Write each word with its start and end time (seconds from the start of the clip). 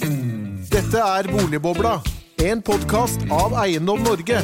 Dette 0.00 0.96
er 0.96 1.26
Boligbobla, 1.28 1.98
en 2.40 2.62
podkast 2.64 3.20
av 3.28 3.52
Eiendom 3.60 4.00
Norge. 4.00 4.38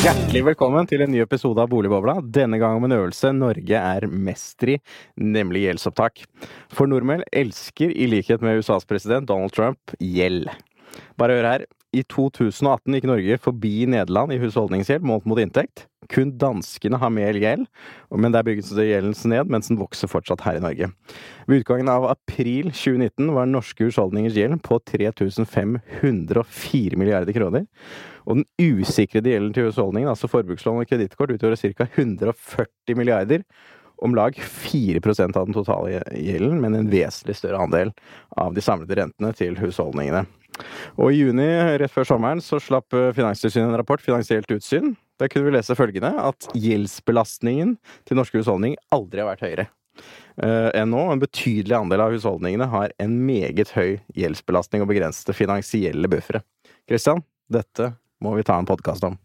Hjertelig 0.00 0.42
velkommen 0.44 0.90
til 0.90 1.00
en 1.00 1.12
ny 1.12 1.22
episode 1.24 1.64
av 1.64 1.72
Boligbobla. 1.72 2.18
Denne 2.20 2.60
gang 2.60 2.76
om 2.76 2.84
en 2.84 2.98
øvelse 2.98 3.32
Norge 3.32 3.80
er 3.80 4.08
mester 4.12 4.74
i, 4.74 4.78
nemlig 5.16 5.64
gjeldsopptak. 5.64 6.26
For 6.68 6.90
nordmenn 6.90 7.24
elsker, 7.32 7.88
i 7.96 8.10
likhet 8.12 8.44
med 8.44 8.60
USAs 8.60 8.84
president 8.84 9.30
Donald 9.30 9.56
Trump, 9.56 9.96
gjeld. 9.96 10.52
Bare 11.16 11.40
hør 11.40 11.54
her. 11.54 11.70
I 11.90 12.04
2018 12.06 12.94
gikk 12.94 13.06
Norge 13.10 13.36
forbi 13.42 13.82
Nederland 13.90 14.30
i 14.30 14.36
husholdningsgjeld 14.38 15.02
målt 15.02 15.24
mot 15.26 15.40
inntekt. 15.42 15.88
Kun 16.10 16.30
danskene 16.38 17.00
har 17.02 17.10
mer 17.10 17.34
gjeld, 17.34 17.66
men 18.14 18.34
der 18.34 18.46
bygges 18.46 18.70
gjelden 18.70 19.14
ned, 19.32 19.50
mens 19.50 19.72
den 19.72 19.80
vokser 19.80 20.10
fortsatt 20.10 20.44
her 20.46 20.60
i 20.60 20.62
Norge. 20.62 20.90
Ved 21.50 21.64
utgangen 21.64 21.90
av 21.90 22.06
april 22.12 22.70
2019 22.70 23.34
var 23.34 23.50
norske 23.50 23.88
husholdningers 23.88 24.38
gjeld 24.38 24.62
på 24.62 24.78
3504 24.86 27.00
milliarder 27.00 27.34
kroner. 27.34 27.66
Og 28.22 28.38
den 28.38 28.46
usikrede 28.62 29.34
gjelden 29.34 29.54
til 29.56 29.66
husholdningen, 29.66 30.12
altså 30.12 30.30
forbrukslån 30.30 30.84
og 30.84 30.90
kredittkort, 30.90 31.34
utgjorde 31.34 31.58
ca. 31.58 31.90
140 31.90 32.98
milliarder. 32.98 33.42
Om 34.00 34.14
lag 34.16 34.38
4% 34.38 35.36
av 35.36 35.48
den 35.48 35.58
totale 35.58 35.98
gjelden, 36.14 36.62
men 36.62 36.78
en 36.78 36.92
vesentlig 36.92 37.34
større 37.36 37.66
andel 37.66 37.90
av 38.38 38.54
de 38.54 38.62
samlede 38.64 39.02
rentene 39.02 39.34
til 39.36 39.58
husholdningene. 39.58 40.22
Og 40.96 41.12
i 41.12 41.20
juni, 41.22 41.48
rett 41.80 41.94
før 41.94 42.08
sommeren, 42.12 42.42
så 42.44 42.60
slapp 42.62 42.94
Finanstilsynet 43.16 43.70
en 43.70 43.80
rapport, 43.80 44.02
Finansielt 44.04 44.50
utsyn. 44.54 44.94
Der 45.20 45.28
kunne 45.28 45.50
vi 45.50 45.56
lese 45.56 45.76
følgende 45.76 46.14
at 46.22 46.48
gjeldsbelastningen 46.56 47.76
til 48.08 48.18
norske 48.18 48.40
husholdninger 48.40 48.80
aldri 48.94 49.22
har 49.22 49.32
vært 49.32 49.46
høyere 49.48 49.70
enn 50.40 50.92
nå. 50.92 51.00
En 51.12 51.20
betydelig 51.20 51.76
andel 51.76 52.04
av 52.04 52.14
husholdningene 52.14 52.68
har 52.72 52.94
en 53.02 53.16
meget 53.26 53.74
høy 53.74 53.98
gjeldsbelastning 54.16 54.84
og 54.84 54.88
begrensede 54.92 55.36
finansielle 55.36 56.08
buffere. 56.10 56.42
Kristian, 56.88 57.20
dette 57.52 57.92
må 58.20 58.34
vi 58.36 58.44
ta 58.46 58.58
en 58.60 58.68
podkast 58.68 59.04
om. 59.06 59.16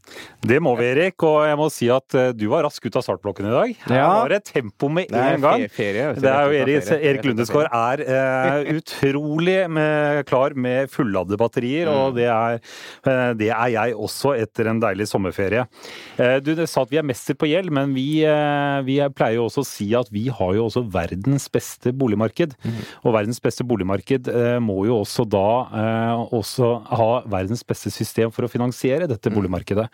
Det 0.45 0.59
må 0.63 0.75
vi, 0.79 0.87
Erik. 0.93 1.23
Og 1.27 1.43
jeg 1.47 1.57
må 1.59 1.67
si 1.73 1.89
at 1.91 2.15
du 2.37 2.45
var 2.51 2.63
rask 2.67 2.85
ut 2.85 2.95
av 2.95 3.03
startblokken 3.03 3.49
i 3.49 3.53
dag. 3.53 3.73
Her 3.89 3.95
Ja. 3.95 4.07
var 4.21 4.29
det 4.29 4.43
tempo 4.45 4.89
med 4.89 5.11
en 5.11 5.41
gang. 5.41 5.65
Ferie, 5.75 6.13
Det 6.15 6.31
er 6.31 6.45
jo 6.45 6.59
Erik, 6.61 6.91
Erik 6.95 7.25
Lundesgaard 7.25 7.69
er 7.73 8.03
uh, 8.07 8.71
utrolig 8.77 9.57
med, 9.69 10.23
klar 10.29 10.55
med 10.55 10.89
fulladde 10.93 11.37
batterier, 11.37 11.89
og 11.91 12.15
det 12.15 12.29
er, 12.29 12.59
uh, 13.07 13.33
det 13.35 13.49
er 13.49 13.73
jeg 13.75 13.95
også 13.95 14.35
etter 14.39 14.69
en 14.71 14.79
deilig 14.79 15.09
sommerferie. 15.11 15.65
Uh, 16.19 16.37
du 16.39 16.53
sa 16.65 16.85
at 16.85 16.91
vi 16.93 16.99
er 17.01 17.07
mester 17.07 17.35
på 17.35 17.49
gjeld, 17.49 17.71
men 17.73 17.93
vi, 17.95 18.23
eh, 18.23 18.79
vi 18.85 18.97
pleier 19.15 19.39
jo 19.39 19.47
også 19.49 19.63
å 19.63 19.67
si 19.67 19.89
at 19.97 20.07
vi 20.13 20.27
har 20.29 20.53
jo 20.55 20.67
også 20.69 20.85
verdens 20.93 21.47
beste 21.51 21.91
boligmarked. 21.95 22.55
Og 23.03 23.13
verdens 23.15 23.41
beste 23.43 23.65
boligmarked 23.67 24.29
eh, 24.31 24.59
må 24.63 24.85
jo 24.87 25.01
også 25.01 25.25
da 25.27 25.45
eh, 25.81 26.23
også 26.39 26.71
ha 26.95 27.09
verdens 27.31 27.63
beste 27.67 27.91
system 27.93 28.31
for 28.31 28.45
å 28.45 28.51
finansiere 28.51 28.84
dette 29.09 29.31
boligmarkedet. 29.33 29.87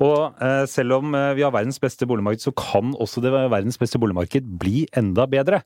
Og 0.00 0.36
eh, 0.42 0.64
selv 0.70 0.98
om 1.00 1.14
eh, 1.18 1.34
vi 1.38 1.42
har 1.44 1.52
verdens 1.54 1.78
beste 1.82 2.06
boligmarked, 2.08 2.44
så 2.46 2.52
kan 2.56 2.92
også 2.94 3.22
det 3.24 3.32
verdens 3.34 3.78
beste 3.80 3.98
boligmarked 4.02 4.46
bli 4.60 4.84
enda 4.96 5.26
bedre. 5.30 5.62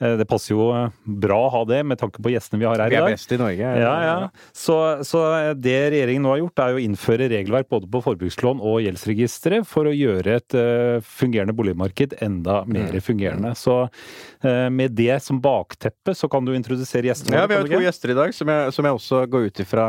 Eh, 0.00 0.16
Det 0.20 0.26
passer 0.30 0.54
jo 0.54 0.66
bra 1.04 1.38
å 1.46 1.52
ha 1.54 1.62
det 1.70 1.80
med 1.86 1.98
tanke 2.00 2.22
på 2.24 2.32
gjestene 2.34 2.60
vi 2.62 2.68
har 2.68 2.78
her 2.82 2.92
i 2.92 2.98
dag. 2.98 3.06
Vi 3.08 3.14
er 3.14 3.16
best 3.18 3.32
i 3.36 3.40
Norge. 3.40 3.72
Ja, 3.84 3.94
ja. 4.04 4.16
Så, 4.54 4.76
så 5.06 5.22
det 5.58 5.76
regjeringen 5.94 6.24
nå 6.26 6.34
har 6.34 6.42
gjort, 6.42 6.58
er 6.64 6.74
å 6.78 6.82
innføre 6.82 7.30
regelverk 7.32 7.68
både 7.72 7.90
på 7.90 8.02
forbrukslån 8.08 8.60
og 8.64 8.80
gjeldsregisteret 8.84 9.66
for 9.68 9.86
å 9.90 9.94
gjøre 9.94 10.38
et 10.40 10.58
fungerende 11.06 11.54
boligmarked 11.56 12.18
enda 12.24 12.62
Mm. 12.64 12.72
mer 12.74 13.00
fungerende. 13.04 13.50
Så 13.58 13.88
med 14.72 14.94
det 14.96 15.22
som 15.22 15.40
bakteppe, 15.42 16.14
så 16.16 16.28
kan 16.30 16.44
du 16.46 16.52
introdusere 16.54 17.08
gjestene 17.10 17.36
Ja, 17.36 17.46
vi 17.50 17.54
har 17.58 17.66
to 17.68 17.80
gjester 17.82 18.10
i 18.12 18.16
dag 18.16 18.32
som 18.34 18.48
jeg, 18.48 18.72
som 18.72 18.84
jeg 18.88 18.94
også 18.98 19.20
går 19.30 19.46
ut 19.50 19.60
ifra, 19.64 19.86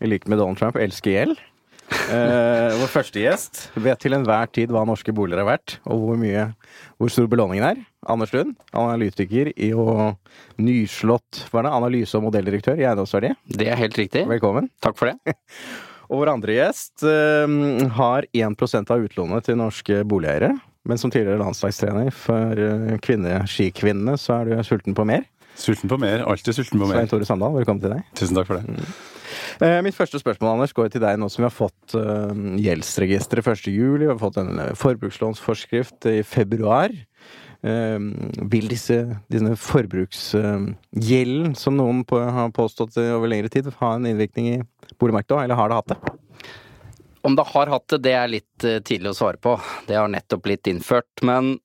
i 0.00 0.06
likhet 0.10 0.28
med 0.28 0.38
Donald 0.38 0.58
Trump, 0.58 0.76
elsker 0.76 1.10
gjeld. 1.14 1.38
Eh, 1.88 2.74
vår 2.80 2.90
første 2.92 3.20
gjest 3.20 3.60
vet 3.80 4.00
til 4.00 4.16
enhver 4.16 4.48
tid 4.52 4.72
hva 4.72 4.84
norske 4.88 5.12
boliger 5.14 5.42
er 5.42 5.48
verdt, 5.48 5.78
og 5.88 6.02
hvor 6.04 6.20
mye 6.20 6.46
hvor 7.00 7.12
stor 7.12 7.28
belåningen 7.30 7.64
er. 7.64 7.82
Anders 8.08 8.32
Lund, 8.32 8.54
analytiker 8.76 9.50
i 9.56 9.70
og 9.76 10.16
nyslått 10.60 11.44
hva 11.48 11.62
er 11.62 11.68
det, 11.68 11.74
analyse- 11.80 12.16
og 12.18 12.26
modelldirektør 12.28 12.80
i 12.80 12.86
Eiendomsverdi. 12.86 13.34
Det 13.60 13.68
er 13.72 13.80
helt 13.80 13.98
riktig. 14.00 14.24
Velkommen. 14.28 14.70
Takk 14.84 14.98
for 15.00 15.12
det. 15.12 15.36
Og 16.08 16.22
vår 16.22 16.30
andre 16.32 16.54
gjest 16.56 17.02
eh, 17.04 17.56
har 17.98 18.24
1% 18.32 18.92
av 18.94 19.02
utlånet 19.04 19.44
til 19.44 19.58
norske 19.60 20.00
boligeiere. 20.08 20.54
Men 20.88 20.96
som 20.96 21.12
tidligere 21.12 21.42
landslagstrener 21.42 22.08
for 22.16 22.56
uh, 22.56 22.94
kvinne-skikvinnene, 23.04 24.14
så 24.16 24.38
er 24.38 24.48
du 24.48 24.64
sulten 24.64 24.96
på 24.96 25.04
mer. 25.04 25.26
Sulten 25.58 25.90
på 25.90 25.98
mer. 26.00 26.24
Alltid 26.24 26.56
sulten 26.56 26.80
på 26.80 26.88
Svein 26.88 27.02
mer. 27.02 27.10
Tore 27.10 27.28
Sandal, 27.28 27.52
velkommen 27.58 27.84
til 27.84 27.92
deg. 27.92 28.08
Tusen 28.16 28.38
takk 28.38 28.48
for 28.48 28.62
det. 28.62 28.78
Eh, 29.64 29.80
Mitt 29.84 29.96
første 29.96 30.20
spørsmål 30.20 30.54
Anders, 30.54 30.74
går 30.76 30.92
til 30.92 31.02
deg 31.02 31.18
nå 31.20 31.28
som 31.32 31.42
vi 31.42 31.48
har 31.48 31.54
fått 31.54 31.96
uh, 31.98 32.32
gjeldsregisteret 32.62 33.46
1. 33.54 33.68
juli. 33.72 34.06
Vi 34.06 34.12
har 34.12 34.20
fått 34.20 34.40
en 34.42 34.58
eh, 34.62 34.74
forbrukslånsforskrift 34.78 36.08
i 36.10 36.22
februar. 36.26 36.94
Eh, 37.58 37.98
vil 38.52 38.68
disse, 38.70 39.00
denne 39.32 39.56
forbruksgjelden, 39.58 41.56
som 41.58 41.78
noen 41.78 42.04
på, 42.06 42.20
har 42.22 42.54
påstått 42.54 43.00
over 43.02 43.30
lengre 43.30 43.50
tid, 43.52 43.72
ha 43.80 43.94
en 43.96 44.06
innvirkning 44.06 44.46
i 44.52 44.58
boligmarkedet 44.98 45.44
eller 45.44 45.58
har 45.58 45.68
det 45.70 45.80
hatt 45.80 45.94
det? 45.94 45.98
Om 47.26 47.34
det 47.36 47.48
har 47.50 47.72
hatt 47.72 47.88
det, 47.90 47.98
det 48.06 48.14
er 48.14 48.30
litt 48.30 48.64
eh, 48.66 48.78
tidlig 48.86 49.10
å 49.10 49.18
svare 49.18 49.40
på. 49.42 49.56
Det 49.88 49.98
har 49.98 50.08
nettopp 50.10 50.44
blitt 50.46 50.70
innført. 50.70 51.10
Men 51.26 51.58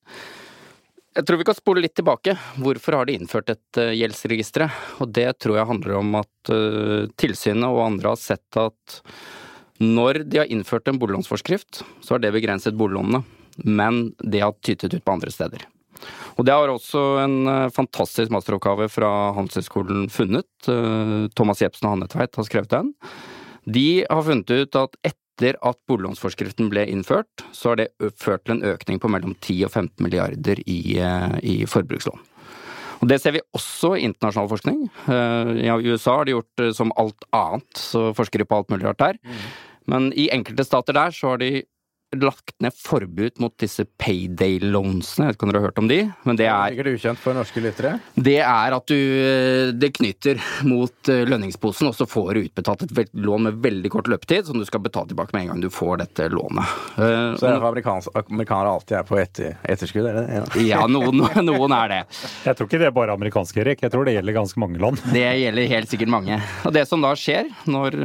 jeg 1.13 1.25
tror 1.28 1.40
vi 1.40 1.46
kan 1.47 1.57
spole 1.57 1.84
litt 1.84 1.96
tilbake. 1.97 2.35
Hvorfor 2.62 2.97
har 2.97 3.07
de 3.07 3.16
innført 3.18 3.51
et 3.53 3.79
gjeldsregistre? 3.97 4.69
Og 5.03 5.12
det 5.13 5.29
tror 5.44 5.59
jeg 5.59 5.69
handler 5.69 5.97
om 6.00 6.16
at 6.19 6.53
eh, 6.53 7.09
tilsynet 7.19 7.68
og 7.69 7.84
andre 7.85 8.13
har 8.13 8.22
sett 8.22 8.59
at 8.59 9.01
når 9.84 10.24
de 10.29 10.41
har 10.41 10.51
innført 10.53 10.88
en 10.88 11.00
boliglånsforskrift, 11.01 11.84
så 12.01 12.16
har 12.16 12.24
det 12.24 12.34
begrenset 12.35 12.78
boliglånene. 12.78 13.24
Men 13.63 14.13
det 14.19 14.41
har 14.41 14.56
tytet 14.66 14.94
ut 14.94 15.03
på 15.06 15.13
andre 15.13 15.31
steder. 15.34 15.68
Og 16.38 16.46
det 16.47 16.56
har 16.56 16.72
også 16.72 17.03
en 17.24 17.38
eh, 17.47 17.72
fantastisk 17.74 18.34
masteroppgave 18.34 18.90
fra 18.91 19.12
Handelshøyskolen 19.38 20.07
funnet. 20.13 20.50
Eh, 20.72 21.30
Thomas 21.38 21.62
Jepsen 21.62 21.88
og 21.88 21.97
Hanne 21.97 22.09
Tveit 22.12 22.40
har 22.40 22.50
skrevet 22.50 22.74
den. 22.74 22.94
De 23.63 24.03
har 24.09 24.25
funnet 24.25 24.50
ut 24.50 24.81
at 24.81 24.97
etter 25.34 25.58
at 25.66 25.80
boliglånsforskriften 25.90 26.70
ble 26.70 26.86
innført, 26.90 27.46
så 27.52 27.74
har 27.74 27.82
det 27.82 27.90
ført 28.22 28.46
til 28.46 28.58
en 28.58 28.68
økning 28.74 29.00
på 29.02 29.10
mellom 29.10 29.34
10 29.42 29.66
og 29.66 29.72
15 29.72 30.04
milliarder 30.06 30.62
i, 30.66 31.00
i 31.42 31.66
forbrukslån. 31.66 32.22
Og 33.02 33.10
Det 33.10 33.20
ser 33.20 33.34
vi 33.36 33.42
også 33.52 33.98
i 33.98 34.06
internasjonal 34.08 34.48
forskning. 34.48 34.86
I 35.10 35.68
USA 35.90 36.20
har 36.22 36.26
de 36.26 36.38
gjort 36.38 36.64
som 36.78 36.94
alt 36.96 37.26
annet, 37.36 37.68
så 37.76 38.14
forsker 38.16 38.40
de 38.40 38.48
på 38.48 38.62
alt 38.62 38.70
mulig 38.72 38.86
rart 38.88 39.02
der. 39.02 39.20
Men 39.92 40.14
i 40.16 40.30
enkelte 40.32 40.64
stater 40.64 40.96
der 40.96 41.12
så 41.12 41.34
har 41.34 41.42
de 41.42 41.66
lagt 42.22 42.53
ned 42.63 42.74
forbud 42.78 43.40
mot 43.41 43.53
disse 43.62 43.85
payday 44.00 44.59
loansene. 44.63 45.25
Jeg 45.28 45.34
vet 45.34 45.38
ikke 45.38 45.47
om 45.47 45.51
dere 45.53 45.62
har 45.63 45.68
hørt 45.72 45.81
om 45.81 45.88
de? 45.90 46.00
Men 46.28 46.40
det 46.40 46.47
er 46.50 46.74
Sikkert 46.74 46.90
ukjent 46.94 47.22
for 47.24 47.38
norske 47.38 47.63
lyttere. 47.63 47.94
det 48.16 48.38
er 48.44 48.75
at 48.78 48.88
du 48.90 48.96
eh, 48.97 49.72
Det 49.74 49.91
knytter 49.97 50.41
mot 50.69 51.09
eh, 51.12 51.24
lønningsposen, 51.29 51.88
og 51.90 51.96
så 51.97 52.07
får 52.09 52.34
du 52.34 52.41
utbetalt 52.47 52.85
et 52.88 53.13
lån 53.13 53.47
med 53.50 53.59
veldig 53.63 53.91
kort 53.94 54.07
løpetid, 54.12 54.46
som 54.50 54.59
du 54.59 54.66
skal 54.66 54.84
betale 54.85 55.09
tilbake 55.12 55.34
med 55.34 55.44
en 55.46 55.51
gang 55.53 55.62
du 55.63 55.69
får 55.74 55.97
dette 56.03 56.29
lånet. 56.34 56.75
Eh, 56.97 57.35
Så 57.40 57.50
er 57.50 57.57
amerikanere 57.63 58.74
alltid 58.74 58.97
er 59.00 59.07
på 59.07 59.18
etter, 59.22 59.57
etterskudd, 59.63 60.07
er 60.09 60.19
det 60.19 60.25
det? 60.28 60.38
Ja. 60.38 60.44
Ja, 60.74 60.88
noen, 60.90 61.19
noen 61.45 61.74
er 61.75 61.91
det. 61.91 62.00
Jeg 62.47 62.57
tror 62.57 62.68
ikke 62.68 62.80
det 62.81 62.88
er 62.88 62.95
bare 62.95 63.13
amerikansk, 63.13 63.57
Erik. 63.62 63.81
Jeg 63.84 63.91
tror 63.94 64.07
det 64.07 64.16
gjelder 64.16 64.35
ganske 64.35 64.59
mange 64.62 64.80
land. 64.81 64.97
Det 65.13 65.22
gjelder 65.22 65.68
helt 65.69 65.91
sikkert 65.91 66.09
mange. 66.12 66.38
Og 66.66 66.74
det 66.74 66.85
som 66.90 67.03
da 67.03 67.12
skjer, 67.19 67.50
når 67.69 67.97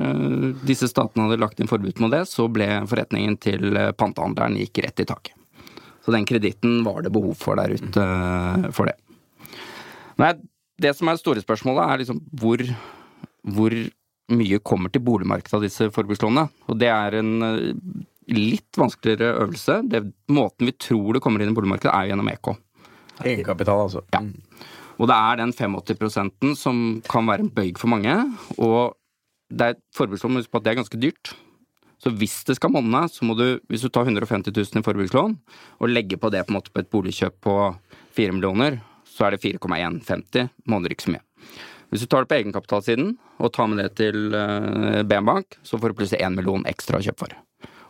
disse 0.68 0.88
statene 0.90 1.26
hadde 1.28 1.40
lagt 1.40 1.60
inn 1.62 1.70
forbud 1.70 2.00
mot 2.02 2.12
det, 2.12 2.24
så 2.28 2.46
ble 2.52 2.66
forretningen 2.90 3.38
til 3.40 3.78
pantehandleren 3.98 4.58
gikk 4.60 4.82
rett 4.84 5.02
i 5.02 5.08
taket. 5.08 5.34
Så 6.04 6.14
den 6.14 6.24
kreditten 6.28 6.80
var 6.86 7.02
det 7.04 7.12
behov 7.12 7.34
for 7.36 7.58
der 7.60 7.74
ute 7.74 8.02
eh, 8.02 8.68
for 8.72 8.88
det. 8.88 8.96
Nei, 10.18 10.32
det 10.80 10.94
som 10.96 11.10
er 11.10 11.18
det 11.18 11.22
store 11.22 11.42
spørsmålet, 11.44 11.82
er 11.84 12.00
liksom 12.02 12.22
hvor, 12.40 12.62
hvor 13.54 13.74
mye 14.38 14.60
kommer 14.64 14.92
til 14.92 15.04
boligmarkedet 15.04 15.58
av 15.58 15.66
disse 15.66 15.90
forbrukslånene? 15.94 16.48
Og 16.68 16.78
det 16.80 16.88
er 16.92 17.18
en 17.20 17.34
eh, 17.44 17.66
litt 18.32 18.78
vanskeligere 18.78 19.36
øvelse. 19.44 19.82
Det, 19.90 20.02
måten 20.32 20.70
vi 20.70 20.76
tror 20.80 21.16
det 21.16 21.22
kommer 21.24 21.44
inn 21.44 21.52
i 21.52 21.56
boligmarkedet, 21.58 21.92
er 21.92 22.10
gjennom 22.10 22.30
EK. 22.32 22.52
Egenkapital, 23.24 23.84
altså. 23.88 24.04
Ja. 24.14 24.22
Og 24.98 25.10
det 25.10 25.16
er 25.16 25.38
den 25.38 25.52
85% 25.54 26.56
som 26.58 26.80
kan 27.06 27.28
være 27.28 27.46
en 27.46 27.52
bøyg 27.54 27.78
for 27.78 27.90
mange. 27.90 28.14
Og 28.58 28.96
det 29.48 29.72
er 29.72 29.78
forbrukslån, 29.96 30.34
men 30.34 30.42
husk 30.42 30.52
på 30.52 30.60
at 30.60 30.66
det 30.66 30.72
er 30.72 30.80
ganske 30.80 31.00
dyrt. 31.00 31.34
Så 31.98 32.12
hvis 32.14 32.36
det 32.46 32.58
skal 32.58 32.72
monne, 32.74 33.00
så 33.10 33.26
må 33.26 33.34
du, 33.38 33.58
hvis 33.70 33.82
du 33.82 33.90
tar 33.90 34.06
150 34.06 34.54
000 34.54 34.80
i 34.80 34.86
forbrukslån, 34.86 35.34
og 35.82 35.90
legger 35.90 36.20
på 36.20 36.30
det 36.30 36.44
på 36.46 36.60
på 36.60 36.80
et 36.80 36.90
boligkjøp 36.90 37.40
på 37.42 37.56
4 38.14 38.36
millioner, 38.36 38.78
så 39.04 39.26
er 39.26 39.34
det 39.34 39.42
4,150, 39.42 40.48
måneder 40.70 40.94
ikke 40.94 41.08
så 41.08 41.16
mye. 41.16 41.24
Hvis 41.90 42.04
du 42.04 42.06
tar 42.06 42.22
det 42.22 42.30
på 42.30 42.36
egenkapitalsiden, 42.38 43.16
og 43.40 43.52
tar 43.54 43.68
med 43.70 43.80
det 43.80 43.90
til 43.96 44.34
eh, 44.36 45.02
BM 45.08 45.26
Bank, 45.26 45.58
så 45.64 45.78
får 45.78 45.90
du 45.90 45.98
plutselig 45.98 46.20
1 46.22 46.36
million 46.36 46.66
ekstra 46.68 47.00
å 47.00 47.04
kjøpe 47.04 47.24
for. 47.24 47.36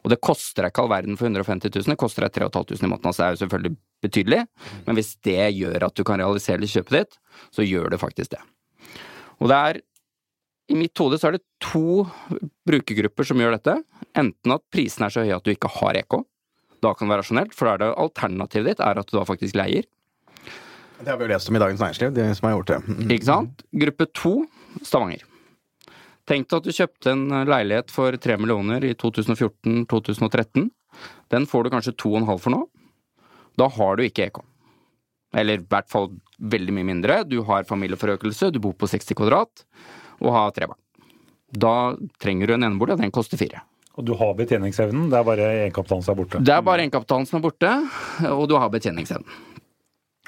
Og 0.07 0.13
det 0.13 0.21
koster 0.23 0.65
deg 0.65 0.73
ikke 0.73 0.85
all 0.85 0.93
verden 0.93 1.19
for 1.19 1.27
150 1.27 1.73
000, 1.75 1.91
det 1.91 2.01
koster 2.01 2.25
deg 2.25 2.37
3500 2.37 2.79
i 2.79 2.91
måneden. 2.93 3.11
Altså 3.11 3.21
det 3.21 3.27
er 3.27 3.35
jo 3.35 3.41
selvfølgelig 3.43 3.75
betydelig, 4.07 4.41
men 4.87 4.99
hvis 4.99 5.11
det 5.27 5.49
gjør 5.59 5.89
at 5.89 5.99
du 5.99 6.05
kan 6.07 6.23
realisere 6.23 6.71
kjøpet 6.71 6.95
ditt, 6.95 7.19
så 7.51 7.67
gjør 7.67 7.91
det 7.93 8.01
faktisk 8.01 8.37
det. 8.37 8.43
Og 9.39 9.51
det 9.51 9.59
er 9.59 9.81
i 10.69 10.77
mitt 10.77 11.01
hode 11.01 11.17
så 11.19 11.31
er 11.31 11.39
det 11.39 11.45
to 11.65 12.05
brukergrupper 12.69 13.27
som 13.27 13.41
gjør 13.41 13.57
dette. 13.57 13.79
Enten 14.19 14.55
at 14.55 14.65
prisen 14.73 15.07
er 15.07 15.15
så 15.15 15.25
høy 15.25 15.33
at 15.37 15.47
du 15.47 15.53
ikke 15.55 15.71
har 15.79 15.97
EK. 16.01 16.21
Da 16.85 16.93
kan 16.95 17.09
det 17.09 17.15
være 17.15 17.25
rasjonelt, 17.25 17.55
for 17.57 17.67
da 17.67 17.75
er 17.75 17.83
det 17.83 18.03
alternativet 18.05 18.69
ditt 18.73 18.83
er 18.85 19.01
at 19.01 19.09
du 19.09 19.17
da 19.17 19.25
faktisk 19.29 19.57
leier. 19.59 19.89
Det 20.99 21.09
har 21.09 21.19
vi 21.19 21.27
jo 21.27 21.33
lest 21.33 21.51
om 21.51 21.57
i 21.57 21.63
Dagens 21.63 21.81
Næringsliv, 21.81 22.13
de 22.15 22.27
som 22.35 22.49
har 22.49 22.57
gjort 22.57 22.71
det. 22.73 22.79
Mm. 22.85 23.11
Ikke 23.15 23.29
sant? 23.29 23.63
Gruppe 23.85 24.09
to, 24.19 24.33
Stavanger. 24.83 25.25
Tenk 26.29 26.51
deg 26.51 26.59
at 26.59 26.67
du 26.67 26.77
kjøpte 26.77 27.15
en 27.15 27.25
leilighet 27.49 27.93
for 27.95 28.19
tre 28.21 28.37
millioner 28.37 28.85
i 28.85 28.93
2014-2013. 28.99 30.69
Den 31.33 31.47
får 31.49 31.65
du 31.65 31.73
kanskje 31.73 31.97
to 31.97 32.13
og 32.13 32.21
en 32.21 32.29
halv 32.29 32.43
for 32.45 32.53
nå. 32.53 32.65
Da 33.59 33.71
har 33.73 33.97
du 33.97 34.05
ikke 34.05 34.27
EK. 34.29 34.43
Eller 35.39 35.61
i 35.63 35.69
hvert 35.71 35.89
fall 35.89 36.11
veldig 36.39 36.75
mye 36.77 36.89
mindre. 36.91 37.23
Du 37.25 37.41
har 37.49 37.67
familieforøkelse, 37.69 38.51
du 38.53 38.61
bor 38.63 38.77
på 38.77 38.91
60 38.91 39.17
kvadrat 39.17 39.65
og 40.23 40.35
ha 40.35 40.45
tre 40.55 40.71
barn. 40.71 40.81
Da 41.49 41.75
trenger 42.21 42.51
du 42.51 42.57
en 42.59 42.69
enebolig, 42.69 42.97
og 42.97 43.03
den 43.03 43.15
koster 43.15 43.41
fire. 43.41 43.65
Og 43.99 44.05
du 44.07 44.13
har 44.15 44.35
betjeningsevnen, 44.39 45.09
det 45.11 45.19
er 45.19 45.27
bare 45.27 45.47
egenkapitalen 45.65 46.05
som 46.07 46.15
er 46.15 46.19
borte. 46.21 46.41
Det 46.45 46.55
er 46.55 46.65
bare 46.67 46.85
egenkapitalen 46.85 47.27
som 47.27 47.41
er 47.41 47.47
borte, 47.49 47.71
og 48.31 48.45
du 48.51 48.55
har 48.61 48.71
betjeningsevnen. 48.71 49.47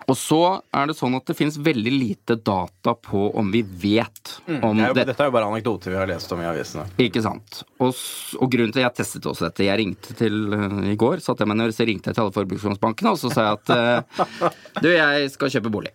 Og 0.08 0.16
så 0.18 0.38
er 0.74 0.88
det 0.88 0.96
sånn 0.98 1.14
at 1.14 1.28
det 1.28 1.36
finnes 1.38 1.58
veldig 1.60 1.90
lite 1.92 2.36
data 2.40 2.94
på 2.96 3.28
om 3.38 3.50
vi 3.52 3.60
vet 3.62 4.32
om 4.48 4.78
Det 4.78 4.84
er 4.86 4.88
jo, 4.88 4.96
det. 4.96 5.04
dette 5.10 5.22
er 5.22 5.28
jo 5.28 5.34
bare 5.36 5.50
anekdoter 5.52 5.92
vi 5.92 5.98
har 6.00 6.08
lest 6.10 6.32
om 6.34 6.40
i 6.42 6.48
avisene. 6.48 6.86
Ikke 7.04 7.22
sant. 7.22 7.60
Og, 7.78 7.92
og 8.40 8.50
grunnen 8.50 8.74
til 8.74 8.82
at 8.82 8.88
jeg 8.88 9.04
testet 9.04 9.28
også 9.28 9.46
dette 9.46 9.68
Jeg 9.68 9.78
ringte 9.82 10.16
til 10.18 10.56
eh, 10.56 10.92
I 10.94 10.98
går 10.98 11.22
satte 11.22 11.44
jeg 11.44 11.52
meg 11.52 11.60
ned, 11.60 11.76
så 11.76 11.86
ringte 11.86 12.10
jeg 12.10 12.18
til 12.18 12.24
alle 12.24 12.34
forbrukslånsbankene, 12.34 13.12
og 13.12 13.20
så 13.20 13.30
sa 13.30 13.46
jeg 13.46 13.60
at 13.60 13.74
uh, 13.76 14.50
du, 14.84 14.90
jeg 14.94 15.30
skal 15.36 15.54
kjøpe 15.58 15.74
bolig. 15.76 15.92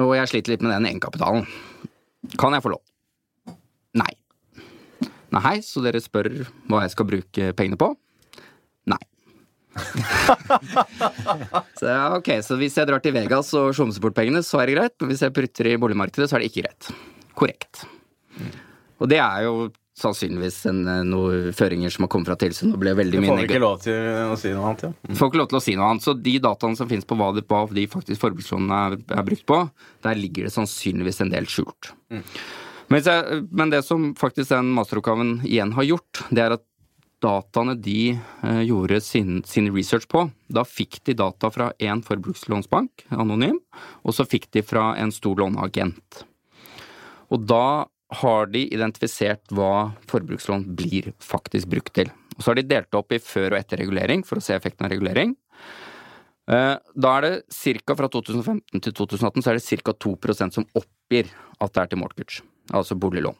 Og 0.00 0.14
jeg 0.16 0.32
sliter 0.32 0.56
litt 0.56 0.64
med 0.64 0.74
den 0.74 0.90
egenkapitalen. 0.90 1.46
Kan 2.40 2.56
jeg 2.56 2.64
få 2.64 2.74
lån? 2.74 2.87
Nei. 3.96 4.12
Nei, 5.34 5.58
så 5.64 5.82
dere 5.84 6.00
spør 6.00 6.30
hva 6.68 6.84
jeg 6.84 6.94
skal 6.94 7.08
bruke 7.08 7.50
pengene 7.56 7.80
på? 7.80 7.90
Nei. 8.88 9.00
så 11.78 11.96
ok, 12.18 12.30
så 12.44 12.56
hvis 12.58 12.78
jeg 12.80 12.88
drar 12.88 13.02
til 13.04 13.14
Vegas 13.14 13.52
og 13.58 13.74
sjumser 13.76 14.02
bort 14.02 14.16
pengene, 14.16 14.42
så 14.44 14.62
er 14.62 14.70
det 14.70 14.78
greit, 14.78 14.96
men 15.00 15.12
hvis 15.12 15.24
jeg 15.26 15.34
prutter 15.36 15.70
i 15.70 15.76
boligmarkedet, 15.80 16.30
så 16.30 16.38
er 16.38 16.44
det 16.44 16.50
ikke 16.52 16.64
greit. 16.64 16.88
Korrekt. 17.38 17.84
Og 18.98 19.10
det 19.12 19.20
er 19.22 19.44
jo 19.46 19.68
sannsynligvis 19.98 20.58
en, 20.70 20.80
eh, 20.88 21.00
noen 21.06 21.48
føringer 21.56 21.90
som 21.90 22.04
har 22.06 22.10
kommet 22.12 22.30
fra 22.30 22.36
tilsynet 22.38 22.76
og 22.76 22.82
ble 22.82 22.92
veldig 22.98 23.22
mye 23.22 23.32
får 23.32 23.48
ikke 23.48 23.62
lov 23.62 23.80
til 23.82 23.96
å 24.30 24.36
si 24.38 24.52
noe 24.54 24.68
annet, 24.70 24.84
ja. 24.86 25.16
Får 25.18 25.30
ikke 25.30 25.40
lov 25.40 25.48
til 25.50 25.58
å 25.58 25.64
si 25.64 25.74
noe 25.78 25.88
annet. 25.90 26.06
Så 26.06 26.14
de 26.28 26.34
dataene 26.44 26.78
som 26.78 26.90
finnes 26.90 27.08
på 27.08 27.18
hva 27.18 27.32
de, 27.34 27.42
hva 27.50 27.64
de 27.74 27.84
faktisk 27.90 28.22
forbrukslånene 28.22 28.78
er, 28.84 28.96
er 29.18 29.26
brukt 29.26 29.46
på, 29.48 29.58
der 30.06 30.22
ligger 30.22 30.46
det 30.46 30.54
sannsynligvis 30.54 31.20
en 31.24 31.34
del 31.34 31.50
skjult. 31.50 31.82
Men, 32.88 33.02
jeg, 33.04 33.42
men 33.52 33.72
det 33.72 33.82
som 33.84 34.12
faktisk 34.16 34.50
den 34.54 34.72
masteroppgaven 34.76 35.38
igjen 35.44 35.74
har 35.76 35.86
gjort, 35.86 36.22
det 36.32 36.44
er 36.44 36.56
at 36.56 36.64
dataene 37.22 37.74
de 37.82 38.14
eh, 38.14 38.62
gjorde 38.68 39.00
sin, 39.04 39.42
sin 39.46 39.68
research 39.74 40.06
på, 40.10 40.28
da 40.48 40.64
fikk 40.64 41.00
de 41.08 41.16
data 41.18 41.50
fra 41.52 41.72
en 41.82 42.02
forbrukslånsbank, 42.06 43.08
anonym, 43.10 43.58
og 44.06 44.16
så 44.16 44.26
fikk 44.28 44.48
de 44.54 44.62
fra 44.64 44.92
en 45.02 45.12
stor 45.14 45.40
låneagent. 45.42 46.22
Og 47.34 47.44
da 47.44 47.88
har 48.22 48.48
de 48.48 48.62
identifisert 48.72 49.52
hva 49.52 49.90
forbrukslån 50.08 50.64
blir 50.78 51.10
faktisk 51.20 51.68
brukt 51.74 51.92
til. 51.98 52.08
Og 52.38 52.40
så 52.44 52.52
har 52.52 52.60
de 52.60 52.70
delt 52.70 52.96
opp 52.96 53.12
i 53.12 53.20
før 53.20 53.52
og 53.52 53.58
etter 53.60 53.82
regulering 53.82 54.22
for 54.24 54.40
å 54.40 54.44
se 54.44 54.54
effekten 54.56 54.86
av 54.86 54.94
regulering. 54.94 55.34
Eh, 56.48 56.76
Da 56.78 57.16
er 57.18 57.26
det 57.26 57.82
ca. 57.84 57.94
fra 57.98 58.08
2015 58.08 58.80
til 58.80 58.92
2018 58.92 59.42
så 59.42 59.50
er 59.50 59.58
det 59.58 59.82
ca. 59.82 59.92
2 59.92 60.16
som 60.54 60.64
oppgir 60.74 61.28
at 61.60 61.72
det 61.74 61.82
er 61.82 61.86
til 61.90 61.98
mortgage, 61.98 62.40
altså 62.74 62.96
boliglån. 62.98 63.36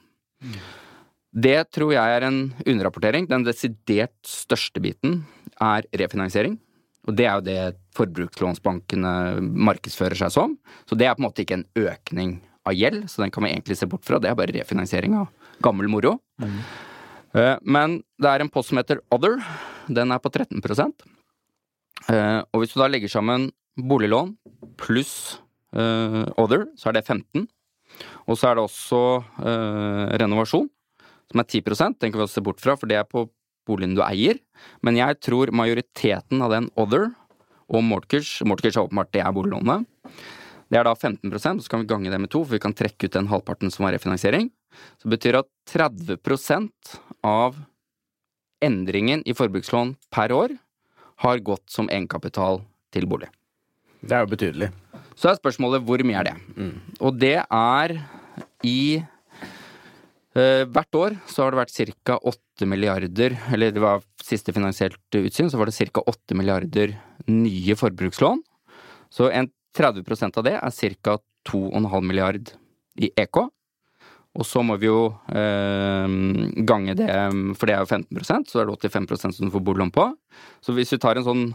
Det 1.38 1.58
tror 1.74 1.92
jeg 1.92 2.16
er 2.16 2.26
en 2.26 2.40
underrapportering. 2.64 3.28
Den 3.28 3.44
desidert 3.46 4.16
største 4.26 4.80
biten 4.82 5.22
er 5.60 5.86
refinansiering. 6.00 6.56
Og 7.08 7.16
det 7.16 7.26
er 7.26 7.38
jo 7.38 7.46
det 7.46 7.60
forbrukslånsbankene 7.96 9.12
markedsfører 9.40 10.18
seg 10.18 10.32
som. 10.34 10.56
Så 10.88 10.96
det 10.98 11.08
er 11.08 11.16
på 11.16 11.22
en 11.22 11.28
måte 11.28 11.44
ikke 11.44 11.60
en 11.60 11.68
økning 11.78 12.38
av 12.68 12.76
gjeld, 12.76 13.06
så 13.08 13.22
den 13.22 13.32
kan 13.32 13.46
vi 13.46 13.52
egentlig 13.54 13.78
se 13.80 13.88
bort 13.88 14.04
fra. 14.04 14.20
Det 14.20 14.28
er 14.28 14.36
bare 14.38 14.52
refinansiering 14.56 15.16
av 15.16 15.30
gammel 15.64 15.88
moro. 15.88 16.18
Mm. 16.42 16.58
Men 17.64 18.00
det 18.20 18.30
er 18.30 18.44
en 18.44 18.52
post 18.52 18.72
som 18.72 18.80
heter 18.80 19.00
Other. 19.14 19.38
Den 19.88 20.12
er 20.12 20.20
på 20.20 20.32
13 20.32 20.60
Eh, 22.08 22.40
Og 22.54 22.62
hvis 22.62 22.72
du 22.72 22.80
da 22.80 22.86
legger 22.88 23.10
sammen 23.10 23.50
boliglån 23.76 24.36
pluss 24.80 25.40
eh, 25.74 26.24
Other, 26.38 26.66
så 26.78 26.88
er 26.88 26.98
det 26.98 27.04
15 27.04 27.48
Og 28.28 28.36
så 28.36 28.50
er 28.50 28.58
det 28.58 28.64
også 28.66 29.00
eh, 29.40 30.04
renovasjon, 30.20 30.68
som 31.28 31.42
er 31.42 31.48
10% 31.48 31.98
Den 32.00 32.12
kan 32.12 32.20
vi 32.20 32.26
også 32.26 32.40
se 32.40 32.44
bort 32.44 32.60
fra, 32.60 32.76
for 32.76 32.90
det 32.90 32.98
er 33.00 33.08
på 33.08 33.26
boligen 33.68 33.96
du 33.96 34.02
eier. 34.04 34.38
Men 34.84 34.96
jeg 34.96 35.18
tror 35.24 35.52
majoriteten 35.52 36.44
av 36.44 36.52
den 36.54 36.68
Other 36.76 37.10
og 37.68 37.84
mortgage 37.84 38.46
Mortgage 38.48 38.78
er 38.78 38.86
åpenbart 38.86 39.12
det 39.12 39.24
er 39.24 39.34
boliglånet. 39.36 39.88
Det 40.68 40.76
er 40.76 40.84
da 40.84 40.92
15 40.92 41.32
og 41.32 41.64
så 41.64 41.72
kan 41.72 41.80
vi 41.80 41.88
gange 41.88 42.12
det 42.12 42.20
med 42.20 42.30
to, 42.32 42.42
for 42.44 42.56
vi 42.56 42.60
kan 42.60 42.76
trekke 42.76 43.08
ut 43.08 43.16
den 43.16 43.28
halvparten 43.28 43.72
som 43.72 43.86
var 43.86 43.94
refinansiering. 43.96 44.50
Så 45.00 45.08
det 45.08 45.16
betyr 45.16 45.40
at 45.40 45.48
30% 45.72 46.98
av 47.24 47.56
endringen 48.64 49.22
i 49.24 49.36
forbrukslån 49.36 49.94
per 50.12 50.32
år 50.34 50.56
har 51.24 51.40
gått 51.44 51.64
som 51.72 51.88
egenkapital 51.88 52.60
til 52.92 53.08
bolig. 53.08 53.30
Det 54.04 54.14
er 54.14 54.26
jo 54.26 54.32
betydelig. 54.34 54.68
Så 55.18 55.30
er 55.30 55.40
spørsmålet 55.40 55.82
hvor 55.86 56.02
mye 56.06 56.20
er 56.20 56.28
det? 56.28 56.36
Og 57.00 57.16
det 57.18 57.38
er 57.42 57.96
i 58.66 58.98
eh, 58.98 60.64
Hvert 60.66 60.98
år 60.98 61.18
så 61.30 61.44
har 61.44 61.54
det 61.54 61.60
vært 61.62 61.94
ca. 62.04 62.18
8 62.18 62.68
milliarder, 62.68 63.36
eller 63.52 63.74
det 63.74 63.82
var 63.82 64.02
siste 64.24 64.54
finansielt 64.54 64.98
utsyn, 65.14 65.50
så 65.50 65.60
var 65.60 65.70
det 65.70 65.90
ca. 65.92 66.02
8 66.02 66.38
milliarder 66.38 66.96
nye 67.28 67.76
forbrukslån. 67.78 68.42
Så 69.10 69.30
en 69.30 69.50
30% 69.78 70.40
av 70.40 70.48
det 70.48 70.56
er 70.58 70.96
ca. 71.02 71.18
2,5 71.48 72.02
milliard 72.04 72.50
i 72.98 73.10
EK. 73.16 73.46
Og 74.38 74.46
så 74.46 74.62
må 74.62 74.76
vi 74.78 74.86
jo 74.86 75.08
eh, 75.32 76.16
gange 76.68 76.94
det, 76.98 77.08
for 77.58 77.66
det 77.66 77.74
er 77.74 77.82
jo 77.82 77.90
15 77.90 78.46
så 78.46 78.60
er 78.60 78.68
det 78.68 78.76
85% 78.76 79.38
som 79.38 79.48
du 79.48 79.54
får 79.54 79.64
boliglån 79.64 79.94
på. 79.94 80.10
Så 80.62 80.74
hvis 80.76 80.92
vi 80.94 81.00
tar 81.02 81.18
en 81.18 81.26
sånn 81.26 81.46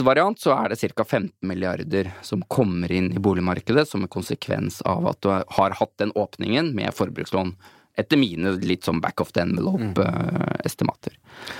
maksvariant, 0.00 0.40
så 0.40 0.54
er 0.56 0.70
det 0.70 0.94
ca. 0.94 1.04
15 1.04 1.32
milliarder 1.46 2.10
som 2.22 2.42
kommer 2.48 2.90
inn 2.92 3.12
i 3.12 3.18
boligmarkedet 3.18 3.88
som 3.88 4.02
en 4.02 4.08
konsekvens 4.08 4.82
av 4.82 5.06
at 5.06 5.20
du 5.20 5.28
har 5.28 5.76
hatt 5.76 5.92
den 5.98 6.12
åpningen 6.12 6.74
med 6.74 6.94
forbrukslån. 6.94 7.54
Etter 7.98 8.16
mine 8.16 8.54
litt 8.62 8.86
sånn 8.86 9.00
back 9.00 9.20
of 9.20 9.32
the 9.32 9.42
envelope-estimater. 9.42 11.16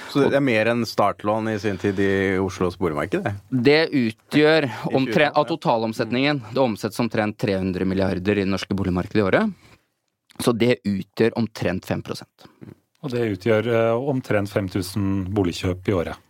Så 0.09 0.23
det 0.31 0.39
er 0.39 0.45
mer 0.45 0.71
enn 0.71 0.87
startlån 0.87 1.51
i 1.51 1.59
sin 1.59 1.77
tid 1.77 1.99
i 2.01 2.39
Oslos 2.41 2.79
boligmarked, 2.79 3.27
det? 3.27 3.35
Det 3.51 3.81
utgjør 3.91 4.69
omtrent, 4.95 5.37
av 5.37 5.45
totalomsetningen 5.51 6.41
Det 6.55 6.63
omsettes 6.63 7.01
omtrent 7.03 7.37
300 7.39 7.85
milliarder 7.85 8.39
i 8.39 8.47
det 8.47 8.53
norske 8.55 8.75
boligmarkedet 8.75 9.21
i 9.21 9.27
året. 9.27 9.53
Så 10.41 10.55
det 10.57 10.79
utgjør 10.87 11.37
omtrent 11.37 11.85
5 11.85 12.03
Og 13.03 13.11
det 13.11 13.27
utgjør 13.35 13.69
eh, 13.69 14.09
omtrent 14.15 14.49
5000 14.49 15.29
boligkjøp 15.35 15.89
i 15.89 15.99
året. 15.99 16.30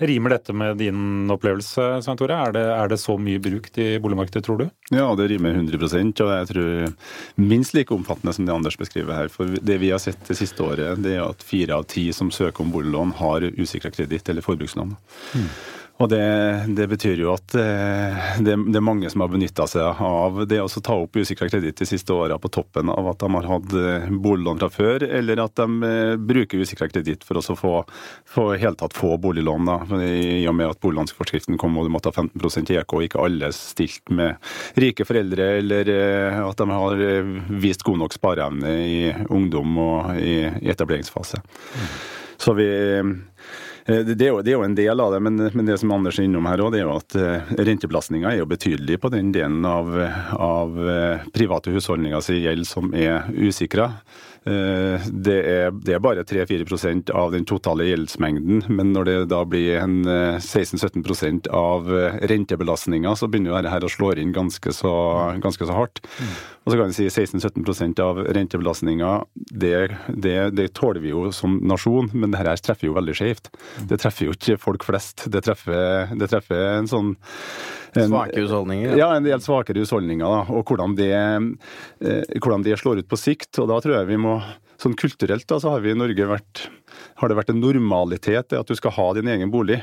Rimer 0.00 0.32
dette 0.32 0.54
med 0.56 0.78
din 0.80 1.28
opplevelse, 1.30 1.82
Svein 2.00 2.16
Tore? 2.16 2.32
Er 2.32 2.54
det, 2.56 2.62
er 2.72 2.88
det 2.88 2.96
så 3.02 3.18
mye 3.20 3.40
brukt 3.42 3.76
i 3.76 3.98
boligmarkedet, 4.00 4.40
tror 4.46 4.62
du? 4.62 4.64
Ja, 4.96 5.10
det 5.18 5.26
rimer 5.28 5.58
100% 5.58 6.22
og 6.24 6.30
jeg 6.32 6.48
tror 6.48 6.70
minst 7.36 7.76
like 7.76 7.92
omfattende 7.92 8.32
som 8.32 8.46
det 8.48 8.54
Anders 8.54 8.78
beskriver 8.80 9.12
her. 9.12 9.28
For 9.28 9.60
det 9.60 9.76
vi 9.82 9.90
har 9.92 10.00
sett 10.00 10.22
det 10.24 10.38
siste 10.40 10.64
året, 10.64 11.02
det 11.04 11.18
er 11.18 11.26
at 11.26 11.44
fire 11.44 11.76
av 11.76 11.84
ti 11.92 12.06
som 12.16 12.32
søker 12.32 12.64
om 12.64 12.72
boliglån, 12.72 13.12
har 13.20 13.44
usikra 13.60 13.92
kreditt 13.92 14.32
eller 14.32 14.46
forbrukslån. 14.46 14.96
Og 16.00 16.08
det, 16.08 16.24
det 16.76 16.86
betyr 16.88 17.20
jo 17.20 17.34
at 17.34 17.54
eh, 17.60 18.28
det, 18.40 18.54
det 18.72 18.78
er 18.78 18.84
mange 18.84 19.08
som 19.12 19.20
har 19.20 19.28
benytta 19.32 19.66
seg 19.68 20.00
av 20.00 20.38
det 20.48 20.62
å 20.62 20.68
ta 20.80 20.96
opp 20.96 21.18
usikra 21.20 21.50
kreditt 21.52 21.82
de 21.82 21.88
siste 21.88 22.14
åra, 22.16 22.38
på 22.40 22.48
toppen 22.52 22.88
av 22.88 23.10
at 23.10 23.20
de 23.20 23.28
har 23.34 23.48
hatt 23.50 23.74
eh, 23.76 24.06
boliglån 24.08 24.62
fra 24.62 24.70
før, 24.72 25.04
eller 25.04 25.42
at 25.44 25.60
de 25.60 25.90
eh, 25.90 26.14
bruker 26.16 26.62
usikra 26.64 26.88
kreditt 26.88 27.26
for 27.28 27.36
å 27.36 27.56
få, 27.56 27.74
få 28.24 28.46
helt 28.62 28.80
tatt 28.80 28.96
få 28.96 29.18
boliglån. 29.20 29.68
Da. 29.68 30.00
I 30.00 30.46
og 30.48 30.56
med 30.56 30.72
at 30.72 30.80
boliglånsforskriften 30.80 31.60
kom 31.60 31.76
og 31.76 31.88
du 31.88 31.92
måtte 31.92 32.14
ha 32.14 32.16
15 32.16 32.72
i 32.72 32.80
EK, 32.80 32.96
og 32.96 33.04
ikke 33.04 33.20
alle 33.26 33.52
stilt 33.56 34.08
med 34.08 34.40
rike 34.80 35.04
foreldre, 35.04 35.50
eller 35.60 35.92
at 36.46 36.62
de 36.62 36.68
har 36.70 37.04
vist 37.60 37.84
god 37.84 38.00
nok 38.06 38.16
spareevne 38.16 38.72
i 38.86 39.02
ungdom 39.28 39.76
og 39.84 40.16
i, 40.16 40.38
i 40.48 40.72
etableringsfase. 40.72 41.42
Så 42.40 42.54
vi 42.56 42.70
det 43.86 44.20
er, 44.20 44.30
jo, 44.30 44.40
det 44.44 44.52
er 44.52 44.58
jo 44.58 44.64
en 44.66 44.76
del 44.76 45.02
av 45.02 45.14
det, 45.14 45.20
men, 45.24 45.40
men 45.54 45.68
det 45.68 45.78
som 45.80 45.92
Anders 45.94 46.18
er 46.20 46.28
innom 46.28 46.48
her 46.50 46.62
òg, 46.62 46.72
det 46.74 46.82
er 46.82 46.88
jo 46.88 46.96
at 46.98 47.16
eh, 47.18 47.52
rentebelastninga 47.68 48.32
er 48.32 48.42
jo 48.42 48.48
betydelig 48.50 49.00
på 49.02 49.12
den 49.14 49.32
delen 49.34 49.64
av, 49.66 49.92
av 50.36 50.82
eh, 50.84 51.30
private 51.34 51.72
husholdninger 51.74 52.24
sin 52.24 52.42
gjeld 52.42 52.68
som 52.68 52.92
er 52.96 53.30
usikra. 53.32 53.90
Eh, 54.48 55.08
det 55.08 55.38
er, 55.44 55.74
det 55.84 55.96
er 55.96 56.04
bare 56.04 56.24
3-4% 56.28 57.12
av 57.16 57.34
den 57.34 57.44
totale 57.48 57.88
gjeldsmengden, 57.88 58.64
men 58.68 58.94
når 58.94 59.08
det 59.08 59.16
da 59.32 59.42
blir 59.48 59.80
16-17% 59.80 61.50
av 61.52 61.90
rentebelastninga, 62.30 63.16
så 63.16 63.28
begynner 63.28 63.54
jo 63.54 63.58
dette 63.58 63.74
her 63.74 63.88
å 63.88 63.92
slå 63.92 64.14
inn 64.20 64.36
ganske 64.36 64.72
så, 64.76 64.94
ganske 65.42 65.68
så 65.68 65.76
hardt. 65.76 66.02
Mm. 66.20 66.32
Og 66.60 66.72
så 66.72 66.78
kan 66.78 66.90
vi 66.92 66.96
si 66.96 67.06
16-17 67.08 68.00
av 68.04 68.18
rentebelastninga, 68.36 69.12
det, 69.34 69.76
det, 70.08 70.38
det, 70.56 70.68
tåler 70.76 71.00
vi 71.04 71.12
jo 71.14 71.30
som 71.34 71.56
nasjon, 71.66 72.10
men 72.12 72.30
dette 72.30 72.44
her 72.44 72.60
treffer 72.60 72.90
jo 72.90 72.96
veldig 72.98 73.16
skjevt. 73.16 73.48
Det 73.90 74.00
treffer 74.02 74.28
jo 74.28 74.36
ikke 74.36 74.58
folk 74.60 74.86
flest. 74.86 75.26
Det 75.32 75.42
treffer, 75.46 76.10
det 76.18 76.30
treffer 76.32 76.64
en 76.78 76.90
sånn 76.90 77.14
en, 77.98 78.10
Svake 78.12 78.38
husholdninger? 78.38 78.94
Ja, 78.98 79.10
en 79.16 79.26
del 79.26 79.42
svakere 79.42 79.82
husholdninger. 79.82 80.22
Da, 80.22 80.42
og 80.54 80.68
hvordan 80.70 80.94
det, 80.98 81.10
eh, 81.10 82.36
hvordan 82.38 82.66
det, 82.66 82.78
slår 82.78 83.02
ut 83.02 83.10
på 83.10 83.18
sikt. 83.18 83.50
Og 83.58 83.70
da 83.70 83.80
tror 83.82 84.00
jeg 84.00 84.12
vi 84.12 84.20
må 84.20 84.40
Sånn 84.80 84.94
kulturelt 84.96 85.44
da, 85.44 85.58
så 85.60 85.74
har 85.74 85.82
vi 85.84 85.90
i 85.92 85.96
Norge 85.98 86.24
vært 86.24 86.62
har 87.20 87.28
det 87.28 87.34
vært 87.36 87.50
en 87.52 87.58
normalitet 87.60 88.54
at 88.56 88.70
du 88.70 88.72
skal 88.78 88.94
ha 88.96 89.10
din 89.18 89.28
egen 89.28 89.50
bolig. 89.52 89.76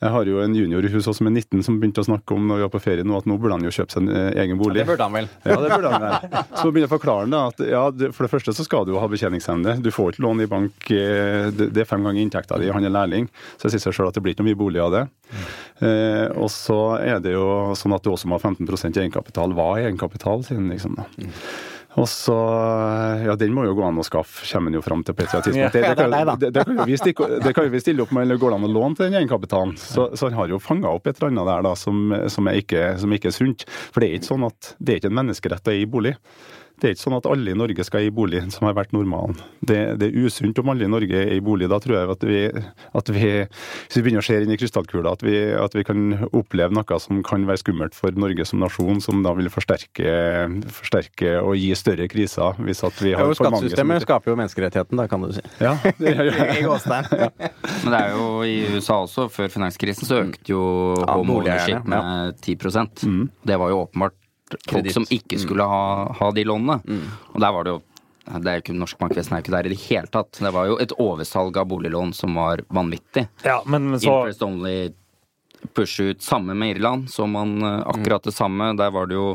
Jeg 0.00 0.14
har 0.14 0.24
jo 0.24 0.38
en 0.40 0.54
junior 0.56 0.86
i 0.86 0.90
huset 0.94 1.12
som 1.12 1.28
er 1.28 1.34
19 1.34 1.60
som 1.66 1.76
begynte 1.76 2.00
å 2.00 2.06
snakke 2.06 2.32
om 2.32 2.46
når 2.48 2.56
vi 2.56 2.64
var 2.64 2.70
på 2.72 2.80
ferie 2.80 3.04
nå, 3.04 3.18
at 3.20 3.26
nå 3.28 3.34
burde 3.36 3.58
han 3.58 3.66
jo 3.66 3.72
kjøpe 3.74 3.92
seg 3.92 4.06
en 4.06 4.12
eh, 4.16 4.28
egen 4.40 4.56
bolig. 4.56 4.80
Ja, 4.80 4.86
det 4.86 4.88
burde 4.94 5.08
han 5.08 5.16
vel. 5.18 5.28
Ja, 5.50 5.58
det 5.60 5.70
burde 5.74 5.90
han 5.92 6.04
vel. 6.06 6.38
Så 6.56 6.62
begynner 6.70 6.86
jeg 6.86 6.88
å 6.88 6.94
forklare 6.94 7.26
han 7.26 7.34
da, 7.34 7.42
at 7.50 7.60
ja, 7.68 7.82
for 8.16 8.24
det 8.24 8.32
første 8.32 8.54
så 8.56 8.64
skal 8.64 8.86
du 8.88 8.94
jo 8.94 9.02
ha 9.02 9.10
betjeningsevne. 9.12 9.76
Du 9.84 9.90
får 9.92 10.14
ikke 10.14 10.24
lån 10.24 10.40
i 10.46 10.48
bank, 10.48 10.88
eh, 10.96 11.50
det 11.52 11.84
er 11.84 11.90
fem 11.90 12.06
ganger 12.08 12.24
inntekta 12.24 12.56
di, 12.62 12.70
han 12.72 12.88
er 12.88 12.94
lærling. 12.96 13.28
Så 13.60 13.68
jeg 13.68 13.76
sier 13.76 13.90
seg 13.90 13.98
sjøl 13.98 14.08
at 14.08 14.16
det 14.16 14.24
blir 14.24 14.32
ikke 14.32 14.46
noe 14.46 14.54
mye 14.54 14.60
bolig 14.62 14.80
av 14.86 14.94
det. 14.96 15.04
Eh, 15.84 16.26
og 16.32 16.48
så 16.54 16.80
er 16.96 17.20
det 17.20 17.36
jo 17.36 17.74
sånn 17.76 17.98
at 17.98 18.06
du 18.06 18.14
også 18.14 18.30
må 18.30 18.40
ha 18.40 18.44
15% 18.48 19.02
egenkapital. 19.04 19.52
Hva 19.52 19.74
er 19.76 19.90
egenkapital, 19.90 20.46
siden 20.48 20.72
liksom 20.72 20.96
da. 20.96 21.10
Og 21.98 22.06
så 22.08 22.36
Ja, 23.24 23.34
den 23.38 23.54
må 23.54 23.64
jo 23.66 23.74
gå 23.78 23.82
an 23.86 23.98
å 23.98 24.04
skaffe, 24.06 24.44
kommer 24.46 24.70
en 24.70 24.78
jo 24.78 24.82
fram 24.84 25.02
til 25.06 25.16
på 25.16 25.24
et 25.24 25.32
tidspunkt. 25.32 25.74
Det, 25.74 25.82
det, 25.82 25.94
kan, 25.98 26.38
det, 26.38 26.50
det, 26.54 26.64
kan 26.66 26.78
jo 26.78 26.86
vi 26.86 26.98
stikke, 27.00 27.28
det 27.42 27.52
kan 27.56 27.66
jo 27.66 27.72
vi 27.74 27.82
stille 27.82 28.04
opp 28.04 28.14
med, 28.14 28.26
eller 28.26 28.38
går 28.40 28.54
det 28.54 28.60
an 28.60 28.68
å 28.68 28.72
låne 28.76 28.98
til 28.98 29.08
den 29.08 29.18
egenkapitalen? 29.20 29.74
Så, 29.80 30.06
så 30.14 30.30
han 30.30 30.38
har 30.38 30.52
jo 30.52 30.60
fanga 30.62 30.92
opp 30.94 31.10
et 31.10 31.18
eller 31.18 31.32
annet 31.32 31.50
der 31.50 31.66
da, 31.66 31.74
som, 31.78 32.14
som, 32.30 32.50
er 32.50 32.62
ikke, 32.62 32.84
som 33.02 33.16
ikke 33.16 33.32
er 33.32 33.36
sunt. 33.36 33.66
For 33.90 34.02
det 34.02 34.10
er 34.10 34.20
ikke 34.20 34.30
sånn 34.30 34.46
at 34.48 34.72
det 34.78 34.94
er 34.94 35.02
ikke 35.02 35.10
en 35.10 35.18
menneskerett 35.20 35.70
å 35.70 35.74
eie 35.74 35.90
bolig. 35.90 36.14
Det 36.80 36.88
er 36.88 36.94
ikke 36.96 37.04
sånn 37.04 37.18
at 37.18 37.28
alle 37.28 37.52
i 37.52 37.58
Norge 37.58 37.84
skal 37.84 38.04
eie 38.06 38.12
bolig, 38.14 38.40
som 38.54 38.64
har 38.64 38.76
vært 38.78 38.94
normalen. 38.96 39.36
Det, 39.60 39.78
det, 40.00 40.08
er 40.08 40.24
usunt 40.24 40.58
om 40.62 40.70
alle 40.72 40.86
i 40.86 40.90
Norge 40.90 41.18
er 41.20 41.34
i 41.34 41.42
bolig. 41.44 41.68
Da 41.68 41.76
tror 41.82 41.98
jeg 41.98 42.12
at 42.14 42.24
vi, 42.24 42.38
at 43.00 43.12
vi, 43.12 43.32
hvis 43.44 43.98
vi 43.98 44.04
begynner 44.06 44.24
å 44.24 44.26
se 44.26 44.38
inn 44.40 44.54
i 44.54 44.58
krystallkula, 44.60 45.12
at 45.12 45.24
vi, 45.26 45.36
at 45.60 45.76
vi 45.76 45.84
kan 45.84 46.24
oppleve 46.30 46.72
noe 46.76 47.00
som 47.02 47.20
kan 47.26 47.44
være 47.48 47.60
skummelt 47.60 47.96
for 47.96 48.16
Norge 48.16 48.46
som 48.48 48.62
nasjon, 48.64 49.02
som 49.04 49.20
da 49.26 49.34
vil 49.36 49.50
forsterke, 49.52 50.14
forsterke 50.80 51.36
og 51.42 51.58
gi 51.60 51.74
større 51.76 52.08
kriser. 52.10 52.56
hvis 52.64 52.80
at 52.86 53.02
vi 53.04 53.12
har 53.12 53.28
ja, 53.28 53.36
Skattesystemet 53.36 54.06
skaper 54.06 54.32
jo 54.32 54.38
menneskerettigheten, 54.40 55.00
da, 55.00 55.06
kan 55.10 55.26
du 55.26 55.34
si. 55.36 55.44
Ja, 55.60 55.76
det, 56.00 56.14
gjør 56.16 56.32
ja. 56.32 56.48
ja. 56.64 57.28
Men 57.84 57.92
det 57.92 58.00
er 58.00 58.16
jo 58.16 58.26
i 58.46 58.56
USA 58.72 59.02
også, 59.04 59.28
før 59.32 59.52
finanskrisen, 59.52 60.08
så 60.08 60.22
økte 60.24 60.54
jo 60.54 60.64
ja, 60.96 61.20
boligeierne 61.20 61.84
med 61.84 62.40
10 62.40 62.56
mm. 63.04 63.22
Det 63.46 63.60
var 63.60 63.72
jo 63.72 63.84
åpenbart 63.84 64.16
folk 64.68 64.90
som 64.94 65.06
ikke 65.08 65.38
mm. 65.38 65.42
skulle 65.44 65.66
ha, 65.68 65.84
ha 66.18 66.30
de 66.36 66.44
lånene. 66.48 66.80
Mm. 66.86 67.06
Og 67.34 67.40
der 67.44 67.54
var 67.56 67.66
det 67.66 67.76
jo 67.76 67.80
det 68.30 68.46
er 68.46 68.58
jo 68.58 68.62
ikke 68.62 68.74
Norsk 68.78 68.98
bankvesen 69.00 69.34
er 69.34 69.42
ikke 69.42 69.54
der 69.56 69.66
i 69.66 69.72
det 69.72 69.80
hele 69.88 70.06
tatt. 70.12 70.38
Det 70.38 70.52
var 70.54 70.68
jo 70.68 70.76
et 70.78 70.92
oversalg 71.02 71.56
av 71.58 71.66
boliglån 71.70 72.12
som 72.14 72.36
var 72.38 72.62
vanvittig. 72.70 73.24
Ja, 73.42 73.58
men 73.66 73.90
så... 73.98 74.20
Interest 74.20 74.44
only 74.46 74.76
push 75.74 76.00
ut. 76.00 76.22
Samme 76.22 76.54
med 76.54 76.76
Irland, 76.76 77.10
så 77.10 77.26
man 77.26 77.58
eh, 77.62 77.82
akkurat 77.90 78.24
det 78.24 78.32
samme. 78.36 78.70
Der 78.78 78.92
var 78.94 79.10
det 79.10 79.18
jo 79.18 79.28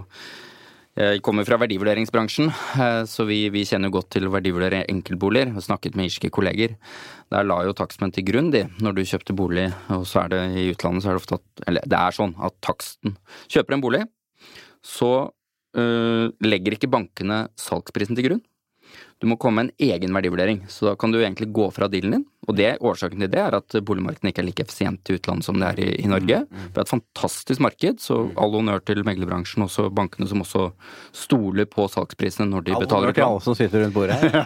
jeg 0.96 1.20
kommer 1.28 1.44
fra 1.44 1.58
verdivurderingsbransjen, 1.60 2.48
eh, 2.80 3.02
så 3.04 3.26
vi, 3.28 3.42
vi 3.52 3.66
kjenner 3.68 3.92
godt 3.92 4.14
til 4.16 4.30
å 4.30 4.32
verdivurdere 4.32 4.86
enkeltboliger. 4.88 5.52
og 5.52 5.66
snakket 5.66 5.98
med 6.00 6.08
irske 6.08 6.30
kolleger. 6.32 6.78
Der 7.34 7.44
la 7.44 7.58
jo 7.68 7.74
takstmenn 7.76 8.14
til 8.16 8.24
grunn, 8.24 8.48
de, 8.54 8.64
når 8.80 8.96
du 8.96 9.02
kjøpte 9.04 9.36
bolig. 9.36 9.66
Og 9.92 10.06
så 10.08 10.24
er 10.24 10.32
det 10.32 10.42
i 10.56 10.70
utlandet 10.72 11.04
så 11.04 11.12
er 11.12 11.18
det 11.18 11.24
ofte 11.26 11.40
at 11.42 11.68
Eller 11.68 11.84
det 11.84 12.00
er 12.00 12.16
sånn 12.16 12.32
at 12.40 12.56
taksten 12.64 13.18
Kjøper 13.52 13.76
en 13.76 13.84
bolig, 13.84 14.02
så 14.86 15.12
uh, 15.26 16.26
legger 16.46 16.78
ikke 16.78 16.92
bankene 16.92 17.46
salgsprisen 17.60 18.18
til 18.18 18.30
grunn. 18.30 18.44
Du 19.22 19.30
må 19.32 19.38
komme 19.40 19.64
med 19.64 19.72
en 19.72 19.92
egen 19.92 20.16
verdivurdering, 20.16 20.66
så 20.68 20.92
da 20.92 20.96
kan 21.00 21.14
du 21.14 21.22
egentlig 21.22 21.52
gå 21.56 21.70
fra 21.74 21.88
dealen 21.92 22.18
din 22.18 22.26
og 22.46 22.54
det, 22.58 22.76
årsaken 22.86 23.24
til 23.24 23.30
det 23.34 23.40
er 23.42 23.56
at 23.58 23.76
boligmarkedet 23.86 24.30
ikke 24.30 24.44
er 24.44 24.46
like 24.46 24.64
effisient 24.66 25.10
i 25.10 25.16
utlandet 25.18 25.48
som 25.48 25.58
det 25.58 25.70
er 25.72 25.80
i, 25.82 25.88
i 26.04 26.10
Norge. 26.10 26.44
Mm, 26.46 26.52
mm. 26.52 26.68
Det 26.74 26.82
er 26.82 26.86
et 26.86 26.92
fantastisk 26.92 27.64
marked, 27.64 28.02
så 28.04 28.20
mm. 28.28 28.36
all 28.42 28.54
honnør 28.54 28.84
til 28.86 29.02
meglerbransjen, 29.08 29.66
også 29.66 29.88
bankene 29.96 30.30
som 30.30 30.44
også 30.46 30.68
stoler 31.16 31.66
på 31.70 31.88
salgsprisene 31.90 32.48
når 32.52 32.68
de 32.68 32.76
all 32.76 32.86
betaler. 32.86 33.10
All 33.10 33.10
honnør 33.10 33.18
til 33.18 33.26
alle 33.26 33.46
som 33.48 33.58
sitter 33.58 33.86
rundt 33.86 33.98
bordet 33.98 34.20
her. 34.22 34.38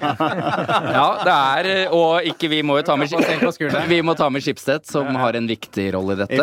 ja, 0.95 1.07
det 1.27 1.35
er 1.35 1.95
Og 1.97 2.29
ikke 2.31 2.51
vi 2.51 2.61
må 2.63 2.79
jo 2.79 2.87
ta 2.87 2.95
med 2.99 3.11
Vi 3.91 3.99
må 4.05 4.15
ta 4.15 4.29
med 4.31 4.45
Schibsted, 4.45 4.87
som 4.87 5.11
har 5.19 5.35
en 5.35 5.49
viktig 5.49 5.89
rolle 5.97 6.15
i 6.15 6.21
dette. 6.23 6.39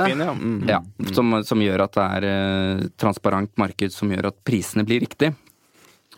Ja, 0.68 0.82
som, 1.16 1.38
som 1.46 1.64
gjør 1.64 1.86
at 1.86 1.96
det 1.96 2.06
er 2.18 2.28
eh, 2.34 2.86
transparent 3.00 3.54
marked, 3.60 3.96
som 3.96 4.12
gjør 4.12 4.32
at 4.34 4.40
prisene 4.44 4.84
blir 4.84 5.00
riktig. 5.06 5.32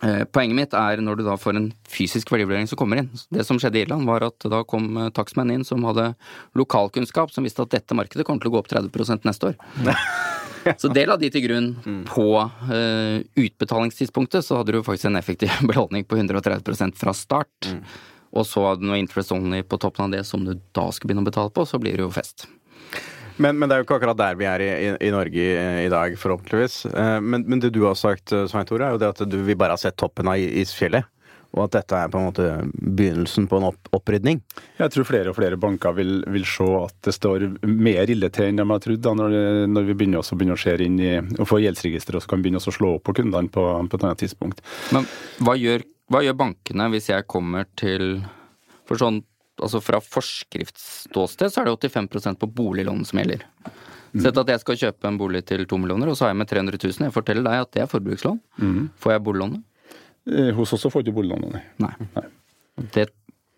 Eh, 0.03 0.25
poenget 0.31 0.55
mitt 0.55 0.75
er 0.79 1.01
når 1.03 1.19
du 1.19 1.25
da 1.27 1.35
får 1.41 1.57
en 1.59 1.69
fysisk 1.91 2.31
verdivurdering 2.31 2.69
som 2.71 2.79
kommer 2.79 3.03
inn. 3.03 3.11
Det 3.35 3.45
som 3.47 3.59
skjedde 3.59 3.81
i 3.81 3.85
Irland, 3.87 4.07
var 4.07 4.27
at 4.29 4.47
da 4.51 4.63
kom 4.69 4.93
eh, 4.97 5.13
takstmenn 5.15 5.51
inn 5.57 5.67
som 5.67 5.87
hadde 5.89 6.13
lokalkunnskap, 6.59 7.33
som 7.35 7.47
visste 7.47 7.65
at 7.65 7.75
dette 7.75 7.97
markedet 7.99 8.27
kommer 8.27 8.45
til 8.45 8.53
å 8.53 8.57
gå 8.57 8.63
opp 8.63 8.71
30% 8.71 9.27
neste 9.29 9.53
år. 9.53 9.59
Så 10.79 10.91
det 10.93 11.07
la 11.09 11.17
de 11.17 11.31
til 11.33 11.47
grunn 11.47 11.69
mm. 11.81 12.01
på 12.11 12.27
uh, 12.37 13.19
utbetalingstidspunktet. 13.41 14.45
Så 14.45 14.59
hadde 14.59 14.75
du 14.75 14.83
faktisk 14.85 15.09
en 15.09 15.17
effektiv 15.17 15.55
beholdning 15.71 16.05
på 16.05 16.19
130% 16.19 16.99
fra 16.99 17.15
start. 17.17 17.71
Mm. 17.71 17.81
Og 18.37 18.45
så 18.45 18.67
hadde 18.67 18.85
du 18.85 18.91
noe 18.91 18.99
interest 19.01 19.33
only 19.33 19.63
på 19.65 19.79
toppen 19.81 20.09
av 20.09 20.13
det 20.13 20.27
som 20.29 20.45
du 20.45 20.53
da 20.77 20.89
skulle 20.93 21.15
begynne 21.15 21.25
å 21.25 21.31
betale 21.31 21.55
på, 21.55 21.65
så 21.65 21.81
blir 21.81 21.97
det 21.97 22.05
jo 22.05 22.13
fest. 22.13 22.45
Men, 23.39 23.59
men, 23.59 23.69
det 23.69 23.77
er 23.77 23.83
jo 23.83 23.87
ikke 23.87 23.99
akkurat 24.01 24.19
der 24.19 24.39
vi 24.39 24.49
er 24.51 24.65
i, 24.65 24.71
i, 24.89 24.89
i 25.09 25.13
Norge 25.15 25.45
i, 25.45 25.61
i, 25.85 25.91
dag, 25.93 26.17
forhåpentligvis. 26.19 26.81
Eh, 26.91 27.19
men, 27.23 27.45
men, 27.47 27.63
det 27.63 27.71
du 27.75 27.85
har 27.87 27.95
sagt, 27.99 28.33
eh, 28.35 28.49
Svein 28.51 28.67
Tore, 28.67 28.89
er 28.89 28.97
jo 28.97 29.03
det 29.03 29.13
at 29.15 29.23
du, 29.31 29.39
vi 29.47 29.57
bare 29.59 29.77
har 29.77 29.83
sett 29.83 29.99
toppen 30.01 30.31
av 30.31 30.39
isfjellet. 30.39 31.07
Og 31.57 31.63
at 31.65 31.79
dette 31.79 31.97
er 31.97 32.11
på 32.13 32.21
en 32.21 32.27
måte 32.27 32.47
begynnelsen 32.75 33.47
på 33.49 33.57
en 33.57 33.71
opp 33.71 33.89
opprydning? 33.97 34.43
Jeg 34.77 34.93
tror 34.93 35.07
flere 35.09 35.33
og 35.33 35.39
flere 35.39 35.57
banker 35.61 35.95
vil, 35.97 36.19
vil, 36.29 36.45
se 36.47 36.67
at 36.77 36.97
det 37.09 37.15
står 37.17 37.47
mer 37.65 38.11
ille 38.13 38.29
til 38.35 38.51
enn 38.51 38.61
de 38.61 38.67
har 38.69 38.83
trodd. 38.85 39.09
Når, 39.21 39.37
når, 39.71 39.87
vi 39.89 39.97
begynner, 39.97 40.21
også 40.21 40.37
begynner 40.37 40.59
å 40.59 40.61
se 40.61 40.75
inn 40.85 40.99
i 41.01 41.15
og 41.17 41.49
få 41.49 41.63
gjeldsregister 41.65 42.19
og 42.19 42.25
så 42.25 42.35
kan 42.35 42.45
begynne 42.45 42.61
å 42.61 42.75
slå 42.75 42.99
opp 42.99 43.07
på 43.09 43.17
kundene 43.23 43.49
på, 43.55 43.65
på, 43.65 43.97
et 43.97 44.05
annet 44.05 44.21
tidspunkt. 44.27 44.61
Men 44.93 45.09
hva 45.41 45.57
gjør, 45.57 45.87
hva 46.13 46.23
gjør 46.27 46.37
bankene 46.45 46.91
hvis 46.93 47.11
jeg 47.15 47.29
kommer 47.31 47.69
til 47.79 48.21
For 48.89 49.01
sånn 49.01 49.23
altså 49.65 49.81
fra 49.85 50.01
forskriftsståsted 50.05 51.53
så 51.53 51.63
er 51.63 51.69
det 51.69 51.91
85% 51.91 52.41
på 52.41 52.49
boliglån 52.61 53.05
som 53.09 53.21
gjelder. 53.21 53.45
Mm. 54.13 54.23
Sett 54.25 54.41
at 54.41 54.53
jeg 54.55 54.63
skal 54.63 54.81
kjøpe 54.83 55.11
en 55.11 55.19
bolig 55.21 55.43
til 55.49 55.67
to 55.69 55.79
millioner, 55.81 56.09
og 56.09 56.17
så 56.17 56.27
har 56.27 56.33
jeg 56.33 56.41
med 56.41 56.51
300 56.51 56.81
000. 56.81 57.09
Jeg 57.09 57.15
forteller 57.15 57.45
deg 57.45 57.65
at 57.67 57.73
det 57.77 57.85
er 57.85 57.91
forbrukslån. 57.91 58.41
Mm. 58.57 58.83
Får 59.03 59.15
jeg 59.15 59.25
boliglånet? 59.27 59.65
Eh, 60.29 60.51
hos 60.57 60.73
oss 60.77 60.85
så 60.85 60.93
får 60.93 61.05
du 61.05 61.11
ikke 61.11 61.21
boliglånet, 61.21 61.61
nei. 61.83 61.93
nei. 62.17 62.27
Det 62.95 63.09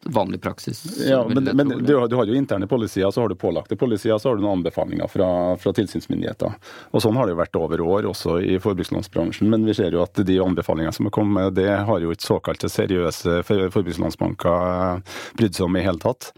vanlig 0.04 0.40
praksis. 0.40 1.00
Ja, 1.09 1.28
men, 1.28 1.45
men 1.45 1.69
du, 1.69 1.97
har, 1.97 2.09
du, 2.09 2.16
har, 2.16 2.26
jo 2.26 2.35
interne 2.35 2.66
polisier, 2.66 3.11
så 3.11 3.21
har 3.21 3.28
du 3.28 3.35
pålagte 3.35 3.76
polisier, 3.76 4.19
så 4.19 4.28
har 4.28 4.37
du 4.37 4.42
noen 4.42 4.59
anbefalinger 4.59 5.09
fra, 5.12 5.57
fra 5.61 5.73
tilsynsmyndigheter. 5.76 6.54
Og 6.90 7.04
Sånn 7.04 7.19
har 7.21 7.28
det 7.28 7.35
jo 7.35 7.40
vært 7.40 7.59
over 7.61 7.83
år, 7.85 8.09
også 8.09 8.38
i 8.40 8.57
forbrukslånsbransjen. 8.62 9.50
Men 9.52 9.66
vi 9.69 9.76
ser 9.76 9.92
jo 9.92 10.02
at 10.04 10.16
de 10.26 10.38
anbefalingene 10.40 10.97
som 10.97 11.11
er 11.11 11.14
kommet, 11.14 11.54
det 11.59 11.69
har 11.69 12.00
jo 12.00 12.14
ikke 12.14 12.28
såkalte 12.30 12.73
seriøse 12.73 13.40
forbrukslånsbanker 13.47 15.04
brydd 15.38 15.59
seg 15.59 15.69
om 15.69 15.76
i 15.76 15.85
hele 15.85 16.00
tatt. 16.00 16.33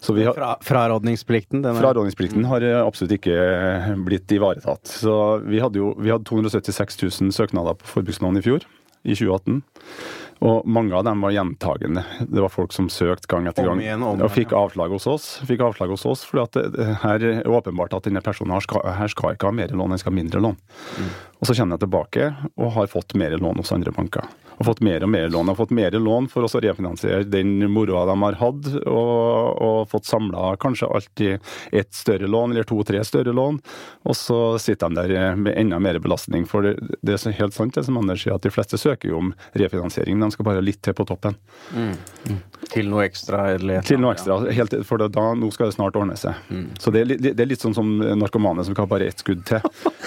Så 0.00 0.16
vi 0.16 0.26
har, 0.26 0.36
fra, 0.38 0.54
frarådningsplikten? 0.64 1.68
Frarådningsplikten 1.78 2.48
har 2.48 2.64
absolutt 2.80 3.18
ikke 3.20 3.96
blitt 4.08 4.32
ivaretatt. 4.32 4.88
Så 4.88 5.14
vi 5.44 5.60
hadde 5.62 5.80
jo 5.82 5.92
vi 6.00 6.12
hadde 6.12 6.28
276 6.28 7.02
000 7.20 7.36
søknader 7.36 7.76
på 7.78 7.98
forbrukslån 7.98 8.40
i 8.40 8.44
fjor, 8.44 8.64
i 9.02 9.14
2018. 9.14 9.62
Og 10.42 10.66
mange 10.66 10.94
av 10.98 11.04
dem 11.06 11.20
var 11.22 11.30
gjentagende. 11.30 12.02
Det 12.26 12.42
var 12.42 12.50
folk 12.50 12.72
som 12.74 12.88
søkte 12.90 13.30
gang 13.30 13.46
etter 13.46 13.68
gang 13.68 14.02
og 14.02 14.24
fikk 14.34 14.54
avslag 14.58 14.90
hos 14.90 15.06
oss. 15.06 15.26
Fikk 15.46 15.62
avslag 15.68 15.92
hos 15.94 16.02
oss, 16.08 16.24
fordi 16.26 16.58
det, 16.58 16.64
det 16.74 16.88
her 17.04 17.26
er 17.28 17.46
åpenbart 17.46 17.94
at 17.94 18.08
denne 18.08 18.24
personen 18.24 18.56
her 18.56 18.64
skal, 18.66 18.82
her 18.98 19.12
skal 19.12 19.36
ikke 19.36 19.52
ha 19.52 19.54
mer 19.54 19.70
lån, 19.70 19.94
den 19.94 20.02
skal 20.02 20.10
ha 20.10 20.18
mindre 20.18 20.42
lån. 20.42 20.58
Mm. 20.98 21.12
Og 21.38 21.46
så 21.46 21.54
kommer 21.54 21.78
jeg 21.78 21.84
tilbake 21.84 22.32
og 22.56 22.74
har 22.74 22.90
fått 22.90 23.14
mer 23.18 23.38
lån 23.38 23.62
hos 23.62 23.74
andre 23.76 23.94
banker 23.94 24.26
og 24.62 24.68
fått 24.68 24.82
mer 24.84 25.02
og 25.02 25.10
mer 25.10 25.28
lån. 25.32 25.48
Har 25.50 25.58
fått 25.58 25.74
mer 25.74 25.94
lån 25.98 26.28
for 26.30 26.46
å 26.46 26.60
refinansiere 26.62 27.26
den 27.26 27.56
moroa 27.72 28.04
de 28.08 28.16
har 28.22 28.38
hatt, 28.40 28.68
og, 28.86 29.62
og 29.66 29.90
fått 29.90 30.08
samla 30.08 30.54
kanskje 30.62 30.88
alltid 30.88 31.52
ett 31.72 31.92
større 31.94 32.30
lån 32.30 32.54
eller 32.54 32.68
to-tre 32.68 33.02
større 33.04 33.34
lån. 33.34 33.58
Og 34.06 34.16
så 34.16 34.40
sitter 34.62 34.92
de 34.92 35.02
der 35.02 35.36
med 35.36 35.56
enda 35.58 35.80
mer 35.82 35.98
belastning. 36.02 36.46
For 36.46 36.68
det, 36.68 36.76
det 37.02 37.18
er 37.18 37.38
helt 37.40 37.56
sant 37.56 37.74
det 37.74 37.86
som 37.88 37.98
Anders 37.98 38.22
sier, 38.22 38.36
at 38.36 38.46
de 38.46 38.52
fleste 38.54 38.78
søker 38.78 38.91
jo 39.00 39.18
om 39.18 39.32
refinansiering. 39.58 40.20
De 40.20 40.30
skal 40.34 40.48
bare 40.48 40.64
litt 40.64 40.82
til 40.84 40.96
på 40.96 41.06
toppen. 41.08 41.36
Mm. 41.72 41.92
Mm. 42.28 42.40
Til 42.72 42.90
noe 42.90 43.06
ekstra? 43.06 43.44
Eller 43.56 43.86
til 43.86 44.00
noe 44.02 44.14
ekstra. 44.16 44.38
Helt, 44.52 44.76
for 44.88 45.02
da, 45.02 45.28
nå 45.38 45.50
skal 45.54 45.70
det 45.70 45.76
snart 45.76 45.98
ordne 45.98 46.18
seg. 46.20 46.36
Mm. 46.52 46.66
Så 46.80 46.92
det 46.94 47.04
er, 47.04 47.14
det 47.30 47.36
er, 47.36 47.48
litt 47.50 47.64
sånn 47.64 47.76
som 47.76 47.94
narkomane 48.20 48.64
som 48.66 48.76
kan 48.76 48.90
bare 48.90 49.08
ett 49.10 49.22
skudd 49.22 49.44
til. 49.48 49.62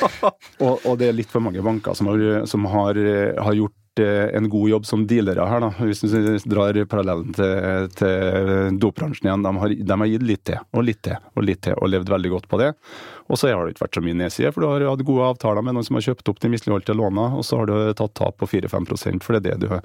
og, 0.66 0.86
og, 0.86 0.94
det 1.02 1.10
er 1.10 1.18
litt 1.18 1.34
for 1.34 1.44
mange 1.44 1.64
banker 1.66 1.98
som 1.98 2.12
har, 2.12 2.46
som 2.50 2.70
har, 2.72 3.02
har 3.42 3.58
gjort 3.58 3.76
gjort 3.96 4.00
eh, 4.00 4.38
en 4.38 4.50
god 4.50 4.70
jobb 4.70 4.86
som 4.86 5.08
dealere 5.08 5.46
her, 5.48 5.60
da. 5.62 5.72
Hvis 5.80 6.04
vi 6.04 6.38
drar 6.50 6.86
parallellen 6.86 7.34
til, 7.34 7.90
til 7.96 8.80
dopbransjen 8.80 9.28
igjen. 9.28 9.44
De 9.44 9.58
har, 9.58 9.70
de 9.70 10.00
har 10.00 10.08
gitt 10.08 10.24
litt 10.24 10.44
til, 10.46 10.60
og 10.74 10.84
litt 10.84 11.02
til, 11.04 11.18
og 11.36 11.44
litt 11.44 11.62
til, 11.62 11.76
og 11.80 11.90
levd 11.90 12.10
veldig 12.10 12.30
godt 12.32 12.48
på 12.50 12.60
det. 12.60 12.74
Og 13.26 13.40
så 13.40 13.50
har 13.50 13.66
det 13.66 13.74
ikke 13.74 13.86
vært 13.88 13.98
så 13.98 14.04
mye 14.06 14.18
nedside, 14.20 14.52
for 14.54 14.62
du 14.62 14.68
har 14.70 14.86
hatt 14.86 15.06
gode 15.06 15.30
avtaler 15.32 15.66
med 15.66 15.76
noen 15.78 15.86
som 15.88 15.98
har 15.98 16.06
kjøpt 16.06 16.30
opp 16.30 16.42
de 16.44 16.52
misligholdte 16.54 16.94
låna, 16.98 17.32
og 17.40 17.46
så 17.48 17.62
har 17.62 17.70
du 17.70 17.76
tatt 17.98 18.14
tap 18.18 18.38
på 18.42 18.50
4-5 18.52 19.22
for 19.24 19.34
det 19.34 19.40
er 19.40 19.46
det 19.46 19.66
du 19.66 19.72
har, 19.72 19.82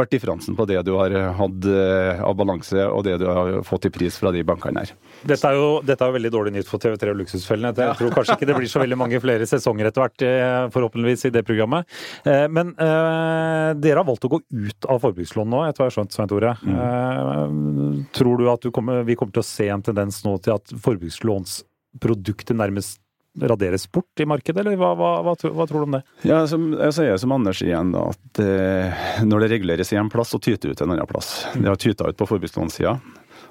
vært 0.00 0.12
differansen 0.14 0.56
på 0.58 0.66
det 0.66 0.80
du 0.86 0.92
har 0.96 1.14
hatt 1.38 1.68
eh, 1.70 2.22
av 2.24 2.34
balanse, 2.38 2.82
og 2.90 3.04
det 3.06 3.18
du 3.22 3.26
har 3.30 3.60
fått 3.66 3.86
i 3.86 3.92
pris 3.94 4.18
fra 4.18 4.32
de 4.34 4.42
bankene 4.46 4.82
her. 4.82 4.94
Dette 5.28 5.46
er 5.46 5.58
jo, 5.58 5.68
dette 5.86 6.06
er 6.06 6.16
veldig 6.16 6.32
dårlig 6.34 6.54
nytt 6.56 6.70
for 6.70 6.82
TV3 6.82 7.14
og 7.14 7.20
Luksusfellene. 7.20 7.72
Jeg 7.78 7.98
tror 8.00 8.14
kanskje 8.16 8.38
ikke 8.38 8.50
det 8.50 8.58
blir 8.58 8.72
så 8.72 8.82
veldig 8.82 8.98
mange 8.98 9.22
flere 9.22 9.46
sesonger 9.48 9.90
etter 9.90 10.04
hvert, 10.06 10.26
eh, 10.26 10.66
forhåpentligvis, 10.74 11.26
i 11.28 11.34
det 11.36 11.44
programmet. 11.46 11.86
Eh, 12.24 12.46
men 12.50 12.74
eh, 12.74 13.70
dere 13.78 14.02
har 14.02 14.08
valgt 14.08 14.26
å 14.26 14.34
gå 14.34 14.42
ut 14.42 14.90
av 14.90 15.02
forbrukslån 15.04 15.50
nå, 15.52 15.64
etter 15.68 15.84
hva 15.84 15.90
jeg 15.90 15.94
har 15.94 15.98
skjønt, 16.00 16.16
Svein 16.16 16.32
Tore. 16.32 16.56
Mm. 16.66 16.76
Eh, 16.82 18.04
tror 18.18 18.40
du 18.40 18.48
at 18.50 18.66
du 18.66 18.74
kommer, 18.74 19.04
vi 19.06 19.18
kommer 19.20 19.36
til 19.36 19.44
å 19.44 19.50
se 19.50 19.70
en 19.70 19.84
tendens 19.84 20.24
nå 20.26 20.36
til 20.42 20.58
at 20.58 20.74
forbrukslåns 20.82 21.60
produktet 21.98 22.56
nærmest 22.56 23.00
raderes 23.40 23.86
bort 23.92 24.20
i 24.20 24.26
markedet, 24.26 24.60
eller 24.60 24.76
hva, 24.78 24.90
hva, 24.98 25.10
hva, 25.22 25.34
hva 25.38 25.66
tror 25.68 25.84
du 25.84 25.86
om 25.86 25.96
det? 25.98 26.02
Ja, 26.26 26.42
som, 26.50 26.70
Jeg 26.74 26.96
sier 26.96 27.20
som 27.22 27.34
Anders 27.36 27.62
igjen, 27.62 27.92
at 27.94 28.40
eh, 28.42 29.04
når 29.26 29.44
det 29.44 29.50
reguleres 29.54 29.92
i 29.94 29.98
en 30.00 30.10
plass, 30.10 30.32
så 30.34 30.40
tyter 30.42 30.70
det 30.70 30.74
ut 30.78 30.82
en 30.84 30.94
annen 30.96 31.10
plass. 31.10 31.46
Det 31.54 31.68
har 31.68 31.78
tyta 31.80 32.10
ut 32.10 32.18
på 32.18 32.26
forbrukslånssida. 32.26 32.96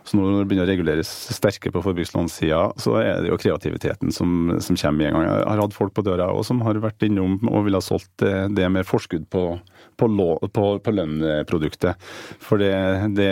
Så 0.10 0.18
når 0.18 0.40
det 0.40 0.48
begynner 0.50 0.66
å 0.66 0.72
reguleres 0.72 1.10
sterkere 1.36 1.74
på 1.76 1.84
forbrukslånssida, 1.86 2.62
så 2.82 2.96
er 2.98 3.22
det 3.22 3.30
jo 3.30 3.38
kreativiteten 3.38 4.14
som, 4.14 4.56
som, 4.58 4.78
kommer 4.80 5.06
i 5.06 5.10
en 5.10 5.18
gang. 5.18 5.28
Jeg 5.28 5.50
har 5.52 5.62
hatt 5.62 5.76
folk 5.76 5.94
på 5.94 6.06
døra 6.06 6.32
òg 6.34 6.42
som 6.48 6.64
har 6.66 6.80
vært 6.82 7.06
innom 7.06 7.38
og 7.50 7.68
ville 7.68 7.78
ha 7.78 7.86
solgt 7.86 8.10
det, 8.24 8.34
det 8.58 8.70
med 8.74 8.88
forskudd 8.90 9.28
på, 9.30 9.44
på, 10.00 10.10
på, 10.56 10.66
på 10.82 10.94
lønnproduktet. 10.96 12.10
For 12.42 12.62
det, 12.62 12.74
det, 13.20 13.30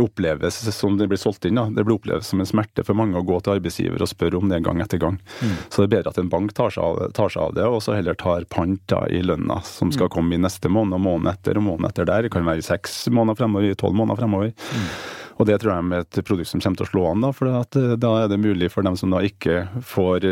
oppleves 0.00 0.60
som 0.76 0.98
det 1.00 1.08
blir 1.08 1.20
solgt 1.20 1.48
inn. 1.48 1.56
Da. 1.56 1.68
Det 1.72 1.86
blir 1.86 1.96
opplevd 1.96 2.26
som 2.26 2.42
en 2.42 2.48
smerte 2.48 2.84
for 2.84 2.98
mange 2.98 3.16
å 3.16 3.24
gå 3.24 3.38
til 3.40 3.56
arbeidsgiver 3.56 4.04
og 4.04 4.10
spørre 4.12 4.40
om 4.40 4.52
det 4.52 4.60
gang 4.66 4.82
etter 4.84 5.00
gang. 5.00 5.16
Mm. 5.40 5.54
Så 5.68 5.80
det 5.80 5.88
er 5.88 5.94
bedre 5.96 6.12
at 6.12 6.20
en 6.20 6.32
bank 6.32 6.52
tar 6.58 6.74
seg 6.74 6.84
av, 6.84 7.00
tar 7.16 7.32
seg 7.32 7.46
av 7.46 7.56
det, 7.56 7.64
og 7.64 7.80
så 7.84 7.96
heller 7.96 8.18
tar 8.20 8.44
pant 8.52 8.82
da, 8.92 9.06
i 9.08 9.22
lønna 9.24 9.62
som 9.64 9.88
skal 9.94 10.10
mm. 10.10 10.14
komme 10.18 10.36
i 10.36 10.42
neste 10.42 10.68
måned, 10.68 10.98
og 10.98 11.06
måneden 11.06 11.32
etter 11.32 11.56
og 11.56 11.66
måneden 11.70 11.88
etter 11.88 12.12
der. 12.12 12.28
Det 12.28 12.34
kan 12.36 12.44
være 12.48 12.66
seks 12.66 13.06
måneder 13.08 13.40
fremover, 13.40 13.80
tolv 13.80 13.96
måneder 14.02 14.20
fremover. 14.20 14.52
Mm. 14.52 14.92
Og 15.40 15.48
det 15.48 15.56
tror 15.60 15.72
jeg 15.72 15.88
er 15.88 16.04
et 16.04 16.20
produkt 16.28 16.50
som 16.50 16.60
kommer 16.60 16.82
til 16.82 16.86
å 16.86 16.90
slå 16.90 17.04
an, 17.10 17.24
da, 17.24 17.32
for 17.36 17.48
eh, 17.48 17.96
da 17.96 18.12
er 18.20 18.30
det 18.30 18.40
mulig 18.42 18.68
for 18.72 18.84
dem 18.86 18.98
som 19.00 19.14
da 19.14 19.22
ikke 19.24 19.64
får 19.88 20.28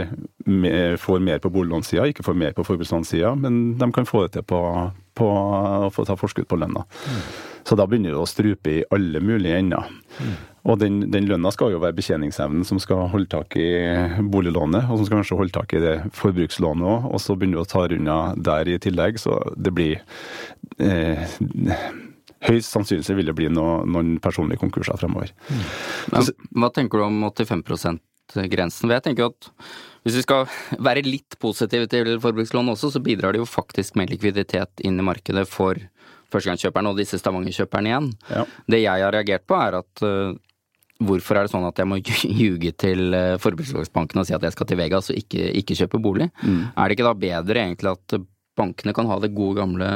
får 1.01 1.21
mer 1.21 1.39
på 1.45 1.51
boliglånssida, 1.53 2.07
ikke 2.09 2.25
får 2.25 2.37
mer 2.39 2.53
på 2.57 2.65
forbrukslånssida, 2.65 3.35
men 3.37 3.79
de 3.79 3.89
kan 3.93 4.09
få 4.09 4.25
det 4.25 4.37
til 4.37 4.47
på, 4.49 4.61
på 5.19 5.29
å 5.29 5.91
få 5.93 6.05
ta 6.09 6.17
forskudd 6.17 6.49
på 6.49 6.59
lønna. 6.61 6.85
Mm. 6.85 7.25
Så 7.69 7.77
da 7.77 7.85
begynner 7.89 8.15
det 8.15 8.21
å 8.21 8.29
strupe 8.29 8.79
i 8.79 8.85
alle 8.95 9.21
mulige 9.21 9.59
ender. 9.61 9.91
Mm. 10.19 10.37
Og 10.69 10.79
den, 10.81 10.99
den, 11.13 11.29
lønna 11.29 11.53
skal 11.55 11.73
jo 11.73 11.81
være 11.83 11.97
betjeningsevnen 11.97 12.65
som 12.69 12.81
skal 12.83 13.07
holde 13.13 13.31
tak 13.33 13.57
i 13.61 13.69
boliglånet, 14.25 14.89
og 14.89 15.01
som 15.01 15.09
skal 15.09 15.21
kanskje 15.21 15.39
holde 15.41 15.57
tak 15.57 15.73
i 15.77 15.83
det 15.85 15.95
forbrukslånet 16.17 16.89
òg, 16.89 17.09
og 17.13 17.23
så 17.25 17.37
begynner 17.37 17.61
du 17.61 17.65
å 17.65 17.71
ta 17.71 17.87
unna 17.89 18.19
der 18.37 18.73
i 18.73 18.79
tillegg, 18.83 19.21
så 19.21 19.39
det 19.57 19.73
blir 19.77 20.01
eh, 20.81 21.25
høyst 22.47 22.75
sannsynlig 22.75 23.19
vil 23.19 23.31
det 23.31 23.37
bli 23.39 23.49
noe, 23.53 23.83
noen 23.89 24.17
personlige 24.23 24.63
konkurser 24.63 24.99
fremover. 25.01 25.33
Mm. 25.49 25.65
Men, 26.13 26.33
hva 26.63 26.71
tenker 26.75 27.01
du 27.01 27.07
om 27.09 27.21
85 27.27 27.65
%-grensen? 28.29 28.93
Jeg 28.95 29.07
tenker 29.07 29.31
at 29.33 29.51
hvis 30.07 30.21
vi 30.21 30.25
skal 30.25 30.47
være 30.85 31.05
litt 31.07 31.39
positive 31.43 31.89
til 31.91 32.15
forbrukslån 32.23 32.75
også, 32.75 32.93
så 32.95 33.03
bidrar 33.05 33.35
det 33.35 33.43
jo 33.43 33.49
faktisk 33.49 33.99
med 33.99 34.13
likviditet 34.13 34.85
inn 34.87 35.01
i 35.01 35.07
markedet 35.07 35.45
for 35.51 35.81
førstegangskjøperne 36.33 36.93
og 36.93 37.01
disse 37.01 37.19
Stavanger-kjøperne 37.21 37.91
igjen. 37.91 38.11
Ja. 38.31 38.45
Det 38.69 38.83
jeg 38.83 39.05
har 39.05 39.15
reagert 39.15 39.49
på, 39.49 39.59
er 39.59 39.81
at 39.83 40.05
uh, 40.05 40.37
Hvorfor 40.99 41.39
er 41.39 41.47
det 41.47 41.53
sånn 41.53 41.63
at 41.63 41.79
jeg 41.79 41.87
må 41.87 42.01
ljuge 42.41 42.73
til 42.75 43.15
uh, 43.15 43.37
forbrukslånsbanken 43.39 44.19
og 44.19 44.27
si 44.27 44.35
at 44.35 44.43
jeg 44.43 44.55
skal 44.57 44.67
til 44.67 44.81
Vegas 44.81 45.13
og 45.13 45.21
ikke, 45.21 45.45
ikke 45.61 45.77
kjøpe 45.79 46.01
bolig? 46.03 46.27
Mm. 46.43 46.65
Er 46.75 46.89
det 46.89 46.97
ikke 46.97 47.07
da 47.07 47.13
bedre 47.23 47.63
egentlig 47.63 47.93
at 47.93 48.17
bankene 48.59 48.95
kan 48.97 49.09
ha 49.11 49.19
det 49.23 49.31
gode 49.37 49.61
gamle 49.61 49.89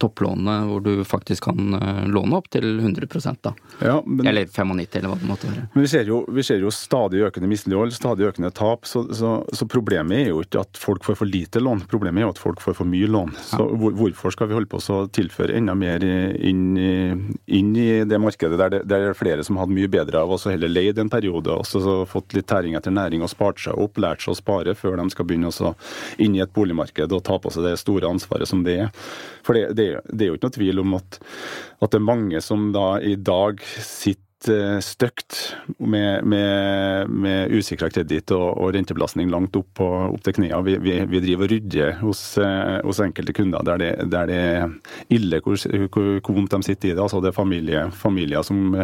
topplånet 0.00 0.68
hvor 0.70 0.84
du 0.84 1.04
faktisk 1.06 1.48
kan 1.48 1.76
eh, 1.78 2.02
låne 2.10 2.38
opp 2.38 2.48
til 2.54 2.78
100 2.78 3.34
da. 3.42 3.52
Ja, 3.80 3.98
men, 4.06 4.26
eller 4.26 4.46
95, 4.46 4.98
eller 5.00 5.12
hva 5.12 5.18
det 5.20 5.28
måtte 5.28 5.50
være. 5.50 5.66
Men 5.74 5.86
vi 5.86 5.90
ser 5.90 6.08
jo, 6.10 6.22
vi 6.32 6.44
ser 6.46 6.62
jo 6.62 6.72
stadig 6.74 7.24
økende 7.26 7.50
mislighold, 7.50 7.94
stadig 7.96 8.28
økende 8.30 8.52
tap. 8.54 8.86
Så, 8.86 9.06
så, 9.14 9.36
så, 9.52 9.68
problemet 9.70 10.22
er 10.22 10.30
jo 10.30 10.42
ikke 10.44 10.62
at 10.62 10.80
folk 10.80 11.04
får 11.06 11.20
for 11.20 11.30
lite 11.30 11.62
lån, 11.62 11.86
problemet 11.90 12.22
er 12.22 12.28
jo 12.28 12.34
at 12.34 12.42
folk 12.42 12.62
får 12.64 12.78
for 12.80 12.88
mye 12.88 13.10
lån. 13.10 13.34
Så 13.50 13.60
ja. 13.62 13.92
hvorfor 14.00 14.34
skal 14.34 14.50
vi 14.50 14.58
holde 14.58 14.70
på 14.70 14.80
å 14.80 15.00
tilføre 15.12 15.56
enda 15.58 15.74
mer 15.76 16.04
inn, 16.06 16.76
inn 16.78 17.72
i 17.76 17.88
det 18.06 18.20
markedet 18.22 18.58
der 18.60 18.72
det, 18.72 18.82
der 18.88 19.10
er 19.10 19.18
flere 19.18 19.44
som 19.46 19.58
hadde 19.60 19.74
mye 19.76 19.90
bedre 19.90 20.22
av 20.22 20.32
å 20.32 20.40
heller 20.46 20.70
leid 20.70 20.98
en 21.00 21.10
periode 21.12 21.52
og 21.52 21.66
så 21.66 22.04
fått 22.08 22.34
litt 22.36 22.48
tæring 22.50 22.76
etter 22.78 22.94
næring 22.94 23.24
og 23.24 23.32
spart 23.32 23.60
seg 23.62 23.78
opp, 23.80 23.98
lært 24.02 24.24
seg 24.24 24.34
å 24.34 24.38
spare 24.38 24.74
før 24.78 24.98
de 25.00 25.08
skal 25.12 25.28
begynne 25.28 25.50
å 25.50 25.72
inn 26.22 26.36
i 26.36 26.42
et 26.44 26.52
boligmarked 26.54 27.12
og 27.12 27.24
ta 27.26 27.38
på 27.42 27.52
seg 27.52 27.66
det 27.66 27.76
store 27.80 27.95
store 27.96 28.12
ansvaret 28.12 28.48
som 28.48 28.64
det 28.66 28.80
er. 28.86 28.92
For 29.46 29.56
det, 29.56 29.72
det, 29.78 29.88
det 30.12 30.26
er 30.26 30.32
jo 30.32 30.38
ikke 30.38 30.50
noe 30.50 30.58
tvil 30.58 30.84
om 30.84 31.00
at, 31.00 31.18
at, 31.80 31.90
det 31.90 31.98
er 31.98 32.10
mange 32.12 32.44
som 32.44 32.70
da 32.74 32.96
i 33.00 33.16
dag 33.16 33.62
sitter 33.64 34.82
støkt 34.84 35.56
med, 35.80 36.26
med, 36.28 37.08
med 37.08 37.54
usikra 37.56 37.88
kreditt 37.90 38.30
og, 38.36 38.44
og, 38.52 38.68
rentebelastning 38.76 39.30
langt 39.32 39.56
opp, 39.58 39.70
på, 39.80 39.86
opp 40.12 40.22
til 40.22 40.36
knærne. 40.36 40.60
Vi, 40.66 40.76
vi, 40.84 40.98
vi, 41.08 41.22
driver 41.24 41.48
og 41.48 41.54
rydder 41.54 41.96
hos, 42.02 42.20
hos, 42.84 43.00
enkelte 43.02 43.34
kunder 43.34 43.64
der 43.66 43.80
det, 43.80 43.90
der 44.12 44.28
det 44.28 44.36
er 44.36 44.68
ille 45.16 45.40
hvor, 45.40 45.56
hvor, 45.88 46.36
vondt 46.36 46.52
de 46.52 46.68
sitter 46.68 46.92
i 46.92 46.94
det. 46.94 47.02
Altså 47.02 47.22
det 47.24 47.32
er 47.32 47.38
familie, 47.40 47.88
familier 47.96 48.46
som 48.46 48.76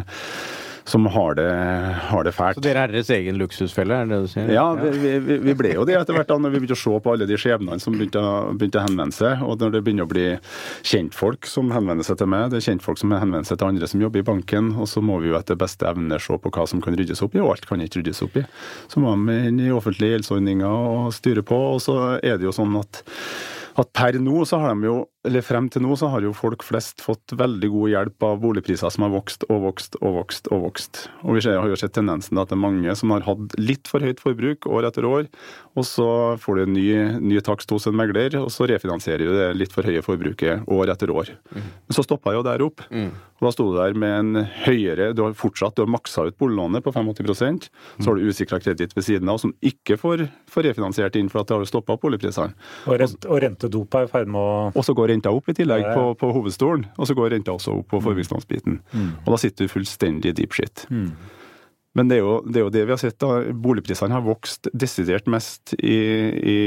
som 0.85 1.07
har 1.07 1.35
det, 1.39 1.49
har 2.09 2.25
det, 2.25 2.33
fælt. 2.37 2.59
Så 2.59 2.65
dere 2.65 2.87
er 2.87 2.93
deres 2.95 3.11
egen 3.15 3.39
luksusfelle, 3.41 3.95
er 3.95 4.09
det 4.09 4.17
det 4.17 4.27
du 4.27 4.33
sier? 4.33 4.51
Ja, 4.53 4.67
vi, 4.75 5.15
vi, 5.23 5.39
vi, 5.45 5.55
ble 5.59 5.75
jo 5.77 5.87
det 5.89 5.97
etter 5.99 6.17
hvert 6.17 6.31
da 6.31 6.39
når 6.43 6.55
vi 6.55 6.63
begynte 6.63 6.79
å 6.79 6.83
se 6.83 7.03
på 7.05 7.15
alle 7.15 7.29
de 7.29 7.39
skjebnene 7.39 7.79
som 7.83 7.97
begynte 7.97 8.23
begynte 8.59 8.81
å, 8.81 8.87
henvende 8.87 9.17
seg. 9.17 9.45
Og 9.47 9.63
når 9.63 9.77
det 9.77 9.83
begynner 9.87 10.09
å 10.09 10.13
bli 10.13 10.27
kjentfolk 10.89 11.49
som 11.49 11.73
henvender 11.75 12.07
seg 12.07 12.19
til 12.21 12.31
meg, 12.33 12.51
det 12.53 12.61
er 12.61 12.69
kjentfolk 12.71 13.01
som 13.01 13.15
henvender 13.15 13.49
seg 13.49 13.61
til 13.61 13.71
andre 13.71 13.91
som 13.91 14.05
jobber 14.05 14.23
i 14.23 14.29
banken, 14.33 14.75
og 14.77 14.91
så 14.91 15.05
må 15.05 15.21
vi 15.23 15.33
jo 15.33 15.39
etter 15.39 15.59
beste 15.61 15.89
evne 15.89 16.21
se 16.23 16.39
på 16.43 16.53
hva 16.55 16.67
som 16.69 16.83
kan 16.85 16.99
ryddes 16.99 17.23
opp 17.25 17.37
i, 17.37 17.43
og 17.43 17.55
alt 17.55 17.69
kan 17.69 17.83
ikke 17.83 18.03
ryddes 18.03 18.23
opp 18.27 18.39
i. 18.41 18.45
Så 18.93 19.03
må 19.03 19.15
vi 19.27 19.39
inn 19.49 19.63
i 19.63 19.73
offentlige 19.75 20.17
gjeldsordninger 20.17 20.93
og 20.93 21.11
styre 21.17 21.47
på, 21.47 21.59
og 21.77 21.83
så 21.85 21.99
er 22.19 22.39
det 22.39 22.49
jo 22.49 22.55
sånn 22.57 22.79
at 22.81 23.05
at 23.81 23.93
per 23.97 24.19
nå 24.21 24.43
så 24.49 24.61
har 24.61 24.75
de 24.77 24.89
jo 24.89 24.97
eller 25.23 25.45
frem 25.47 25.69
til 25.71 25.85
nå 25.85 25.95
så 25.99 26.09
har 26.11 26.25
jo 26.25 26.33
folk 26.35 26.65
flest 26.67 27.03
fått 27.05 27.35
veldig 27.39 27.69
god 27.71 27.91
hjelp 27.93 28.25
av 28.27 28.41
boligpriser 28.43 28.91
som 28.91 29.05
har 29.07 29.13
vokst 29.13 29.47
og 29.47 29.61
vokst 29.69 29.99
og 30.01 30.17
vokst. 30.17 30.51
Og 30.51 30.65
vokst. 30.65 31.03
Og 31.23 31.39
vi 31.39 31.45
har 31.47 31.69
jo 31.71 31.79
sett 31.79 31.95
tendensen 31.95 32.41
at 32.43 32.51
det 32.51 32.57
er 32.57 32.63
mange 32.65 32.97
som 32.99 33.15
har 33.15 33.23
hatt 33.27 33.55
litt 33.61 33.91
for 33.91 34.03
høyt 34.03 34.23
forbruk 34.23 34.67
år 34.67 34.89
etter 34.89 35.07
år, 35.07 35.29
og 35.79 35.87
så 35.87 36.09
får 36.43 36.59
du 36.59 36.63
en 36.65 36.75
ny, 36.75 36.87
ny 37.23 37.43
takst 37.45 37.71
hos 37.73 37.87
en 37.87 37.97
megler, 37.97 38.35
og 38.41 38.51
så 38.53 38.67
refinansierer 38.69 39.29
du 39.29 39.37
det 39.39 39.51
litt 39.61 39.75
for 39.75 39.87
høye 39.87 40.03
forbruket 40.05 40.67
år 40.67 40.93
etter 40.93 41.13
år. 41.15 41.31
Mm. 41.55 41.69
Men 41.71 41.97
så 41.97 42.05
stoppa 42.07 42.35
jo 42.35 42.43
der 42.47 42.67
opp. 42.67 42.83
Mm. 42.91 43.13
Og 43.43 43.49
da 43.49 43.53
sto 43.55 43.65
du 43.67 43.75
der 43.75 43.97
med 43.99 44.13
en 44.15 44.45
høyere 44.63 45.09
Du 45.19 45.25
har 45.25 45.33
fortsatt 45.35 45.75
du 45.75 45.83
har 45.83 45.91
maksa 45.91 46.29
ut 46.29 46.37
boliglånet 46.39 46.85
på 46.85 46.93
85% 46.95 47.65
så 47.99 48.05
har 48.07 48.19
du 48.19 48.29
usikra 48.31 48.61
kreditt 48.63 48.95
ved 48.95 49.03
siden 49.03 49.31
av 49.33 49.41
som 49.43 49.51
ikke 49.67 49.97
får, 49.99 50.29
får 50.51 50.69
refinansiert 50.69 51.17
inn 51.19 51.31
for 51.33 51.43
at 51.43 51.51
det 51.51 51.57
har 51.59 51.67
stoppa 51.67 51.97
boligprisene. 51.99 52.55
Og, 52.87 52.95
rent, 53.03 53.27
og 53.27 53.41
rentedop 53.43 53.99
er 53.99 54.07
i 54.07 54.11
ferd 54.13 54.31
med 54.31 54.39
å 54.39 54.71
Og 54.79 54.87
så 54.87 54.95
går 54.95 55.12
renta 55.13 55.35
opp 55.35 55.53
i 55.53 55.57
tillegg 55.61 55.85
på, 55.93 56.09
på 56.19 56.33
hovedstolen, 56.35 56.89
og 56.97 57.09
så 57.09 57.17
går 57.19 57.37
renta 57.37 57.55
også 57.55 57.77
opp 57.79 57.93
på 57.93 58.01
mm. 58.01 58.09
forbrukslånsbiten. 58.09 58.81
Mm. 58.91 59.13
Og 59.23 59.31
da 59.35 59.41
sitter 59.45 59.69
du 59.69 59.73
fullstendig 59.77 60.35
deep 60.41 60.57
shit. 60.57 60.87
Mm. 60.91 61.13
Men 61.93 62.09
det 62.09 62.19
er, 62.19 62.23
jo, 62.25 62.37
det 62.49 62.57
er, 62.57 62.65
jo, 62.65 62.73
det 62.73 62.83
vi 62.89 62.95
har 62.95 63.01
sett. 63.01 63.19
da, 63.21 63.53
Boligprisene 63.53 64.17
har 64.17 64.25
vokst 64.25 64.71
desidert 64.73 65.27
mest 65.31 65.75
i, 65.77 65.99
i 66.53 66.61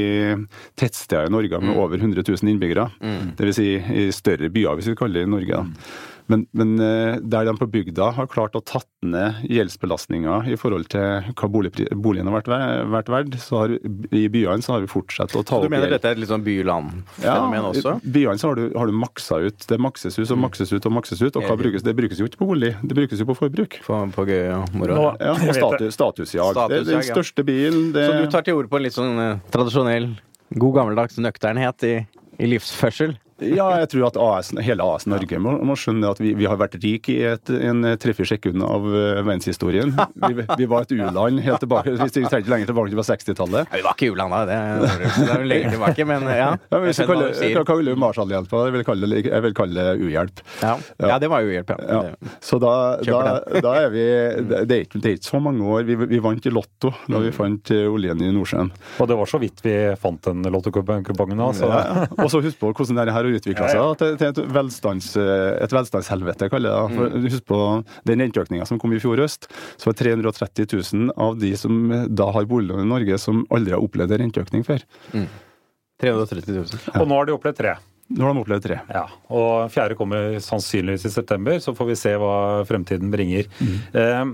tettsteder 0.78 1.26
i 1.26 1.34
Norge 1.34 1.58
med 1.58 1.72
mm. 1.72 1.80
over 1.82 1.98
100 1.98 2.22
000 2.22 2.52
innbyggere. 2.52 2.86
Mm. 3.02 3.32
Dvs. 3.38 3.58
Si 3.58 3.72
i 3.74 4.04
større 4.14 4.52
byer, 4.54 4.78
hvis 4.78 4.92
vi 4.92 4.98
kaller 4.98 5.24
det 5.24 5.26
i 5.26 5.32
Norge. 5.34 5.58
da. 5.64 5.88
Mm. 6.26 6.32
Men, 6.32 6.46
men, 6.50 6.80
eh, 6.80 7.16
der 7.22 7.46
de 7.46 7.54
på 7.58 7.68
bygda 7.70 8.10
har 8.16 8.26
klart 8.30 8.56
å 8.58 8.62
tatt 8.64 8.88
ned 9.06 9.44
gjeldsbelastninga 9.50 10.40
i 10.50 10.56
forhold 10.58 10.88
til 10.90 11.28
hva 11.38 11.48
boligen 11.50 12.30
har 12.30 12.40
vært, 12.40 12.50
vært 12.90 13.10
verdt, 13.12 13.36
så 13.42 13.60
har 13.62 13.74
i 13.76 14.24
byene 14.32 14.64
så 14.64 14.76
har 14.76 14.82
vi 14.82 14.90
fortsatt 14.90 15.36
å 15.38 15.44
ta 15.46 15.60
opp 15.60 15.66
Du 15.68 15.72
mener 15.72 15.92
dette 15.92 16.10
er 16.10 16.16
et 16.16 16.22
litt 16.22 16.30
sånn 16.32 16.44
by-land-fenomen 16.46 17.60
ja, 17.60 17.70
også? 17.70 17.96
I 18.02 18.14
byene 18.18 18.42
så 18.42 18.50
har 18.50 18.58
du, 18.58 18.64
har 18.74 18.90
du, 18.90 18.94
maksa 18.96 19.40
ut. 19.46 19.66
Det 19.70 19.78
makses 19.82 20.18
ut 20.18 20.32
og 20.34 20.40
makses 20.42 20.72
ut 20.72 20.88
og 20.88 20.96
makses 20.98 21.22
ut. 21.22 21.38
Og 21.38 21.46
hva 21.46 21.58
brukes? 21.60 21.84
Det 21.86 21.94
brukes 21.98 22.22
jo 22.22 22.30
ikke 22.30 22.42
på 22.42 22.50
bolig, 22.50 22.72
det 22.82 22.98
brukes 22.98 23.22
jo 23.22 23.28
på 23.28 23.38
forbruk. 23.38 23.78
På, 23.86 24.00
på 24.14 24.26
gøy 24.26 24.50
og 24.56 24.76
moro? 24.76 25.10
Ja, 25.20 25.34
og 25.36 25.54
status, 25.54 25.94
statusjag. 25.94 26.58
Det 26.72 26.80
er 26.80 26.88
den 26.90 27.06
største 27.06 27.46
bilen. 27.46 27.92
Det... 27.94 28.08
Så 28.08 28.18
du 28.18 28.32
tar 28.32 28.46
til 28.46 28.58
orde 28.58 28.72
på 28.72 28.80
en 28.80 28.86
litt 28.86 28.96
sånn 28.96 29.20
uh, 29.20 29.44
tradisjonell, 29.54 30.10
god 30.56 30.80
gammeldags 30.80 31.20
nøkternhet 31.22 31.86
i, 31.86 31.94
i 32.42 32.50
livsførsel? 32.50 33.14
Ja, 33.44 33.68
jeg 33.82 33.90
tror 33.92 34.06
at 34.08 34.18
AS, 34.20 34.52
hele 34.64 34.84
AS 34.86 35.04
Norge 35.10 35.40
må, 35.42 35.56
må 35.66 35.76
skjønne 35.76 36.08
at 36.14 36.20
vi, 36.22 36.32
vi 36.38 36.46
har 36.48 36.56
vært 36.60 36.78
rik 36.82 37.10
i 37.12 37.18
et, 37.34 37.52
en 37.52 37.84
tre-fire 38.00 38.30
sekunder 38.30 38.64
av 38.64 38.86
uh, 38.88 39.20
verdenshistorien. 39.20 39.92
Vi, 40.26 40.46
vi 40.62 40.68
var 40.70 40.86
et 40.86 40.94
u-land 40.96 41.42
helt 41.44 41.60
tilbake, 41.62 41.92
vi 41.92 42.08
trengte 42.14 42.40
ikke 42.40 42.52
lenger 42.52 42.70
tilbake 42.70 42.94
til 42.94 43.02
60-tallet. 43.04 43.72
Vi 43.74 43.82
var 43.84 43.98
ikke 43.98 44.10
u-land 44.14 44.32
da, 44.32 44.42
det 44.48 44.56
det 44.86 45.26
er 45.26 45.42
jo 45.42 45.48
lenger 45.50 45.76
tilbake, 45.76 46.06
men 46.08 46.26
ja. 46.30 46.48
Ja, 46.56 46.78
men 46.78 46.86
hvis 46.88 47.00
du 47.00 47.06
kaller, 47.08 47.34
hva 47.36 47.64
kaller 47.68 47.92
du 47.92 48.00
Marshallhjelpa? 48.00 48.62
Jeg 48.68 48.76
vil 48.76 48.86
kalle 48.88 49.10
det, 49.12 49.22
vil 49.46 49.56
kalle 49.56 49.86
det 49.86 50.06
uhjelp. 50.06 50.42
Ja. 50.62 50.72
ja, 51.12 51.18
det 51.22 51.30
var 51.32 51.44
uhjelp, 51.44 51.56
hjelp, 51.56 51.84
ja. 51.88 52.00
Ja. 52.10 52.32
Så 52.40 52.58
da, 52.62 52.72
da, 53.04 53.60
da 53.64 53.74
er 53.82 53.92
vi 53.92 54.04
det 54.46 54.62
er, 54.64 54.82
ikke, 54.84 55.00
det 55.00 55.10
er 55.10 55.16
ikke 55.18 55.28
så 55.28 55.40
mange 55.42 55.64
år. 55.76 55.84
Vi, 55.88 55.96
vi 56.08 56.20
vant 56.22 56.46
i 56.46 56.52
Lotto 56.52 56.92
da 57.06 57.20
vi 57.22 57.32
fant 57.34 57.72
eh, 57.74 57.86
oljen 57.90 58.22
i 58.24 58.32
Nordsjøen. 58.34 58.72
Og 59.02 59.10
det 59.10 59.18
var 59.18 59.30
så 59.30 59.40
vidt 59.42 59.62
vi 59.64 59.74
fant 60.00 60.22
den 60.26 60.46
lottokupongen 60.52 61.42
da. 61.42 61.50
Ja. 61.60 62.06
Og 62.16 62.30
så 62.32 62.42
husk 62.44 62.60
på 62.60 62.72
hvordan 62.72 63.02
det 63.02 63.14
her 63.14 63.25
har 63.26 63.38
utvikla 63.38 63.70
seg 63.72 63.98
til, 64.00 64.14
til 64.20 64.28
et, 64.32 64.40
velstands, 64.56 65.08
et 65.18 65.74
velstandshelvete, 65.74 66.48
kaller 66.52 66.72
jeg 66.72 66.76
det. 66.76 66.98
For 66.98 67.26
Husk 67.26 67.46
på 67.50 67.58
den 68.08 68.22
renteøkninga 68.24 68.68
som 68.68 68.80
kom 68.82 68.94
i 68.96 69.00
fjor 69.02 69.20
høst. 69.22 69.50
Så 69.76 69.90
var 69.90 69.98
330 69.98 70.70
000 70.72 71.12
av 71.26 71.36
de 71.40 71.52
som 71.58 71.82
da 72.08 72.30
har 72.36 72.48
boliglån 72.48 72.84
i 72.84 72.88
Norge, 72.88 73.18
som 73.22 73.44
aldri 73.54 73.74
har 73.74 73.84
opplevd 73.84 74.16
en 74.16 74.24
renteøkning 74.26 74.64
før. 74.66 74.86
330 76.02 76.56
000. 76.56 76.80
Og 77.00 77.06
nå 77.08 77.20
har 77.20 77.28
de 77.28 77.36
opplevd 77.36 77.60
tre. 77.60 77.76
Nå 78.16 78.22
har 78.22 78.34
de 78.36 78.42
opplevd 78.44 78.66
tre. 78.68 78.80
Ja, 78.94 79.04
og 79.34 79.70
fjerde 79.74 79.96
kommer 79.98 80.36
sannsynligvis 80.42 81.08
i 81.08 81.14
september, 81.14 81.58
så 81.62 81.74
får 81.74 81.88
vi 81.90 81.96
se 81.98 82.12
hva 82.20 82.34
fremtiden 82.68 83.10
bringer. 83.14 83.48
Eh, 83.96 84.26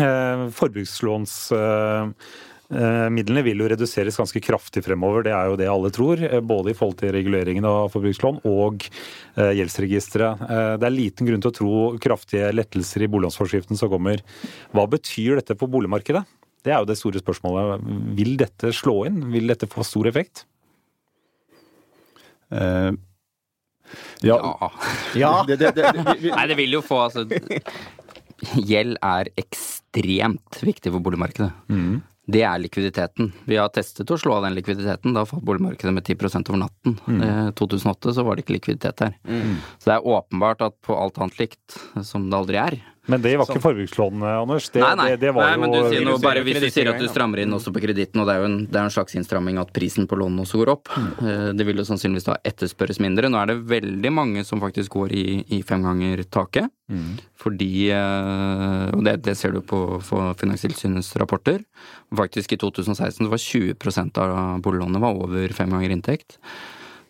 eh, 0.00 0.46
forbrukslåns... 0.56 1.36
eh, 1.54 2.14
vil 2.70 3.58
jo 3.64 3.68
reduseres 3.68 4.16
ganske 4.16 4.40
kraftig 4.40 4.84
fremover, 4.86 5.24
det 5.26 5.32
er 5.34 5.46
jo 5.50 5.56
det 5.58 5.66
alle 5.68 5.90
tror. 5.90 6.22
eh, 6.22 6.40
Både 6.40 6.70
i 6.70 6.74
forhold 6.78 6.98
til 7.00 7.12
reguleringen 7.12 7.64
av 7.66 7.90
forbrukslån 7.90 8.40
og 8.46 8.84
eh, 9.36 9.52
gjeldsregisteret. 9.58 10.40
Eh, 10.46 10.76
Det 10.78 10.86
er 10.86 10.94
liten 10.94 11.26
grunn 11.26 11.42
til 11.42 11.50
å 11.50 11.56
tro 11.58 11.98
kraftige 11.98 12.52
lettelser 12.54 13.02
i 13.02 13.10
boliglånsforskriften 13.10 13.76
som 13.76 13.90
kommer. 13.90 14.22
Hva 14.72 14.86
betyr 14.86 15.40
dette 15.40 15.58
for 15.58 15.66
boligmarkedet? 15.68 16.22
Det 16.62 16.72
er 16.74 16.78
jo 16.82 16.88
det 16.90 16.98
store 17.00 17.18
spørsmålet. 17.22 17.80
Vil 18.18 18.36
dette 18.36 18.70
slå 18.76 19.06
inn? 19.08 19.22
Vil 19.32 19.48
dette 19.48 19.66
få 19.70 19.82
stor 19.82 20.06
effekt? 20.10 20.44
Uh, 22.52 22.92
ja. 24.22 24.36
Ja. 25.16 25.32
Det, 25.48 25.56
det, 25.58 25.70
det, 25.74 25.90
vi, 25.94 26.14
vi, 26.26 26.30
Nei, 26.34 26.46
det 26.50 26.56
vil 26.58 26.74
jo 26.74 26.80
få 26.82 26.98
altså 27.08 27.24
Gjeld 28.60 28.96
er 29.04 29.30
ekstremt 29.40 30.60
viktig 30.64 30.92
for 30.94 31.02
boligmarkedet. 31.04 31.50
Det 32.30 32.42
er 32.46 32.60
likviditeten. 32.60 33.32
Vi 33.48 33.56
har 33.58 33.70
testet 33.74 34.10
å 34.12 34.18
slå 34.20 34.36
av 34.36 34.44
den 34.44 34.54
likviditeten. 34.58 35.14
Da 35.16 35.24
falt 35.26 35.44
boligmarkedet 35.46 35.94
med 35.94 36.04
10% 36.04 36.50
over 36.52 36.60
natten. 36.66 36.98
I 37.10 37.30
2008 37.58 38.14
så 38.14 38.24
var 38.26 38.36
det 38.36 38.44
ikke 38.44 38.58
likviditet 38.58 39.00
der. 39.00 39.16
Så 39.80 39.90
det 39.90 39.96
er 39.96 40.06
åpenbart 40.06 40.62
at 40.68 40.76
på 40.86 40.94
alt 40.94 41.18
annet 41.18 41.40
likt, 41.40 41.78
som 42.06 42.28
det 42.30 42.38
aldri 42.38 42.60
er 42.60 42.78
Men 43.08 43.22
det 43.24 43.32
var 43.40 43.48
ikke 43.48 43.62
forbrukslån, 43.64 44.20
Anders. 44.22 44.66
Det, 44.70 44.82
Nei, 44.84 44.90
nei. 44.98 45.06
det, 45.14 45.20
det 45.22 45.30
var 45.34 45.48
nei 45.48 45.56
men 45.62 45.72
du 45.72 45.78
sier 45.88 46.04
noe, 46.04 46.20
bare 46.20 46.42
hvis 46.44 46.58
du 46.60 46.66
sier 46.70 46.90
at 46.92 46.98
du 47.00 47.06
strammer 47.08 47.40
inn 47.42 47.54
også 47.56 47.72
på 47.72 47.80
kreditten, 47.82 48.20
og 48.20 48.28
det 48.28 48.34
er 48.36 48.42
jo 48.42 48.48
en, 48.50 48.58
det 48.68 48.76
er 48.76 48.84
en 48.86 48.92
slags 48.92 49.16
innstramming 49.16 49.56
at 49.58 49.72
prisen 49.74 50.06
på 50.06 50.18
lånene 50.20 50.44
også 50.44 50.60
går 50.60 50.72
opp. 50.74 50.90
Eh, 51.24 51.48
Det 51.56 51.66
vil 51.66 51.80
jo 51.80 51.86
sannsynligvis 51.88 52.28
da 52.28 52.36
etterspørres 52.46 53.00
mindre. 53.00 53.30
Nå 53.32 53.40
er 53.40 53.50
det 53.50 53.56
veldig 53.72 54.12
mange 54.12 54.44
som 54.46 54.60
faktisk 54.62 54.92
går 54.98 55.14
i, 55.16 55.24
i 55.58 55.62
fem 55.66 55.82
ganger 55.88 56.22
taket. 56.28 56.68
Fordi 57.40 57.70
eh, 57.94 58.90
Og 58.96 59.04
det, 59.06 59.16
det 59.24 59.36
ser 59.38 59.54
du 59.56 59.60
på, 59.64 59.80
på 60.04 60.22
Finanstilsynets 60.40 61.12
rapporter. 61.22 61.64
Faktisk 62.16 62.52
i 62.52 62.60
2016 62.60 63.24
så 63.24 63.30
var 63.32 63.40
20% 63.42 64.20
av 64.22 64.60
boliglånene 64.64 65.00
var 65.02 65.16
over 65.24 65.54
fem 65.56 65.70
ganger 65.72 65.94
inntekt. 65.96 66.36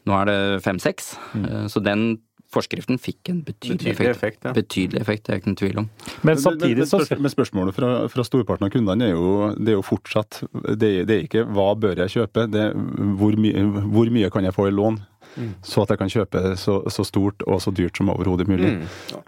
Nå 0.09 0.15
er 0.17 0.29
det 0.31 0.39
fem-seks. 0.65 1.15
Mm. 1.37 1.49
Så 1.69 1.83
den 1.85 2.05
forskriften 2.51 2.99
fikk 2.99 3.29
en 3.31 3.43
betydelig, 3.47 3.79
Betydelig 3.79 3.93
effekt. 3.95 4.17
effekt, 4.17 4.45
ja. 4.45 4.53
Betydelig 4.57 5.01
effekt, 5.01 5.25
det 5.27 5.33
er 5.35 5.39
ikke 5.41 5.51
noen 5.53 5.61
tvil 5.61 5.79
om. 5.85 5.91
Men 6.27 6.37
samtidig 6.43 6.87
så 6.91 6.99
men, 7.21 7.31
spørsmålet 7.31 7.75
fra, 7.77 7.91
fra 8.11 8.25
storparten 8.27 8.67
av 8.67 8.73
kundene 8.75 9.07
er 9.07 9.15
jo, 9.15 9.55
det 9.55 9.69
er 9.75 9.79
jo 9.79 9.85
fortsatt 9.87 10.41
det, 10.79 10.91
er- 11.01 11.05
det 11.07 11.15
er 11.19 11.23
ikke 11.29 11.45
hva 11.55 11.69
bør 11.79 11.97
jeg 12.05 12.15
kjøpe, 12.17 12.49
det 12.51 12.61
er 12.69 12.75
hvor, 13.21 13.37
my, 13.39 13.53
hvor 13.95 14.11
mye 14.11 14.31
kan 14.35 14.45
jeg 14.45 14.55
få 14.57 14.67
i 14.69 14.75
lån, 14.75 14.99
Mm. 15.37 15.55
så 15.63 15.83
at 15.85 15.89
jeg 15.95 15.99
kan 16.01 16.09
kjøpe 16.11 16.41
så, 16.59 16.75
så 16.91 17.05
stort 17.07 17.43
og 17.47 17.61
så 17.63 17.71
dyrt 17.73 17.97
som 17.97 18.09
overhodet 18.11 18.49
mulig. 18.51 18.73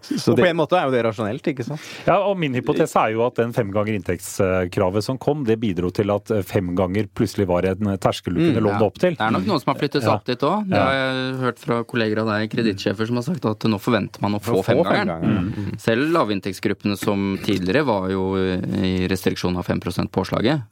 Så 0.03 0.33
Og 0.33 0.38
på 0.41 0.47
en 0.49 0.57
måte 0.59 0.75
er 0.75 0.88
jo 0.88 0.95
det 0.97 1.05
rasjonelt, 1.07 1.47
ikke 1.53 1.65
sant? 1.65 1.81
Ja, 2.09 2.17
og 2.27 2.37
Min 2.43 2.55
hypotese 2.59 2.99
er 2.99 3.12
jo 3.15 3.23
at 3.27 3.37
den 3.38 3.53
fem 3.55 3.71
ganger 3.71 3.95
inntektskravet 4.01 5.05
som 5.07 5.19
kom, 5.23 5.45
det 5.47 5.61
bidro 5.62 5.91
til 5.95 6.11
at 6.11 6.33
fem 6.49 6.73
ganger 6.75 7.07
plutselig 7.15 7.47
var 7.47 7.65
en 7.71 7.93
terskel 8.03 8.35
du 8.35 8.41
kunne 8.49 8.65
låne 8.67 8.83
opp 8.83 8.99
til. 8.99 9.15
Det 9.15 9.23
er 9.29 9.31
nok 9.37 9.47
noen 9.47 9.62
som 9.62 9.73
har 9.75 9.79
flyttet 9.81 10.03
seg 10.03 10.11
Ja. 10.11 10.17
opp 10.19 10.25
dit 10.27 10.43
òg. 10.49 10.69
Det 10.69 10.83
har 10.83 10.93
jeg 10.99 11.37
hørt 11.45 11.59
fra 11.62 11.81
kolleger 11.85 12.19
av 12.25 12.27
deg, 12.33 12.51
kredittsjefer, 12.51 13.07
som 13.07 13.17
har 13.17 13.23
sagt 13.31 13.45
at 13.47 13.69
nå 13.71 13.79
forventer 13.81 14.21
man 14.23 14.35
å 14.35 14.43
få 14.43 14.59
få 14.59 14.65
femgangeren. 14.73 15.07
femgangeren, 15.09 15.49
Mm. 15.53 15.79
Selv 15.81 16.11
lavinntektsgruppene 16.12 16.97
som 16.99 17.38
tidligere 17.43 17.85
var 17.87 18.11
jo 18.11 18.35
i 18.37 19.07
restriksjon 19.09 19.57
av 19.57 19.67
5% 19.67 20.11
påslaget. 20.11 20.62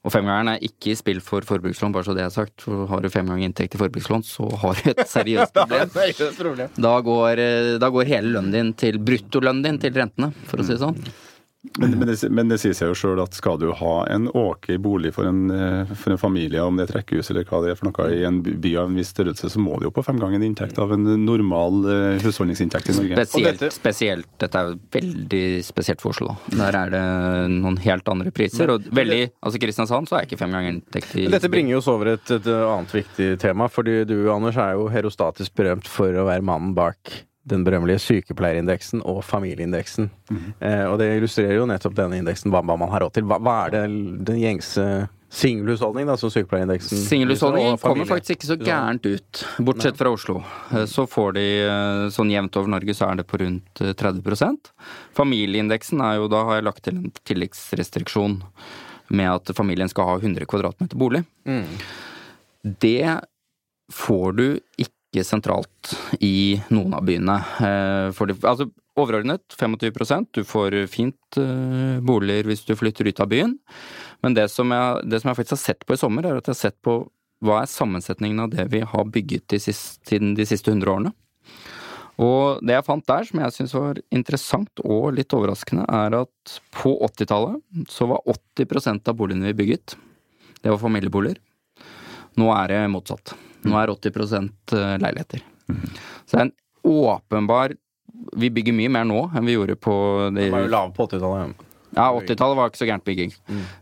Og 0.00 0.12
femgangeren 0.14 0.54
er 0.54 0.62
ikke 0.64 0.94
i 0.94 0.96
spill 0.96 1.18
for 1.20 1.44
forbrukslån, 1.44 1.92
bare 1.92 2.06
så 2.06 2.14
det 2.16 2.22
er 2.24 2.32
sagt. 2.32 2.62
For 2.64 2.86
har 2.88 3.02
du 3.04 3.10
fem 3.12 3.26
ganger 3.28 3.50
inntekt 3.50 3.76
i 3.76 3.80
forbrukslån, 3.82 4.24
så 4.24 4.46
har 4.62 4.78
du 4.78 4.86
et 4.94 5.02
seriøst 5.10 5.52
problem. 5.56 5.90
Da 6.80 6.94
går, 7.04 7.42
eh, 7.44 7.72
da 7.82 7.90
går 7.92 8.08
hele 8.08 8.32
lønnen 8.36 8.54
din 8.54 8.72
til 8.80 8.96
bruttolønnen 8.96 9.66
din 9.66 9.80
til 9.82 9.92
rentene, 10.00 10.32
for 10.48 10.62
å 10.62 10.64
si 10.64 10.72
det 10.72 10.80
sånn. 10.80 10.96
Men, 11.78 11.90
men, 12.00 12.08
det, 12.08 12.30
men 12.32 12.48
det 12.48 12.56
sier 12.62 12.72
seg 12.72 12.88
jo 12.88 12.94
sjøl 12.96 13.20
at 13.20 13.34
skal 13.36 13.58
du 13.60 13.66
ha 13.76 13.94
en 14.08 14.30
ok 14.32 14.70
bolig 14.80 15.10
for 15.12 15.28
en, 15.28 15.42
eh, 15.52 15.90
for 15.92 16.14
en 16.14 16.20
familie, 16.20 16.62
om 16.64 16.78
det 16.80 16.86
er 16.88 17.02
et 17.02 17.12
eller 17.34 17.44
hva 17.44 17.60
det 17.64 17.74
er 17.74 17.76
for 17.76 17.90
noe, 17.90 18.06
i 18.16 18.22
en 18.24 18.38
by 18.40 18.72
av 18.80 18.88
en 18.88 18.96
viss 18.96 19.10
størrelse, 19.12 19.50
så 19.52 19.60
må 19.60 19.76
du 19.76 19.84
jo 19.88 19.92
på 19.92 20.04
fem 20.06 20.16
ganger 20.22 20.40
inntekt 20.46 20.80
av 20.80 20.94
en 20.96 21.04
normal 21.26 21.78
eh, 21.84 22.16
husholdningsinntekt 22.24 22.88
i 22.94 22.96
Norge. 22.96 23.26
Spesielt, 23.28 23.60
dette- 23.60 23.76
spesielt, 23.76 24.30
dette 24.40 24.62
er 24.64 24.74
veldig 24.96 25.44
spesielt 25.68 26.00
for 26.00 26.14
Oslo. 26.16 26.38
Der 26.56 26.80
er 26.80 26.94
det 26.96 27.04
noen 27.58 27.76
helt 27.84 28.08
andre 28.08 28.32
priser. 28.32 28.72
Og 28.78 28.88
veldig, 28.96 29.22
altså 29.44 29.60
Kristiansand 29.60 30.08
så 30.08 30.16
er 30.20 30.28
ikke 30.30 30.40
fem 30.40 30.56
ganger 30.56 30.78
inntekt 30.78 31.12
i 31.20 31.26
Men 31.28 31.36
Dette 31.36 31.52
bringer 31.52 31.76
oss 31.82 31.90
over 31.92 32.14
et, 32.16 32.36
et 32.40 32.48
annet 32.56 32.96
viktig 33.02 33.34
tema, 33.44 33.68
fordi 33.68 34.00
du, 34.08 34.16
Anders, 34.32 34.56
er 34.56 34.78
jo 34.80 34.88
herostatisk 34.92 35.54
berømt 35.60 35.88
for 35.90 36.08
å 36.16 36.24
være 36.32 36.46
mannen 36.46 36.72
bak 36.76 37.20
den 37.48 37.64
berømmelige 37.64 38.02
sykepleierindeksen 38.04 39.00
og 39.08 39.22
familieindeksen. 39.24 40.10
eh, 40.60 40.84
og 40.84 40.98
det 41.00 41.16
illustrerer 41.16 41.56
jo 41.56 41.68
nettopp 41.70 41.96
denne 41.96 42.18
indeksen, 42.20 42.52
hva, 42.52 42.60
hva 42.62 42.76
man 42.78 42.92
har 42.92 43.00
råd 43.06 43.16
til. 43.16 43.24
Hva, 43.24 43.40
hva 43.40 43.56
er 43.66 43.70
det 43.74 43.84
den 44.28 44.42
gjengse 44.42 45.08
singelhusholdning, 45.30 46.08
da, 46.10 46.16
som 46.18 46.30
sykepleierindeksen 46.34 46.98
Singelhusholdninger 47.06 47.76
kommer 47.78 48.08
faktisk 48.08 48.34
ikke 48.34 48.48
så 48.48 48.56
gærent 48.58 49.06
ut, 49.06 49.42
bortsett 49.62 49.98
fra 49.98 50.10
Oslo. 50.10 50.40
Eh, 50.74 50.84
Så 50.90 51.06
får 51.06 51.36
de 51.38 51.46
eh, 51.62 52.06
sånn 52.10 52.32
jevnt 52.34 52.58
over 52.58 52.72
Norge 52.74 52.96
så 52.98 53.08
er 53.12 53.20
det 53.20 53.28
på 53.30 53.38
rundt 53.40 53.80
eh, 53.80 53.94
30 53.94 54.58
Familieindeksen 55.16 56.02
er 56.02 56.18
jo 56.18 56.28
da 56.32 56.44
har 56.48 56.58
jeg 56.58 56.66
lagt 56.66 56.84
til 56.86 56.98
en 56.98 57.12
tilleggsrestriksjon 57.30 58.40
med 59.10 59.30
at 59.30 59.54
familien 59.56 59.90
skal 59.90 60.06
ha 60.06 60.18
100 60.18 60.46
kvadratmeter 60.50 60.98
bolig. 60.98 61.24
Det 62.62 63.18
får 63.90 64.32
du 64.38 64.46
ikke 64.78 64.99
sentralt 65.26 65.94
i 66.22 66.60
noen 66.70 66.94
av 66.94 67.02
byene. 67.06 67.36
Eh, 67.66 68.26
de, 68.30 68.36
altså 68.46 68.68
overordnet 69.00 69.42
25% 69.58 70.30
du 70.38 70.44
får 70.46 70.76
fint 70.92 71.38
eh, 71.40 71.98
boliger 72.04 72.46
hvis 72.46 72.62
du 72.68 72.76
flytter 72.78 73.10
ut 73.10 73.22
av 73.22 73.30
byen. 73.32 73.56
Men 74.22 74.36
det 74.36 74.46
som, 74.52 74.70
jeg, 74.70 75.08
det 75.10 75.20
som 75.20 75.32
jeg 75.32 75.40
faktisk 75.40 75.56
har 75.56 75.64
sett 75.64 75.86
på 75.86 75.96
i 75.96 76.00
sommer, 76.00 76.26
er 76.26 76.38
at 76.38 76.46
jeg 76.46 76.54
har 76.54 76.62
sett 76.68 76.78
på 76.84 77.00
hva 77.40 77.62
er 77.62 77.72
sammensetningen 77.72 78.44
av 78.44 78.52
det 78.52 78.68
vi 78.70 78.84
har 78.84 79.12
bygget 79.12 79.48
de 79.50 79.60
siste, 79.62 79.98
siden 80.08 80.34
de 80.36 80.46
siste 80.46 80.70
100 80.70 80.92
årene. 80.92 81.14
Og 82.20 82.60
det 82.60 82.74
jeg 82.76 82.84
fant 82.84 83.06
der, 83.08 83.24
som 83.24 83.40
jeg 83.40 83.56
syns 83.56 83.76
var 83.78 84.00
interessant 84.12 84.82
og 84.84 85.14
litt 85.16 85.32
overraskende, 85.32 85.86
er 85.88 86.18
at 86.20 86.56
på 86.76 86.92
80-tallet 87.08 87.86
så 87.88 88.10
var 88.10 88.26
80% 88.58 89.08
av 89.08 89.16
boligene 89.16 89.48
vi 89.48 89.60
bygget, 89.62 89.96
det 90.60 90.68
var 90.68 90.82
familieboliger. 90.82 91.40
Nå 92.36 92.52
er 92.52 92.74
det 92.74 92.82
motsatt. 92.92 93.32
Nå 93.66 93.76
er 93.80 93.92
80 93.92 94.50
leiligheter. 95.02 95.42
Så 96.24 96.36
det 96.36 96.40
er 96.40 96.46
en 96.48 96.54
åpenbar 96.90 97.76
Vi 98.40 98.50
bygger 98.52 98.74
mye 98.76 98.90
mer 98.92 99.04
nå 99.06 99.20
enn 99.36 99.46
vi 99.46 99.54
gjorde 99.54 99.76
på 99.80 99.94
de 100.34 100.46
Den 100.48 100.54
var 100.54 100.64
jo 100.64 100.72
lave 100.72 100.92
på 100.96 101.06
80-tallet. 101.06 101.66
Ja, 101.96 102.12
80-tallet 102.14 102.56
var 102.58 102.66
ikke 102.70 102.80
så 102.80 102.86
gærent 102.88 103.04
bygging. 103.06 103.32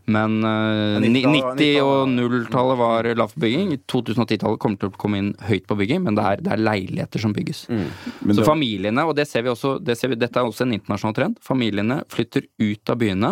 Men 0.09 0.31
eh, 0.43 0.99
Men 1.03 1.13
90-tallet 1.13 1.59
90- 1.59 1.81
og 1.85 1.99
0-tallet 2.13 2.77
var 2.79 3.01
lavt 3.19 3.35
på 3.35 3.41
bygging. 3.45 3.67
2010-tallet 3.91 4.59
kommer 4.61 4.77
til 4.81 4.89
å 4.89 4.91
komme 4.99 5.17
inn 5.21 5.31
høyt 5.45 5.65
på 5.69 5.75
bygging, 5.79 6.01
men 6.07 6.13
det 6.17 6.23
er, 6.25 6.37
det 6.45 6.51
er 6.55 6.63
leiligheter 6.63 7.19
som 7.21 7.31
bygges. 7.35 7.59
Mm. 7.69 7.87
Så 8.33 8.41
familiene, 8.47 9.01
og 9.05 9.13
det 9.17 9.25
ser 9.29 9.41
vi 9.45 9.49
også, 9.53 9.69
det 9.83 9.95
ser 9.99 10.09
vi, 10.13 10.19
dette 10.19 10.37
er 10.41 10.45
også 10.49 10.63
en 10.65 10.75
internasjonal 10.77 11.15
trend, 11.17 11.35
familiene 11.45 11.97
flytter 12.09 12.43
ut 12.57 12.83
av 12.89 12.95
byene, 13.01 13.31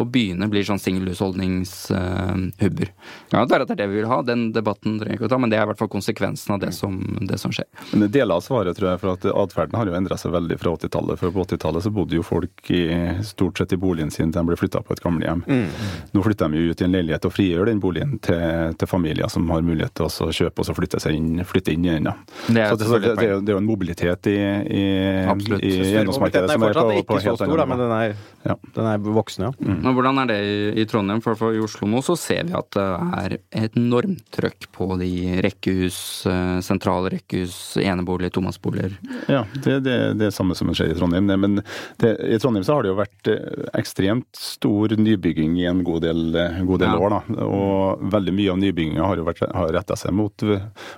og 0.00 0.06
byene 0.12 0.48
blir 0.50 0.64
sånn 0.66 0.80
singelhusholdningshubber. 0.80 2.88
Ja, 3.32 3.44
det 3.44 3.54
er 3.54 3.60
at 3.64 3.68
det 3.70 3.76
er 3.76 3.82
det 3.82 3.88
vi 3.92 4.00
vil 4.00 4.10
ha, 4.10 4.18
den 4.26 4.42
debatten 4.54 4.98
trenger 5.00 5.18
ikke 5.18 5.28
å 5.28 5.32
ta, 5.32 5.38
men 5.40 5.50
det 5.52 5.58
er 5.60 5.64
i 5.66 5.70
hvert 5.70 5.80
fall 5.80 5.92
konsekvensen 5.92 6.50
av 6.56 6.62
det 6.64 6.72
som, 6.76 6.92
det 7.28 7.38
som 7.40 7.50
skjer. 7.54 7.68
Men 7.92 8.00
det 8.06 8.10
deler 8.16 8.34
av 8.38 8.42
svaret, 8.44 8.76
tror 8.78 8.88
jeg, 8.92 9.00
for 9.02 9.08
at 9.14 9.22
atferden 9.44 9.78
har 9.78 9.86
jo 9.90 9.96
endra 9.98 10.16
seg 10.20 10.34
veldig 10.34 10.56
fra 10.60 10.70
80-tallet. 10.78 11.20
For 11.20 11.34
på 11.34 11.40
80-tallet 11.46 11.86
så 11.86 11.90
bodde 11.94 12.18
jo 12.18 12.24
folk 12.26 12.56
i, 12.72 12.82
stort 13.26 13.56
sett 13.60 13.74
i 13.76 13.80
boligen 13.80 14.12
sine 14.16 14.32
til 14.32 14.40
de 14.42 14.50
blir 14.50 14.58
flytta 14.60 14.82
på 14.86 14.96
et 14.96 15.02
gamlehjem. 15.04 15.42
Nå 16.16 16.24
flytter 16.24 16.52
de 16.52 16.62
jo 16.64 16.72
ut 16.74 16.82
i 16.82 16.86
en 16.88 16.96
leilighet 16.96 17.28
og 17.28 17.34
frigjør 17.36 17.70
den 17.70 17.80
boligen 17.82 18.16
til, 18.24 18.74
til 18.80 18.90
familier 18.90 19.30
som 19.32 19.48
har 19.52 19.64
mulighet 19.66 19.94
til 19.96 20.08
å 20.08 20.30
kjøpe 20.34 20.62
og 20.64 20.68
så 20.68 20.74
flytte, 20.76 21.00
seg 21.02 21.16
inn, 21.18 21.42
flytte 21.46 21.74
inn 21.76 21.86
i 21.86 21.92
den. 21.96 22.08
Ja. 22.10 22.16
Det 22.48 22.62
er 22.64 22.72
Så 22.74 22.80
det, 22.80 22.88
så 22.90 22.98
det, 22.98 23.14
det, 23.20 23.26
er 23.26 23.32
jo, 23.36 23.40
det 23.46 23.56
en 23.56 23.68
mobilitet 23.68 24.28
i, 24.32 24.36
i, 24.36 24.84
i 25.60 25.72
eiendomsmarkedet 25.92 26.50
som 26.52 26.66
er 26.66 26.76
på, 26.76 26.86
på 27.12 27.20
helt 27.22 27.40
stor, 27.40 27.62
annet 27.62 27.76
nivå. 27.76 27.78
den 27.82 27.94
er, 27.96 28.16
Ja. 28.46 28.54
den 28.76 28.86
er 28.92 29.00
voksen, 29.16 29.48
ja. 29.48 29.52
Men 29.66 29.94
hvordan 29.96 30.20
er 30.22 30.30
det 30.30 30.38
i, 30.46 30.56
i 30.82 30.86
Trondheim? 30.88 31.22
For, 31.24 31.38
for 31.38 31.56
i 31.56 31.62
Oslo 31.62 31.88
nå 31.90 32.02
så 32.06 32.14
ser 32.20 32.46
vi 32.48 32.54
at 32.56 32.70
det 32.76 32.86
er 33.22 33.36
et 33.66 33.76
enormt 33.78 34.22
trøkk 34.34 34.68
på 34.76 34.88
de 35.00 35.10
rekkehus, 35.46 35.98
eh, 36.30 36.58
sentrale 36.64 37.10
rekkehus, 37.16 37.56
eneboliger, 37.82 38.34
tomannsboliger. 38.36 38.94
Ja, 39.32 39.44
det, 39.64 39.80
det, 39.86 39.96
det 40.20 40.28
er 40.30 40.34
samme 40.36 40.54
som 40.58 40.70
skjer 40.76 40.92
i 40.94 40.98
Trondheim. 40.98 41.26
Men 41.42 41.58
det, 42.02 42.12
i 42.30 42.38
Trondheim 42.42 42.64
så 42.66 42.76
har 42.78 42.86
det 42.86 42.92
jo 42.92 42.98
vært 43.00 43.30
eh, 43.32 43.66
ekstremt 44.06 44.36
stor 44.36 44.88
nybygging 44.96 45.58
i 45.60 45.66
en 45.66 45.82
god 45.84 46.02
del, 46.02 46.32
god 46.66 46.80
del 46.80 46.88
Ja. 46.88 46.98
år. 46.98 47.10
da, 47.10 47.44
Og 47.44 48.00
veldig 48.00 48.32
mye 48.34 48.50
av 48.52 48.58
nybygginga 48.58 49.04
har 49.06 49.16
jo 49.16 49.24
vært, 49.24 49.52
har 49.52 49.68
retta 49.72 49.96
seg 49.96 50.12
mot, 50.12 50.32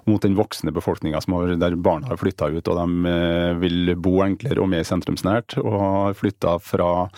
mot 0.07 0.21
den 0.21 0.37
voksne 0.37 0.73
befolkninga 0.73 1.21
der 1.59 1.77
barna 1.77 2.09
har 2.09 2.17
flytta 2.17 2.51
ut, 2.51 2.69
og 2.69 2.77
de 2.77 3.09
eh, 3.09 3.55
vil 3.59 3.95
bo 3.97 4.21
enklere 4.23 4.61
og 4.61 4.69
mer 4.69 4.83
sentrumsnært, 4.83 5.59
og 5.63 5.79
har 5.81 6.15
flytta 6.15 6.59
fra 6.61 7.09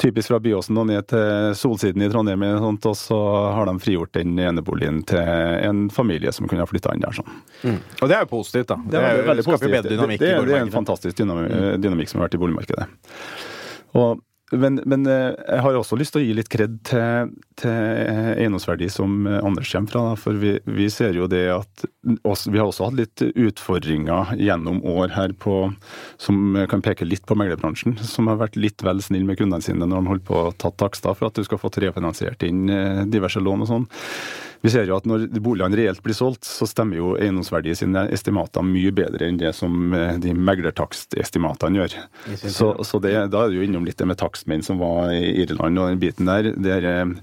Typisk 0.00 0.28
fra 0.28 0.38
Byåsen 0.40 0.78
og 0.80 0.86
ned 0.86 1.06
til 1.08 1.52
Solsiden 1.54 2.00
i 2.00 2.08
Trondheim, 2.08 2.40
sånt, 2.58 2.86
og 2.88 2.96
så 2.96 3.52
har 3.52 3.66
de 3.66 3.74
frigjort 3.78 4.14
den 4.16 4.32
eneboligen 4.38 5.02
til 5.04 5.18
en 5.20 5.90
familie 5.90 6.32
som 6.32 6.48
kunne 6.48 6.62
ha 6.64 6.66
flytta 6.66 6.94
inn 6.94 7.02
der. 7.04 7.12
sånn. 7.12 7.28
Og 8.00 8.08
det 8.08 8.16
er 8.16 8.24
jo 8.24 8.30
positivt, 8.30 8.68
da. 8.68 8.78
Det 8.88 8.96
er 8.96 9.22
veldig, 9.26 9.44
positivt. 9.44 9.70
bedre 9.70 9.90
det, 10.08 10.18
det, 10.18 10.46
det 10.48 10.56
er 10.56 10.62
en 10.64 10.72
fantastisk 10.72 11.16
dynamikk, 11.20 11.52
dynamikk 11.84 12.08
som 12.08 12.20
har 12.22 12.28
vært 12.30 12.38
i 12.38 12.40
boligmarkedet. 12.40 12.86
Og, 14.00 14.22
men, 14.50 14.80
men 14.88 15.06
eh, 15.06 15.30
jeg 15.36 15.62
har 15.62 15.76
også 15.78 15.98
lyst 15.98 16.14
til 16.14 16.22
å 16.22 16.24
gi 16.24 16.34
litt 16.34 16.50
kred 16.50 16.80
til, 16.88 17.30
til 17.60 17.70
eiendomsverdi 17.70 18.88
som 18.90 19.28
eh, 19.28 19.38
Anders 19.46 19.70
kommer 19.70 19.92
fra. 19.92 20.02
For 20.18 20.40
vi, 20.40 20.56
vi 20.66 20.88
ser 20.90 21.14
jo 21.18 21.28
det 21.30 21.44
at 21.54 21.86
også, 22.26 22.50
Vi 22.50 22.58
har 22.58 22.66
også 22.66 22.88
hatt 22.88 22.98
litt 22.98 23.22
utfordringer 23.28 24.34
gjennom 24.40 24.82
år 24.88 25.14
her 25.14 25.34
på, 25.38 25.56
som 26.18 26.58
kan 26.70 26.82
peke 26.82 27.06
litt 27.06 27.26
på 27.28 27.38
meglerbransjen. 27.38 27.98
Som 28.02 28.30
har 28.32 28.40
vært 28.42 28.58
litt 28.58 28.82
vel 28.86 29.02
snill 29.04 29.26
med 29.28 29.38
kundene 29.38 29.62
sine 29.64 29.86
når 29.86 30.02
de 30.02 30.14
holder 30.14 30.28
på 30.30 30.40
å 30.40 30.54
ta 30.58 30.72
takster 30.74 31.14
for 31.14 31.30
at 31.30 31.38
du 31.38 31.46
skal 31.46 31.60
få 31.62 31.72
refinansiert 31.78 32.42
inn 32.46 32.66
eh, 32.72 33.04
diverse 33.10 33.42
lån 33.42 33.66
og 33.66 33.70
sånn. 33.70 33.90
Vi 34.60 34.70
ser 34.72 34.88
jo 34.88 34.96
at 34.98 35.06
når 35.08 35.28
boligene 35.40 35.78
reelt 35.78 36.02
blir 36.04 36.16
solgt, 36.16 36.44
så 36.44 36.68
stemmer 36.68 36.98
jo 36.98 37.14
eiendomsverdiet 37.16 37.80
sine 37.80 38.04
estimater 38.12 38.64
mye 38.66 38.92
bedre 38.92 39.28
enn 39.30 39.38
det 39.40 39.54
som 39.56 39.94
eh, 39.96 40.18
de 40.20 40.34
meglertakstestimatene 40.36 41.80
gjør. 41.80 41.96
Så, 42.42 42.72
så 42.84 43.00
det, 43.00 43.14
da 43.32 43.44
er 43.44 43.52
det 43.52 43.60
jo 43.60 43.64
innom 43.64 43.86
litt 43.88 43.98
det 44.00 44.08
med 44.10 44.20
takstmenn 44.20 44.64
som 44.64 44.80
var 44.80 45.14
i 45.14 45.32
Irland 45.42 45.80
og 45.80 45.92
den 45.92 46.02
biten 46.02 46.28
der. 46.28 46.50
Det 46.52 46.76
er, 46.76 47.14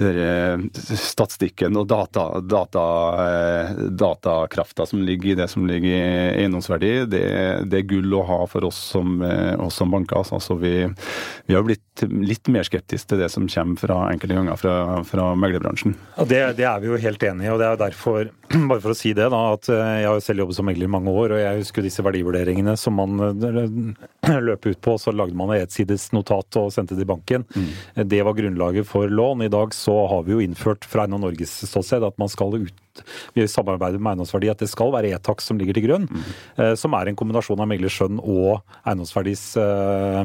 er 0.00 0.20
eh, 0.24 0.64
statistikken 0.96 1.76
og 1.76 1.88
data, 1.90 2.26
data, 2.40 2.86
eh, 3.24 3.74
datakrafta 3.92 4.88
som 4.88 5.04
ligger 5.04 5.34
i 5.34 5.38
det 5.42 5.50
som 5.52 5.68
ligger 5.68 5.92
i 5.92 6.40
eiendomsverdi, 6.44 6.92
det, 7.12 7.24
det 7.68 7.82
er 7.82 7.88
gull 7.90 8.16
å 8.16 8.24
ha 8.28 8.40
for 8.48 8.68
oss 8.68 8.80
som, 8.94 9.20
eh, 9.24 9.54
oss 9.60 9.76
som 9.80 9.92
banker. 9.92 10.24
Altså, 10.24 10.56
vi, 10.58 10.74
vi 11.46 11.56
har 11.56 11.66
blitt 11.66 11.84
litt 12.06 12.48
mer 12.52 12.66
skeptiske 12.66 13.08
til 13.10 13.20
det 13.22 13.28
som 13.32 13.46
kommer 13.50 13.80
fra 13.80 13.98
enkelte 14.12 14.36
ganger 14.36 14.58
fra, 14.60 14.74
fra 15.08 15.30
meglerbransjen. 15.38 15.96
Ja, 16.16 16.26
det, 16.28 16.42
det 16.58 16.66
er 16.68 16.77
vi 16.82 16.90
jo 16.90 16.98
helt 17.00 17.22
enige, 17.26 17.52
og 17.52 17.60
det 17.60 17.66
er 17.68 17.80
derfor, 17.80 18.30
bare 18.70 18.82
for 18.84 18.94
å 18.94 18.96
si 18.98 19.12
det, 19.16 19.28
da, 19.32 19.40
at 19.54 19.68
eh, 19.72 19.92
jeg 20.02 20.08
har 20.08 20.18
jo 20.18 20.24
selv 20.24 20.44
jobbet 20.44 20.58
som 20.58 20.68
megler 20.68 20.88
i 20.88 20.92
mange 20.94 21.12
år, 21.12 21.34
og 21.34 21.42
jeg 21.42 21.62
husker 21.62 21.86
disse 21.86 22.04
verdivurderingene 22.06 22.74
som 22.80 22.98
man 22.98 23.22
eh, 23.24 24.38
løp 24.48 24.68
ut 24.68 24.82
på, 24.84 24.96
så 25.00 25.14
lagde 25.14 25.38
man 25.38 25.54
et 25.56 25.68
ettsides 25.68 26.10
notat 26.16 26.60
og 26.60 26.72
sendte 26.74 26.96
det 26.98 27.04
i 27.06 27.08
banken. 27.08 27.44
Det 27.94 28.20
var 28.24 28.36
grunnlaget 28.36 28.88
for 28.88 29.10
lån. 29.10 29.44
I 29.44 29.52
dag 29.52 29.74
så 29.76 29.94
har 30.10 30.24
vi 30.26 30.36
jo 30.36 30.42
innført 30.44 30.86
fra 30.88 31.04
en 31.04 31.18
av 31.18 31.24
Norges 31.26 31.52
ståsted 31.68 32.04
at 32.06 32.18
man 32.20 32.30
skal 32.32 32.56
ut 32.56 32.84
vi 33.34 33.46
samarbeider 33.48 33.98
med 33.98 34.12
eiendomsverdi, 34.14 34.50
at 34.50 34.58
det 34.62 34.68
skal 34.70 34.92
være 34.94 35.12
e-takst 35.16 35.48
som 35.50 35.58
ligger 35.60 35.74
til 35.78 35.86
grunn. 35.88 36.08
eh, 36.56 36.74
Som 36.78 36.94
er 36.94 37.08
en 37.08 37.16
kombinasjon 37.18 37.60
av 37.60 37.68
meglers 37.70 37.96
skjønn 37.98 38.18
og 38.22 38.62
eiendomsverdis 38.84 39.44
eh, 39.56 40.22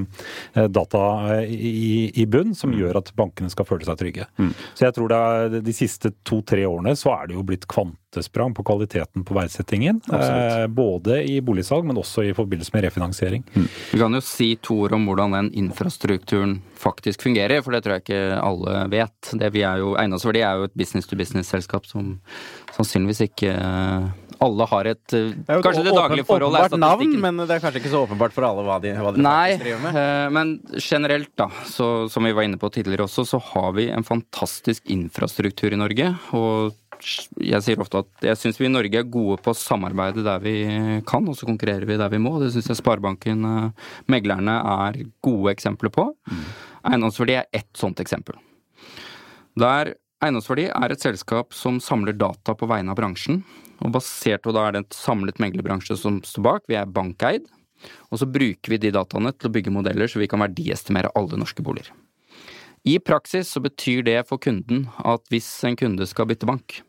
eh, 0.56 0.68
data 0.68 1.04
eh, 1.40 1.50
i, 1.54 2.12
i 2.22 2.26
bunn, 2.26 2.54
som 2.56 2.74
gjør 2.74 3.02
at 3.02 3.14
bankene 3.16 3.50
skal 3.54 3.66
føle 3.70 3.86
seg 3.88 3.98
trygge. 4.00 4.28
Så 4.76 4.86
jeg 4.88 4.94
tror 4.98 5.10
det 5.10 5.18
er 5.18 5.60
de 5.64 5.74
siste 5.76 6.12
to-tre 6.24 6.66
årene 6.68 6.96
så 7.00 7.14
er 7.18 7.28
det 7.28 7.36
jo 7.38 7.44
blitt 7.48 7.68
kvantesprang 8.14 8.54
på 8.54 8.64
kvaliteten 8.64 9.24
på 9.24 9.34
verdsettingen. 9.34 10.02
Eh, 10.12 10.68
både 10.68 11.24
i 11.24 11.42
boligsalg, 11.42 11.86
men 11.86 11.98
også 11.98 12.24
i 12.24 12.34
forbindelse 12.34 12.72
med 12.74 12.84
refinansiering. 12.86 13.44
Vi 13.92 14.00
kan 14.00 14.14
jo 14.14 14.22
si 14.22 14.56
to 14.62 14.84
ord 14.86 14.94
om 14.94 15.08
hvordan 15.08 15.34
den 15.34 15.52
infrastrukturen 15.54 16.62
faktisk 16.78 17.24
fungerer, 17.24 17.62
for 17.64 17.74
det 17.74 17.84
tror 17.84 17.98
jeg 17.98 18.06
ikke 18.06 18.40
alle 18.40 18.88
vet. 18.92 19.34
Det 19.34 19.54
vi 19.54 19.64
er 19.64 19.82
jo, 19.82 19.96
Eiendomsverdi 19.98 20.44
er 20.44 20.60
jo 20.60 20.68
et 20.70 20.78
business-to-business-selskap 20.78 21.88
som 21.90 22.20
sannsynligvis 22.76 23.26
ikke 23.30 23.54
eh, 23.54 24.12
alle 24.44 24.66
har 24.68 24.90
et 24.92 25.16
eh, 25.16 25.32
Det 25.34 25.48
er 25.48 25.58
jo 25.58 25.62
et 25.62 25.68
Kanskje 25.68 25.86
det 25.88 25.96
daglige 25.96 26.28
forhold 26.28 26.58
er 26.58 26.68
åpenbart 26.68 26.84
navn, 26.84 27.16
men 27.24 27.42
det 27.44 27.56
er 27.56 27.64
kanskje 27.64 27.82
ikke 27.82 27.94
så 27.94 28.04
åpenbart 28.04 28.36
for 28.36 28.48
alle 28.48 28.66
hva 28.68 28.78
de, 28.84 28.94
hva 29.00 29.14
de 29.16 29.24
Nei, 29.24 29.56
driver 29.62 29.84
med. 29.86 29.98
Nei, 29.98 30.30
men 30.38 30.54
generelt, 30.78 31.32
da, 31.40 31.50
så, 31.70 31.90
som 32.12 32.28
vi 32.28 32.34
var 32.36 32.48
inne 32.48 32.60
på 32.62 32.70
tidligere 32.74 33.08
også, 33.08 33.26
så 33.34 33.42
har 33.54 33.74
vi 33.78 33.88
en 33.94 34.06
fantastisk 34.06 34.90
infrastruktur 34.92 35.74
i 35.74 35.80
Norge. 35.80 36.12
Og 36.36 36.76
jeg 37.04 37.64
sier 37.66 37.82
ofte 37.84 38.04
at 38.04 38.28
jeg 38.30 38.40
syns 38.40 38.60
vi 38.62 38.68
i 38.68 38.72
Norge 38.72 39.00
er 39.02 39.10
gode 39.10 39.40
på 39.44 39.54
å 39.54 39.58
samarbeide 39.58 40.24
der 40.26 40.44
vi 40.44 40.56
kan, 41.08 41.28
og 41.30 41.38
så 41.38 41.48
konkurrerer 41.50 41.88
vi 41.90 42.00
der 42.00 42.12
vi 42.14 42.22
må. 42.24 42.36
Det 42.42 42.52
syns 42.54 42.72
jeg 42.72 42.80
Sparebanken, 42.80 43.44
eh, 43.50 43.90
meglerne, 44.12 44.60
er 44.88 45.04
gode 45.26 45.54
eksempler 45.54 45.94
på. 45.94 46.10
Eiendomsverdi 46.84 47.38
er 47.40 47.52
ett 47.54 47.72
sånt 47.80 48.02
eksempel. 48.04 48.40
Der 49.60 49.96
Eiendomsverdi 50.24 50.70
er 50.72 50.94
et 50.94 51.04
selskap 51.04 51.52
som 51.56 51.82
samler 51.84 52.16
data 52.16 52.56
på 52.56 52.68
vegne 52.70 52.94
av 52.94 53.00
bransjen. 53.00 53.42
Og 53.84 53.92
basert 53.92 54.46
på 54.46 54.54
da 54.56 54.68
er 54.68 54.76
det 54.76 54.84
en 54.84 54.96
samlet 54.96 55.42
meglerbransje 55.44 55.98
som 56.00 56.22
står 56.24 56.46
bak. 56.46 56.64
Vi 56.72 56.78
er 56.80 56.88
bankeid. 56.88 57.50
Og 58.12 58.22
så 58.22 58.28
bruker 58.30 58.72
vi 58.72 58.80
de 58.80 58.94
dataene 58.96 59.34
til 59.36 59.50
å 59.50 59.54
bygge 59.58 59.74
modeller 59.76 60.08
så 60.08 60.22
vi 60.22 60.30
kan 60.32 60.40
verdiestimere 60.40 61.12
alle 61.20 61.40
norske 61.42 61.66
boliger. 61.66 61.92
I 62.88 62.98
praksis 63.00 63.52
så 63.52 63.62
betyr 63.64 64.04
det 64.04 64.18
for 64.28 64.40
kunden 64.44 64.88
at 65.04 65.24
hvis 65.32 65.48
en 65.68 65.78
kunde 65.80 66.08
skal 66.08 66.28
bytte 66.28 66.48
bank, 66.48 66.82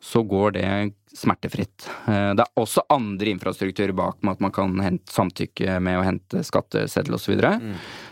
så 0.00 0.22
går 0.22 0.52
det 0.52 0.92
smertefritt. 1.14 1.88
Eh, 2.06 2.34
Det 2.34 2.44
er 2.44 2.60
også 2.62 2.84
andre 2.90 3.26
infrastrukturer 3.32 3.92
bak 3.96 4.22
med 4.22 4.32
at 4.36 4.40
man 4.40 4.52
kan 4.52 4.78
hente 4.80 5.10
samtykke 5.12 5.80
med 5.82 5.98
å 5.98 6.04
hente 6.06 6.44
skatteseddel 6.44 7.14
osv. 7.18 7.36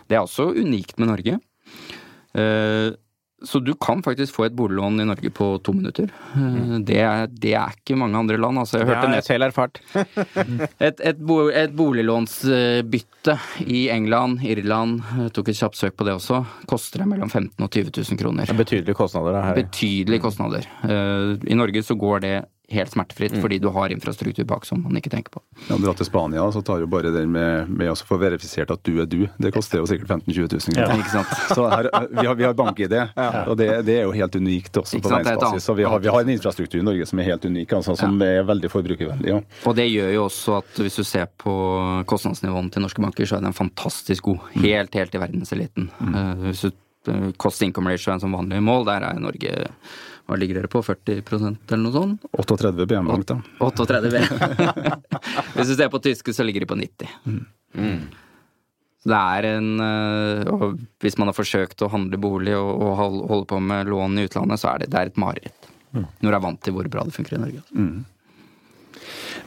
Det 0.08 0.16
er 0.16 0.22
også 0.24 0.50
unikt 0.56 0.98
med 0.98 1.08
Norge. 1.08 1.38
Eh, 3.40 3.46
Så 3.46 3.60
du 3.60 3.74
kan 3.74 4.02
faktisk 4.02 4.32
få 4.34 4.46
et 4.46 4.54
boliglån 4.56 5.00
i 5.00 5.04
Norge 5.04 5.30
på 5.30 5.62
to 5.62 5.72
minutter. 5.76 6.08
Eh, 6.34 6.78
Det 6.80 6.96
er, 7.00 7.26
det 7.28 7.52
er 7.54 7.74
ikke 7.76 7.96
mange 7.96 8.16
andre 8.16 8.38
land. 8.40 8.58
Altså, 8.58 8.78
jeg 8.80 8.86
hørte 8.88 9.02
jeg 9.06 9.10
nett 9.16 9.24
selv 9.28 9.44
erfart. 9.44 9.80
et, 10.80 11.00
et, 11.00 11.18
bo, 11.18 11.48
et 11.50 11.74
boliglånsbytte 11.76 13.36
i 13.66 13.88
England, 13.92 14.40
Irland, 14.46 15.00
jeg 15.18 15.32
tok 15.36 15.48
et 15.52 15.58
kjapt 15.60 15.76
søk 15.76 15.96
på 15.98 16.06
det 16.06 16.14
også, 16.16 16.44
koster 16.70 17.02
det 17.02 17.08
mellom 17.10 17.28
15 17.30 17.52
000 17.58 17.64
og 17.66 17.70
20 17.70 17.92
000 18.10 18.20
kroner. 18.20 18.48
Er 18.48 18.58
betydelige 18.58 18.96
kostnader. 18.96 19.32
Det 19.36 19.44
her. 19.44 19.54
Betydelige 19.62 20.22
kostnader. 20.22 20.68
Eh, 20.86 21.50
I 21.50 21.54
Norge 21.58 21.82
så 21.82 21.96
går 21.98 22.20
det 22.24 22.36
helt 22.72 22.90
smertefritt 22.90 23.36
fordi 23.38 23.58
du 23.62 23.68
har 23.70 23.92
infrastruktur 23.94 24.44
bak 24.48 24.64
som 24.66 24.80
man 24.82 24.96
ikke 24.98 25.10
tenker 25.12 25.36
på. 25.36 25.42
Ja, 25.68 25.76
Dra 25.78 25.92
til 25.94 26.08
Spania, 26.08 26.42
så 26.52 26.62
tar 26.66 26.80
jo 26.82 26.88
bare 26.90 27.12
det 27.14 27.22
med, 27.30 27.70
med 27.70 27.92
å 27.92 27.94
få 27.98 28.18
verifisert 28.18 28.72
at 28.74 28.82
du 28.86 28.96
er 29.02 29.06
du. 29.06 29.28
Det 29.38 29.52
koster 29.54 29.78
jo 29.78 29.86
sikkert 29.86 30.08
15 30.16 30.32
000-20 30.34 30.56
000 30.72 30.78
kroner. 30.78 31.02
Ikke 31.04 31.14
sant? 31.14 31.34
Så 31.54 31.66
her, 31.70 31.90
vi 32.10 32.26
har, 32.26 32.34
vi 32.40 32.46
har 32.48 32.56
bank-ID, 32.58 32.96
og 33.46 33.54
det, 33.60 33.68
det 33.86 33.98
er 34.00 34.08
jo 34.08 34.14
helt 34.16 34.38
unikt 34.40 34.80
også 34.82 34.98
Ikke 34.98 35.08
på 35.08 35.14
er 35.14 35.26
verdensbasis. 35.28 35.68
Så 35.68 35.76
vi 35.78 35.86
har, 35.86 36.02
vi 36.02 36.10
har 36.12 36.26
en 36.26 36.32
infrastruktur 36.34 36.80
i 36.80 36.86
Norge 36.86 37.06
som 37.06 37.22
er 37.22 37.30
helt 37.30 37.46
unik, 37.46 37.76
altså, 37.78 37.96
som 37.98 38.18
er 38.26 38.42
veldig 38.48 38.72
forbrukervennlig. 38.72 39.30
Ja. 39.36 39.42
Og 39.68 39.76
det 39.78 39.86
gjør 39.90 40.10
jo 40.16 40.24
også 40.26 40.58
at 40.60 40.82
hvis 40.82 40.98
du 40.98 41.04
ser 41.06 41.30
på 41.38 41.54
kostnadsnivåene 42.10 42.72
til 42.74 42.84
norske 42.84 43.02
banker, 43.04 43.28
så 43.28 43.38
er 43.38 43.46
den 43.46 43.56
fantastisk 43.56 44.26
god. 44.30 44.50
Helt, 44.58 44.94
helt 44.98 45.14
i 45.14 45.22
verdenseliten. 45.22 45.88
Eh, 46.02 46.34
Hvis 46.48 46.64
du 46.66 46.70
eh, 47.12 47.30
cost 47.38 47.62
income 47.62 47.92
ratio 47.94 48.10
er 48.10 48.18
en 48.18 48.24
som 48.26 48.34
vanlig 48.36 48.62
mål, 48.64 48.86
der 48.88 49.06
er 49.10 49.22
Norge 49.22 49.54
Hva 50.26 50.36
ligger 50.40 50.58
dere 50.58 50.70
på? 50.70 50.82
40% 50.82 51.70
eller 51.70 51.82
noe 51.84 51.94
sånt? 51.94 52.24
38 52.34 52.86
BM-langt, 52.90 53.30
da. 53.30 53.36
38 53.62 54.10
BM. 54.10 54.40
Hvis 55.54 55.70
du 55.70 55.74
ser 55.78 55.90
på 55.92 56.02
tyske, 56.02 56.34
så 56.34 56.46
ligger 56.46 56.64
de 56.64 56.70
på 56.72 56.78
90. 56.80 57.12
Så 59.06 59.12
det 59.12 59.20
er 59.20 59.46
en 59.52 59.68
øh, 59.78 60.50
og 60.50 60.80
Hvis 61.04 61.18
man 61.20 61.30
har 61.30 61.36
forsøkt 61.36 61.84
å 61.86 61.90
handle 61.92 62.18
bolig 62.18 62.56
og, 62.58 62.72
og 62.74 62.98
holde 62.98 63.46
på 63.52 63.60
med 63.62 63.86
lån 63.92 64.18
i 64.18 64.26
utlandet, 64.26 64.62
så 64.62 64.72
er 64.72 64.82
det, 64.82 64.90
det 64.94 64.98
er 64.98 65.12
et 65.12 65.22
mareritt. 65.22 65.70
Når 65.96 66.26
du 66.26 66.34
er 66.34 66.42
vant 66.42 66.60
til 66.64 66.74
hvor 66.76 66.88
bra 66.90 67.06
det 67.06 67.14
funker 67.14 67.38
i 67.38 67.42
Norge. 67.44 67.62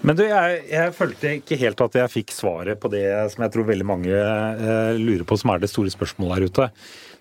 Men 0.06 0.16
du, 0.16 0.24
jeg, 0.24 0.62
jeg 0.72 0.96
følte 0.96 1.34
ikke 1.42 1.58
helt 1.60 1.82
at 1.84 1.98
jeg 2.00 2.14
fikk 2.14 2.32
svaret 2.32 2.80
på 2.80 2.92
det 2.94 3.04
som 3.34 3.44
jeg 3.44 3.54
tror 3.54 3.68
veldig 3.68 3.88
mange 3.90 4.16
eh, 4.16 4.96
lurer 4.96 5.26
på, 5.28 5.38
som 5.42 5.52
er 5.52 5.60
det 5.60 5.72
store 5.72 5.92
spørsmålet 5.92 6.38
her 6.38 6.48
ute. 6.48 6.68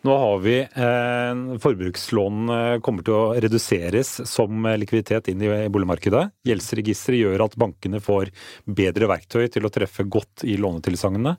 Nå 0.07 0.15
har 0.15 0.39
vi 0.45 0.55
eh, 0.63 1.59
Forbrukslån 1.63 2.53
kommer 2.87 3.03
til 3.07 3.17
å 3.17 3.33
reduseres 3.43 4.13
som 4.31 4.69
likviditet 4.79 5.33
inn 5.33 5.43
i 5.43 5.51
boligmarkedet. 5.73 6.29
Gjeldsregisteret 6.47 7.19
gjør 7.25 7.45
at 7.49 7.57
bankene 7.59 7.99
får 8.03 8.31
bedre 8.65 9.09
verktøy 9.11 9.49
til 9.51 9.67
å 9.67 9.73
treffe 9.75 10.07
godt 10.07 10.47
i 10.47 10.55
lånetilsagnene. 10.61 11.35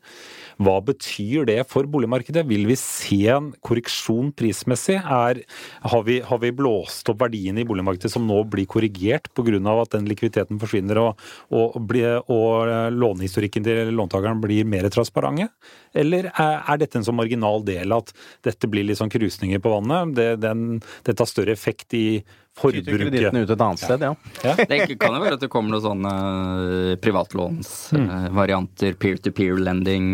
Hva 0.60 0.76
betyr 0.84 1.45
det 1.48 1.62
for 1.72 1.88
boligmarkedet? 1.88 2.43
Vil 2.50 2.65
vi 2.67 2.76
se 2.76 3.22
en 3.32 3.54
korreksjon 3.63 4.34
prismessig? 4.36 4.98
Er, 5.00 5.39
har, 5.88 6.02
vi, 6.04 6.17
har, 6.19 6.41
vi, 6.43 6.52
blåst 6.52 7.08
opp 7.13 7.22
verdiene 7.24 7.63
i 7.63 7.67
boligmarkedet 7.67 8.12
som 8.12 8.26
nå 8.28 8.41
blir 8.52 8.67
korrigert 8.67 9.32
pga. 9.32 9.56
at 9.80 9.95
den 9.95 10.10
likviditeten 10.10 10.60
forsvinner 10.60 11.00
og, 11.00 11.24
og, 11.56 11.80
og 12.28 12.91
lånehistorikken 12.91 13.63
til 13.63 13.93
låntakeren 13.95 14.43
blir 14.43 14.67
mer 14.67 14.89
transparente? 14.91 15.48
Eller 15.95 16.28
er, 16.34 16.60
er, 16.60 16.78
dette 16.82 17.00
en 17.00 17.08
så 17.08 17.15
marginal 17.15 17.63
del 17.63 17.95
at 17.95 18.12
dette 18.50 18.70
blir 18.72 18.88
litt 18.88 19.00
sånn 19.00 19.12
krusninger 19.14 19.62
på 19.64 19.74
vannet? 19.78 20.16
Det, 20.18 20.30
den, 20.44 20.80
dette 21.06 21.24
har 21.24 21.30
større 21.30 21.56
effekt 21.56 21.96
i 21.98 22.22
forbruket. 22.60 23.34
ut 23.34 23.50
et 23.50 23.62
annet 23.62 23.82
sted, 23.82 24.02
ja. 24.04 24.16
ja. 24.44 24.56
Det 24.60 24.98
kan 25.00 25.16
jo 25.16 25.22
være 25.24 25.38
at 25.40 25.44
det 25.46 25.52
kommer 25.52 25.76
noen 25.76 25.86
sånne 25.86 26.16
eh, 26.64 26.96
privatlånsvarianter, 27.04 28.96
mm. 28.96 29.00
peer-to-peer-lending 29.00 30.10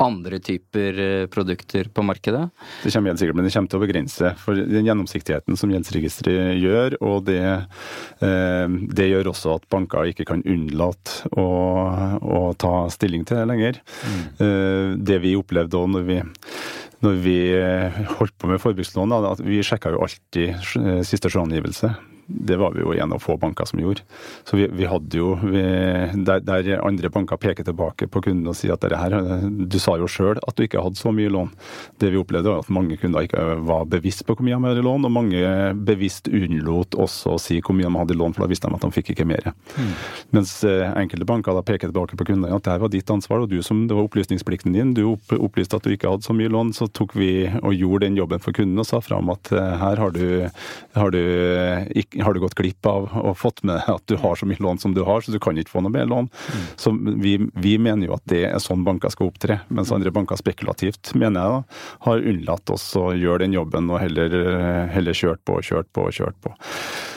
andre 0.00 0.38
typer 0.40 0.98
eh, 0.98 1.26
produkter 1.26 1.90
på 1.92 2.02
markedet? 2.02 2.48
Det 2.84 2.90
kommer 2.90 3.12
helt 3.12 3.20
sikkert, 3.20 3.36
men 3.36 3.44
det 3.44 3.52
kommer 3.54 3.72
til 3.72 3.80
å 3.80 3.84
begrense. 3.84 4.32
For 4.40 4.56
den 4.56 4.88
gjennomsiktigheten 4.88 5.58
som 5.60 5.72
gjeldsregisteret 5.74 6.56
gjør, 6.56 6.96
og 7.04 7.26
det, 7.28 7.42
eh, 8.24 8.76
det, 8.88 9.10
gjør 9.10 9.32
også 9.34 9.58
at 9.58 9.68
banker 9.72 10.10
ikke 10.10 10.28
kan 10.32 10.44
unnlate 10.48 11.30
å, 11.36 11.48
å 12.16 12.42
ta 12.60 12.74
stilling 12.92 13.26
til 13.28 13.42
det 13.42 13.48
lenger. 13.50 13.80
Mm. 14.00 15.00
Det 15.04 15.18
vi 15.22 15.36
opplevde 15.36 15.78
òg 15.78 15.92
når 15.92 16.06
vi 16.08 16.20
når 17.04 17.18
vi 17.24 17.36
eh, 17.56 18.00
holdt 18.18 18.36
på 18.38 18.50
med 18.50 18.60
forbrukslån, 18.60 19.14
at 19.16 19.42
vi 19.44 19.62
sjekka 19.64 19.94
jo 19.94 20.02
alltid 20.04 20.52
eh, 20.52 21.02
siste 21.06 21.32
sjøangivelse 21.32 21.94
det 22.30 22.56
var 22.60 22.74
vi 22.74 22.84
jo 22.84 22.94
en 22.94 23.12
av 23.12 23.22
få 23.22 23.36
banker 23.40 23.66
som 23.68 23.80
gjorde. 23.82 24.04
Så 24.44 24.56
vi, 24.56 24.68
vi 24.72 24.86
hadde 24.88 25.18
jo 25.18 25.34
vi, 25.42 25.62
der, 26.26 26.42
der, 26.46 26.70
andre 26.86 27.10
banker 27.12 27.40
peker 27.40 27.66
tilbake 27.66 28.08
på 28.10 28.22
kunden 28.24 28.48
og 28.50 28.56
sier 28.58 28.76
at 28.76 28.86
her, 29.00 29.16
du 29.48 29.78
sa 29.82 29.96
jo 30.00 30.08
sjøl 30.10 30.38
at 30.38 30.56
du 30.56 30.64
ikke 30.64 30.82
hadde 30.82 31.00
så 31.00 31.12
mye 31.14 31.32
lån. 31.32 31.50
Det 32.00 32.12
vi 32.12 32.20
opplevde 32.20 32.52
var 32.52 32.64
at 32.64 32.72
mange 32.72 32.98
kunder 33.00 33.26
ikke 33.26 33.44
var 33.66 33.88
bevisst 33.90 34.24
på 34.26 34.36
hvor 34.36 34.46
mye 34.46 34.56
de 34.56 34.70
hadde 34.70 34.86
lån, 34.86 35.06
og 35.08 35.14
mange 35.14 35.42
bevisst 35.86 36.30
unnlot 36.30 36.96
også 37.00 37.34
å 37.36 37.40
si 37.42 37.60
hvor 37.60 37.76
mye 37.76 37.88
de 37.88 38.02
hadde 38.02 38.18
lån, 38.18 38.36
for 38.36 38.44
da 38.44 38.50
visste 38.50 38.70
de 38.70 38.78
at 38.78 38.86
de 38.86 38.92
fikk 38.94 39.12
ikke 39.14 39.28
mer. 39.28 39.50
Mm. 39.76 39.92
Mens 40.36 40.54
eh, 40.68 40.86
enkelte 41.00 41.28
banker 41.28 41.56
da 41.56 41.64
peker 41.66 41.90
tilbake 41.90 42.18
på 42.18 42.28
kundene 42.30 42.54
at 42.54 42.66
det 42.66 42.74
her 42.74 42.84
var 42.84 42.92
ditt 42.92 43.10
ansvar, 43.12 43.44
og 43.44 43.52
du 43.52 43.60
som 43.66 43.86
det 43.88 43.96
var 43.96 44.06
opplysningsplikten 44.08 44.76
din, 44.76 44.94
du 44.96 45.04
opplyste 45.10 45.78
at 45.78 45.86
du 45.86 45.94
ikke 45.94 46.12
hadde 46.12 46.26
så 46.26 46.36
mye 46.36 46.52
lån, 46.52 46.74
så 46.76 46.88
tok 46.90 47.16
vi 47.18 47.32
og 47.60 47.74
gjorde 47.76 48.06
den 48.06 48.18
jobben 48.20 48.42
for 48.42 48.56
kunden 48.56 48.80
og 48.80 48.88
sa 48.88 49.02
fram 49.04 49.32
at 49.32 49.52
eh, 49.54 49.76
her 49.80 50.00
har 50.00 50.14
du, 50.14 50.24
har 50.96 51.14
du 51.14 51.20
ikke 52.00 52.19
har 52.24 52.34
du 52.34 52.40
gått 52.42 52.56
glipp 52.58 52.86
av 52.86 53.08
og 53.20 53.36
fått 53.38 53.62
med 53.66 53.82
at 53.90 54.04
du 54.10 54.16
har 54.20 54.38
så 54.38 54.48
mye 54.48 54.62
lån 54.62 54.80
som 54.82 54.94
du 54.96 55.02
har, 55.06 55.20
så 55.20 55.32
du 55.34 55.38
kan 55.42 55.58
ikke 55.58 55.74
få 55.74 55.84
noe 55.84 55.94
mer 55.94 56.08
lån. 56.10 56.30
Mm. 56.30 56.66
Så 56.80 56.94
vi, 57.22 57.36
vi, 57.54 57.76
mener 57.80 58.08
jo 58.08 58.16
at 58.16 58.26
det 58.30 58.44
er 58.50 58.62
sånn 58.62 58.84
banker 58.86 59.12
skal 59.12 59.30
opptre, 59.30 59.60
mens 59.68 59.92
andre 59.94 60.12
banker 60.14 60.40
spekulativt, 60.40 61.14
mener 61.14 61.40
jeg, 61.40 61.60
da, 61.60 61.84
har 62.08 62.26
unnlatt 62.32 62.74
oss 62.74 62.88
å 62.98 63.10
gjøre 63.16 63.44
den 63.44 63.56
jobben 63.56 63.90
og 63.90 64.02
heller, 64.02 64.36
heller 64.92 65.16
kjørt 65.16 65.44
på 65.46 65.60
og 65.60 65.66
kjørt 65.66 65.90
på 65.96 66.08
og 66.08 66.16
kjørt 66.16 66.38
på. 66.44 66.54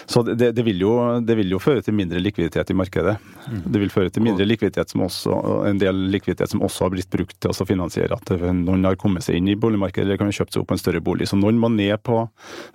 Så 0.06 0.24
det, 0.28 0.52
det, 0.56 0.64
vil 0.66 0.82
jo, 0.84 0.94
det, 1.24 1.38
vil 1.40 1.54
jo, 1.56 1.62
føre 1.64 1.84
til 1.86 1.96
mindre 1.98 2.22
likviditet 2.22 2.72
i 2.74 2.78
markedet. 2.78 3.16
Mm. 3.48 3.62
Det 3.74 3.84
vil 3.84 3.94
føre 3.94 4.14
til 4.14 4.26
mindre 4.26 4.48
likviditet 4.48 4.94
som 4.94 5.06
også, 5.06 5.38
en 5.70 5.82
del 5.82 6.06
likviditet 6.14 6.52
som 6.52 6.64
også 6.66 6.88
har 6.88 6.94
blitt 6.96 7.12
brukt 7.14 7.38
til 7.40 7.54
å 7.54 7.68
finansiere 7.68 8.18
at 8.18 8.34
noen 8.54 8.86
har 8.88 9.00
kommet 9.00 9.26
seg 9.26 9.40
inn 9.40 9.52
i 9.52 9.58
boligmarkedet 9.60 10.08
eller 10.08 10.22
kan 10.22 10.34
kjøpt 10.34 10.56
seg 10.56 10.64
opp 10.64 10.76
en 10.76 10.82
større 10.82 11.04
bolig. 11.04 11.30
Så 11.30 11.40
noen 11.40 11.60
må 11.62 11.72
ned 11.74 11.96
på, 12.04 12.24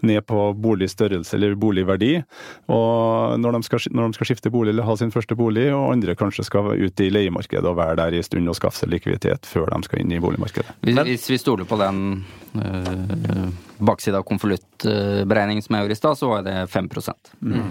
ned 0.06 0.24
på 0.28 0.48
boligstørrelse 0.58 1.36
eller 1.38 1.58
boligverdi 1.58 2.14
og 2.68 3.38
når 3.40 3.56
de, 3.56 3.62
skal, 3.66 3.84
når 3.94 4.10
de, 4.10 4.18
skal, 4.18 4.30
skifte 4.30 4.52
bolig 4.52 4.74
eller 4.74 4.86
ha 4.88 4.96
sin 5.00 5.12
første 5.14 5.36
bolig, 5.38 5.68
og 5.74 5.92
andre 5.94 6.16
kanskje 6.18 6.46
skal 6.48 6.72
ut 6.76 7.04
i 7.04 7.10
leiemarkedet 7.12 7.68
og 7.68 7.78
være 7.78 7.98
der 8.02 8.18
i 8.18 8.24
stund 8.24 8.50
og 8.50 8.58
skaffe 8.58 8.82
seg 8.82 8.92
likviditet 8.92 9.48
før 9.48 9.70
de 9.72 9.80
skal 9.86 10.02
inn 10.02 10.12
i 10.14 10.20
boligmarkedet. 10.22 10.78
Hvis, 10.84 11.00
hvis 11.08 11.30
vi 11.32 11.40
stoler 11.40 11.68
på 11.68 11.78
den 11.80 12.04
øh, 12.58 13.48
baksida 13.78 14.20
av 14.20 14.26
konvoluttberegningen 14.28 15.64
som 15.64 15.76
jeg 15.76 15.86
gjorde 15.86 15.96
i 15.96 16.00
stad, 16.00 16.18
så 16.18 16.32
var 16.32 16.42
det 16.46 16.56
5 16.72 16.90
mm. 17.40 17.70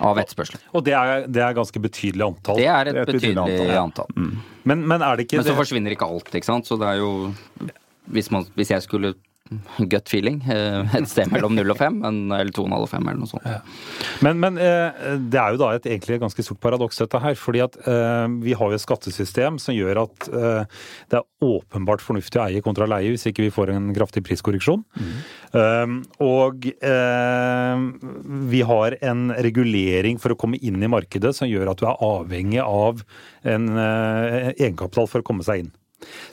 Av 0.00 0.16
etterspørselen. 0.16 0.62
Og 0.72 0.84
det 0.84 0.94
er, 0.96 1.26
det 1.28 1.42
er, 1.44 1.56
ganske 1.56 1.80
betydelig 1.82 2.24
antall? 2.24 2.56
Det 2.56 2.68
er 2.72 2.88
et, 2.88 2.94
det 2.96 3.02
er 3.02 3.02
et 3.02 3.10
betydelig, 3.10 3.34
betydelig, 3.36 3.80
antall. 3.82 4.06
antall. 4.08 4.14
Mm. 4.16 4.60
Men, 4.64 4.86
men, 4.88 5.02
er 5.04 5.18
det 5.18 5.26
ikke 5.26 5.42
Men 5.42 5.48
så 5.50 5.56
forsvinner 5.58 5.96
ikke 5.96 6.08
alt, 6.08 6.30
ikke 6.32 6.48
sant. 6.48 6.68
Så 6.68 6.78
det 6.80 6.88
er 6.88 7.02
jo 7.02 7.10
Hvis, 8.10 8.30
man, 8.32 8.46
hvis 8.56 8.72
jeg 8.72 8.86
skulle 8.86 9.12
gut 9.78 10.08
feeling. 10.08 10.40
Eh, 10.50 10.94
et 10.98 11.08
sted 11.10 11.30
mellom 11.32 11.54
0 11.56 11.72
og 11.72 11.78
5, 11.78 11.98
eller 12.06 12.52
2,5 12.54 12.74
og 12.76 12.88
5, 12.90 13.08
eller 13.08 13.20
noe 13.20 13.30
sånt. 13.30 13.46
Ja. 13.48 13.58
Men, 14.24 14.40
men, 14.42 14.58
eh, 14.60 15.00
det 15.32 15.40
er 15.40 15.54
jo 15.54 15.60
da 15.62 15.72
et 15.76 15.88
egentlig 15.90 16.16
et 16.16 16.24
ganske 16.24 16.44
stort 16.46 16.60
paradoks, 16.62 17.00
dette 17.00 17.22
her. 17.22 17.36
fordi 17.38 17.62
at 17.64 17.76
uh, 17.86 18.26
vi 18.42 18.54
har 18.56 18.70
jo 18.70 18.76
et 18.76 18.82
skattesystem 18.82 19.58
som 19.62 19.74
gjør 19.74 20.02
at 20.04 20.28
uh, 20.32 20.80
det 21.10 21.20
er 21.20 21.26
åpenbart 21.44 22.02
fornuftig 22.04 22.40
å 22.40 22.46
eie 22.46 22.62
kontra 22.64 22.88
leie 22.90 23.12
hvis 23.12 23.26
ikke 23.30 23.44
vi 23.46 23.52
får 23.54 23.72
en 23.74 23.90
kraftig 23.96 24.22
priskorreksjon. 24.26 24.84
Mm. 25.00 25.14
Um, 25.50 25.96
og 26.22 26.68
vi 28.50 28.60
har 28.66 28.96
en 29.06 29.32
regulering 29.34 30.20
for 30.22 30.34
å 30.34 30.38
komme 30.38 30.60
inn 30.62 30.78
i 30.82 30.90
markedet 30.90 31.32
som 31.36 31.48
gjør 31.50 31.72
at 31.72 31.80
du 31.80 31.88
er 31.88 32.04
avhengig 32.04 32.62
av 32.62 33.02
en 33.48 33.68
egenkapital 33.80 35.08
for 35.10 35.22
å 35.22 35.26
komme 35.26 35.46
seg 35.46 35.64
inn. 35.64 35.72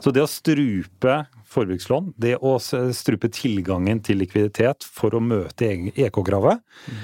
Så 0.04 0.14
det 0.16 0.24
å 0.24 0.30
strupe 0.30 1.22
forbrukslån, 1.58 2.14
det 2.22 2.36
å 2.46 2.56
strupe 2.62 3.30
tilgangen 3.34 4.02
til 4.06 4.22
likviditet 4.22 4.86
for 4.86 5.18
å 5.18 5.24
møte 5.24 5.68
EK-kravet, 5.68 6.62
mm. 6.64 7.02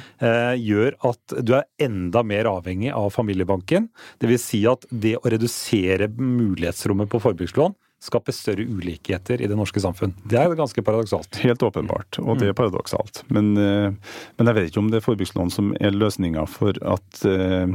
gjør 0.62 0.98
at 1.10 1.38
du 1.44 1.56
er 1.58 1.68
enda 1.82 2.24
mer 2.26 2.50
avhengig 2.52 2.94
av 2.96 3.10
familiebanken. 3.16 3.89
Dvs. 4.22 4.48
Si 4.54 4.63
at 4.70 4.86
det 4.89 5.16
å 5.20 5.32
redusere 5.34 6.10
mulighetsrommet 6.13 7.12
på 7.12 7.22
forbrukslån 7.24 7.76
skaper 8.04 8.36
større 8.36 8.66
ulikheter 8.68 9.42
i 9.42 9.48
det 9.48 9.56
norske 9.56 9.80
samfunn. 9.80 10.12
Det 10.28 10.39
er 10.39 10.52
ganske 10.60 10.84
paradoksalt. 10.84 11.39
Helt 11.44 11.63
åpenbart, 11.63 12.20
og 12.20 12.39
det 12.39 12.50
er 12.50 12.56
mm. 12.56 12.60
paradoksalt. 12.60 13.22
Men, 13.32 13.54
eh, 13.58 13.94
men, 14.38 14.50
jeg 14.50 14.58
vet 14.58 14.72
ikke 14.72 14.82
om 14.82 14.89
det 14.92 15.00
er 15.00 15.06
forbrukslån 15.06 15.54
som 15.54 15.72
er 15.80 15.96
løsninga 15.96 16.44
for 16.52 16.78
at, 16.84 17.22
eh, 17.30 17.72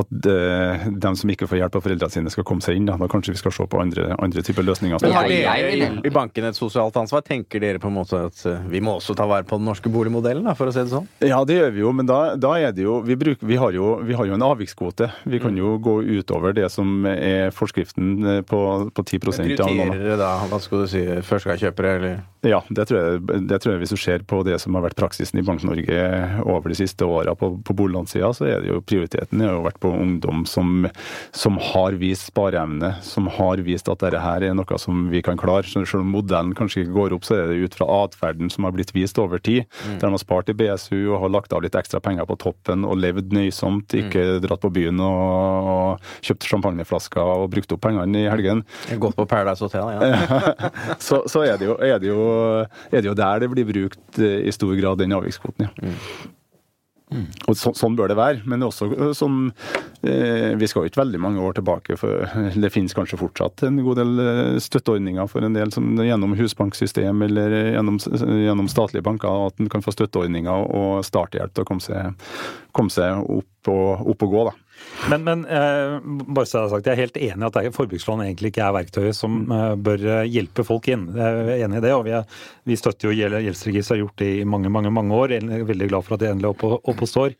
at 0.00 0.28
eh, 0.30 0.88
de 0.90 1.12
som 1.20 1.30
ikke 1.30 1.48
får 1.50 1.60
hjelp 1.62 1.78
av 1.78 1.86
foreldrene 1.86 2.16
sine, 2.16 2.32
skal 2.34 2.46
komme 2.48 2.66
seg 2.66 2.80
inn. 2.80 2.88
Da, 2.90 2.98
da 2.98 3.08
kanskje 3.10 3.36
vi 3.36 3.42
skal 3.44 3.54
se 3.54 3.68
på 3.70 3.82
andre, 3.82 4.08
andre 4.18 4.42
typer 4.46 4.66
løsninger. 4.66 4.98
Men 5.04 5.14
har 5.14 5.30
dere 5.30 5.70
i, 5.70 5.86
i 6.02 6.14
banken 6.14 6.48
et 6.50 6.58
sosialt 6.58 6.98
ansvar? 6.98 7.22
Tenker 7.26 7.62
dere 7.62 7.82
på 7.82 7.92
en 7.92 7.98
måte 8.00 8.24
at 8.26 8.42
vi 8.70 8.82
må 8.82 8.96
også 8.98 9.14
ta 9.18 9.28
vare 9.30 9.46
på 9.46 9.60
den 9.60 9.68
norske 9.70 9.92
boligmodellen, 9.92 10.44
da, 10.48 10.56
for 10.58 10.70
å 10.70 10.74
si 10.74 10.82
det 10.82 10.90
sånn? 10.90 11.06
Ja, 11.22 11.38
det 11.46 11.60
gjør 11.60 11.74
vi 11.76 11.84
jo, 11.84 11.94
men 11.94 12.10
da, 12.10 12.20
da 12.40 12.56
er 12.58 12.74
det 12.74 12.88
jo 12.88 12.98
vi, 13.06 13.14
bruker, 13.20 13.46
vi, 13.46 13.58
har 13.60 13.76
jo 13.76 13.94
vi 14.02 14.18
har 14.18 14.26
jo 14.26 14.34
en 14.34 14.46
avvikskvote. 14.50 15.12
Vi 15.30 15.38
kan 15.42 15.54
mm. 15.54 15.62
jo 15.62 15.76
gå 15.84 15.96
utover 16.18 16.56
det 16.56 16.66
som 16.74 17.06
er 17.06 17.54
forskriften 17.54 18.42
på, 18.50 18.60
på 18.90 19.06
10 19.06 19.22
prioriterer 19.44 20.18
da, 20.20 20.30
hva 20.50 20.60
skal 20.62 20.84
du 20.84 20.90
si, 20.90 21.02
førstegangskjøpere, 21.28 21.94
eller? 22.00 22.22
Ja, 22.44 22.60
det 22.68 22.86
tror, 22.90 23.00
jeg, 23.00 23.42
det 23.48 23.58
tror, 23.62 23.74
jeg, 23.74 23.82
hvis 23.82 23.94
du 23.94 24.00
ser 24.00 24.24
på 24.28 24.42
det 24.46 24.58
som 24.62 24.76
har 24.76 24.84
vært 24.84 24.98
praksisen 24.98 25.40
i 25.40 25.44
Bank-Norge 25.46 26.00
over 26.44 26.70
de 26.70 26.76
siste 26.78 27.06
åra 27.08 27.34
på, 27.38 27.54
på 27.64 27.76
boliglånssida, 27.76 28.30
så 28.36 28.48
er 28.50 28.62
det 28.62 28.70
jo 28.70 28.82
prioriteten 28.84 29.40
har 29.40 29.56
jo 29.56 29.64
vært 29.64 29.80
på 29.82 29.92
ungdom 29.94 30.44
som, 30.48 30.88
som 31.32 31.56
har 31.72 31.96
vist 32.00 32.28
spareevne, 32.30 32.94
som 33.04 33.28
har 33.32 33.62
vist 33.64 33.88
at 33.92 34.02
dette 34.04 34.20
her 34.20 34.44
er 34.44 34.56
noe 34.56 34.78
som 34.80 35.06
vi 35.12 35.22
kan 35.24 35.40
klare. 35.40 35.66
Så 35.68 35.84
selv 35.84 36.04
om 36.04 36.12
modellen 36.14 36.54
kanskje 36.56 36.84
ikke 36.84 36.96
går 36.98 37.16
opp, 37.16 37.26
så 37.26 37.38
er 37.38 37.52
det 37.52 37.64
ut 37.64 37.78
fra 37.78 37.88
atferden 38.02 38.52
som 38.52 38.68
har 38.68 38.74
blitt 38.76 38.94
vist 38.96 39.18
over 39.22 39.40
tid. 39.40 39.64
Mm. 39.84 39.98
Der 39.98 40.06
de 40.08 40.12
har 40.12 40.22
spart 40.22 40.52
i 40.52 40.56
BSU 40.58 40.98
og 41.14 41.20
har 41.24 41.32
lagt 41.32 41.56
av 41.56 41.64
litt 41.64 41.78
ekstra 41.78 42.02
penger 42.04 42.28
på 42.28 42.38
toppen 42.42 42.84
og 42.88 42.98
levd 43.00 43.32
nøysomt, 43.34 43.96
ikke 43.96 44.26
mm. 44.34 44.44
dratt 44.44 44.64
på 44.64 44.72
byen 44.74 45.00
og, 45.04 45.72
og 45.74 46.26
kjøpt 46.26 46.48
champagneflasker 46.50 47.34
og 47.38 47.48
brukt 47.54 47.72
opp 47.74 47.84
pengene 47.84 48.24
i 48.24 48.30
helgen. 48.30 48.64
Gått 49.00 49.16
på 49.18 49.28
Paradise 49.30 49.64
Hotel, 49.64 49.94
ja. 49.96 50.52
så, 51.06 51.22
så 51.30 51.44
er 51.46 51.58
det 51.60 51.70
jo, 51.70 51.78
er 51.82 52.00
det 52.02 52.10
jo 52.10 52.33
er 52.90 53.00
det 53.00 53.10
jo 53.10 53.18
der 53.18 53.44
det 53.44 53.50
blir 53.52 53.68
brukt 53.68 54.22
eh, 54.22 54.40
i 54.48 54.54
stor 54.54 54.74
grad, 54.78 55.02
den 55.02 55.16
avvikskvoten. 55.16 55.68
ja. 55.68 55.74
Mm. 55.82 56.32
Mm. 57.12 57.26
Og 57.50 57.56
så, 57.58 57.70
Sånn 57.76 57.96
bør 57.98 58.08
det 58.10 58.16
være. 58.18 58.42
Men 58.48 58.64
også 58.64 58.88
sånn 58.90 59.14
som 59.16 59.36
eh, 60.06 60.54
Vi 60.58 60.68
skal 60.70 60.84
jo 60.84 60.90
ikke 60.90 61.02
veldig 61.02 61.20
mange 61.22 61.42
år 61.44 61.58
tilbake, 61.58 61.98
for 62.00 62.24
det 62.64 62.72
finnes 62.74 62.96
kanskje 62.96 63.20
fortsatt 63.20 63.66
en 63.68 63.80
god 63.84 64.00
del 64.00 64.24
eh, 64.24 64.58
støtteordninger 64.62 65.28
for 65.30 65.46
en 65.46 65.56
del 65.56 65.72
som 65.74 65.92
gjennom 66.00 66.36
husbanksystem 66.38 67.24
eller 67.28 67.56
gjennom, 67.76 68.00
gjennom 68.00 68.70
statlige 68.72 69.06
banker, 69.06 69.48
at 69.50 69.60
en 69.62 69.70
kan 69.72 69.84
få 69.84 69.94
støtteordninger 69.94 70.68
og 70.74 71.04
starthjelp 71.06 71.54
til 71.54 71.66
å 71.66 71.68
komme 71.68 71.84
seg, 71.84 72.28
komme 72.74 72.92
seg 72.92 73.20
opp, 73.22 73.50
og, 73.70 74.08
opp, 74.14 74.26
og, 74.26 74.34
gå. 74.34 74.46
da. 74.48 74.56
Men, 75.10 75.24
men 75.26 75.42
eh, 75.44 75.98
bare 76.32 76.46
så 76.48 76.56
jeg 76.56 76.64
har 76.64 76.70
sagt, 76.72 76.86
jeg 76.88 76.94
er 76.96 77.00
helt 77.02 77.16
enig 77.20 77.44
i 77.44 77.48
at 77.50 77.56
er- 77.60 77.72
forbrukslån 77.76 78.22
egentlig 78.24 78.52
ikke 78.54 78.62
er 78.64 78.72
verktøyet 78.78 79.16
som 79.18 79.34
eh, 79.52 79.74
bør 79.84 80.04
eh, 80.20 80.28
hjelpe 80.32 80.64
folk 80.64 80.86
inn. 80.88 81.02
Jeg 81.12 81.42
er 81.42 81.64
enig 81.66 81.80
i 81.80 81.82
det, 81.84 81.90
og 81.92 82.06
vi, 82.06 82.14
er, 82.16 82.24
vi 82.64 82.76
støtter 82.80 83.10
jo 83.10 83.16
gjeld- 83.18 83.42
gjeldsregisteret, 83.44 83.92
har 83.98 84.00
gjort 84.00 84.22
det 84.22 84.30
i 84.40 84.46
mange 84.48 84.70
mange, 84.72 84.92
mange 84.96 85.12
år. 85.18 85.34
Jeg 85.36 85.44
er 85.58 85.66
veldig 85.68 85.88
glad 85.90 86.06
for 86.06 86.16
at 86.16 86.22
det 86.24 86.30
endelig 86.32 86.48
er 86.48 86.54
oppe, 86.54 86.70
opp 86.94 87.02
og 87.04 87.10
står. 87.10 87.34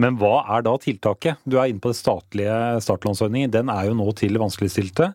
Men 0.00 0.20
hva 0.20 0.32
er 0.54 0.62
da 0.68 0.76
tiltaket? 0.80 1.40
Du 1.50 1.56
er 1.58 1.72
inne 1.72 1.82
på 1.82 1.90
det 1.90 1.98
statlige 1.98 2.58
startlånsordningen. 2.86 3.50
Den 3.58 3.72
er 3.74 3.88
jo 3.90 3.96
nå 3.98 4.06
til 4.20 4.38
vanskeligstilte. 4.40 5.10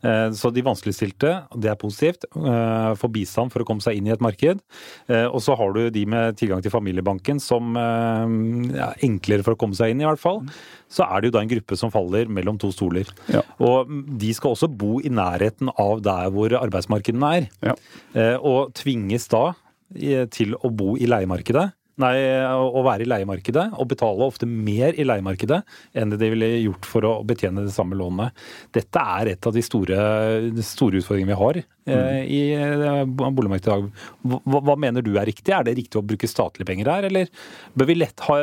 Eh, 0.00 0.30
Så 0.34 0.50
de 0.54 0.64
vanskeligstilte, 0.64 1.34
det 1.60 1.70
er 1.74 1.78
positivt, 1.80 2.24
eh, 2.40 2.94
får 2.98 3.12
bistand 3.18 3.52
for 3.52 3.62
å 3.62 3.68
komme 3.68 3.84
seg 3.84 4.00
inn 4.00 4.08
i 4.08 4.14
et 4.16 4.24
marked. 4.24 4.64
Eh, 5.12 5.26
Og 5.28 5.42
så 5.44 5.58
har 5.60 5.76
du 5.76 5.90
de 5.90 6.06
med 6.08 6.40
tilgang 6.40 6.62
til 6.64 6.72
familiebanken 6.72 7.38
som 7.42 7.74
ja, 7.76 8.92
enklere 9.04 9.44
for 9.44 9.54
å 9.54 9.60
komme 9.60 9.76
seg 9.76 9.92
inn, 9.92 10.00
i 10.00 10.08
hvert 10.08 10.22
fall. 10.22 10.40
Så 10.94 11.02
er 11.04 11.20
det 11.20 11.30
jo 11.30 11.33
da 11.34 11.42
en 11.44 11.50
gruppe 11.50 11.78
som 11.80 11.92
faller 11.94 12.30
mellom 12.32 12.58
to 12.62 12.70
stoler. 12.74 13.10
Ja. 13.32 13.42
Og 13.64 13.90
de 14.20 14.32
skal 14.36 14.54
også 14.54 14.70
bo 14.70 14.98
i 15.04 15.12
nærheten 15.12 15.70
av 15.74 16.02
der 16.06 16.32
hvor 16.34 16.54
arbeidsmarkedene 16.62 17.34
er. 17.38 17.48
Ja. 17.70 17.76
Eh, 18.14 18.36
Og 18.40 18.74
tvinges 18.78 19.28
da 19.32 19.50
eh, 19.94 20.26
til 20.32 20.54
å 20.62 20.70
bo 20.70 20.94
i 20.98 21.10
leiemarkedet. 21.10 21.72
Nei, 22.02 22.16
å 22.50 22.80
være 22.82 23.04
i 23.04 23.06
leiemarkedet 23.06 23.68
og 23.78 23.86
betale 23.92 24.26
ofte 24.26 24.48
mer 24.50 24.96
i 24.98 25.04
leiemarkedet 25.06 25.60
enn 25.94 26.10
det 26.10 26.16
de 26.18 26.30
ville 26.32 26.48
gjort 26.64 26.88
for 26.90 27.06
å 27.06 27.12
betjene 27.22 27.62
det 27.62 27.70
samme 27.70 27.94
lånet. 27.94 28.34
Dette 28.74 28.98
er 28.98 29.30
et 29.36 29.46
av 29.46 29.54
de 29.54 29.62
store, 29.62 29.98
store 30.66 30.98
utfordringene 30.98 31.30
vi 31.30 31.38
har 31.38 31.60
eh, 31.62 32.18
i 32.26 32.40
eh, 32.58 33.04
boligmarkedet 33.06 33.70
i 33.70 33.76
dag. 33.76 33.86
Hva, 34.26 34.64
hva 34.66 34.74
mener 34.88 35.06
du 35.06 35.12
er 35.14 35.30
riktig? 35.30 35.54
Er 35.54 35.62
det 35.68 35.76
riktig 35.78 36.00
å 36.00 36.02
bruke 36.02 36.26
statlige 36.26 36.66
penger 36.72 36.90
her, 36.96 37.06
eller 37.12 37.30
bør 37.78 37.92
vi 37.92 38.00
lett, 38.02 38.26
ha 38.26 38.40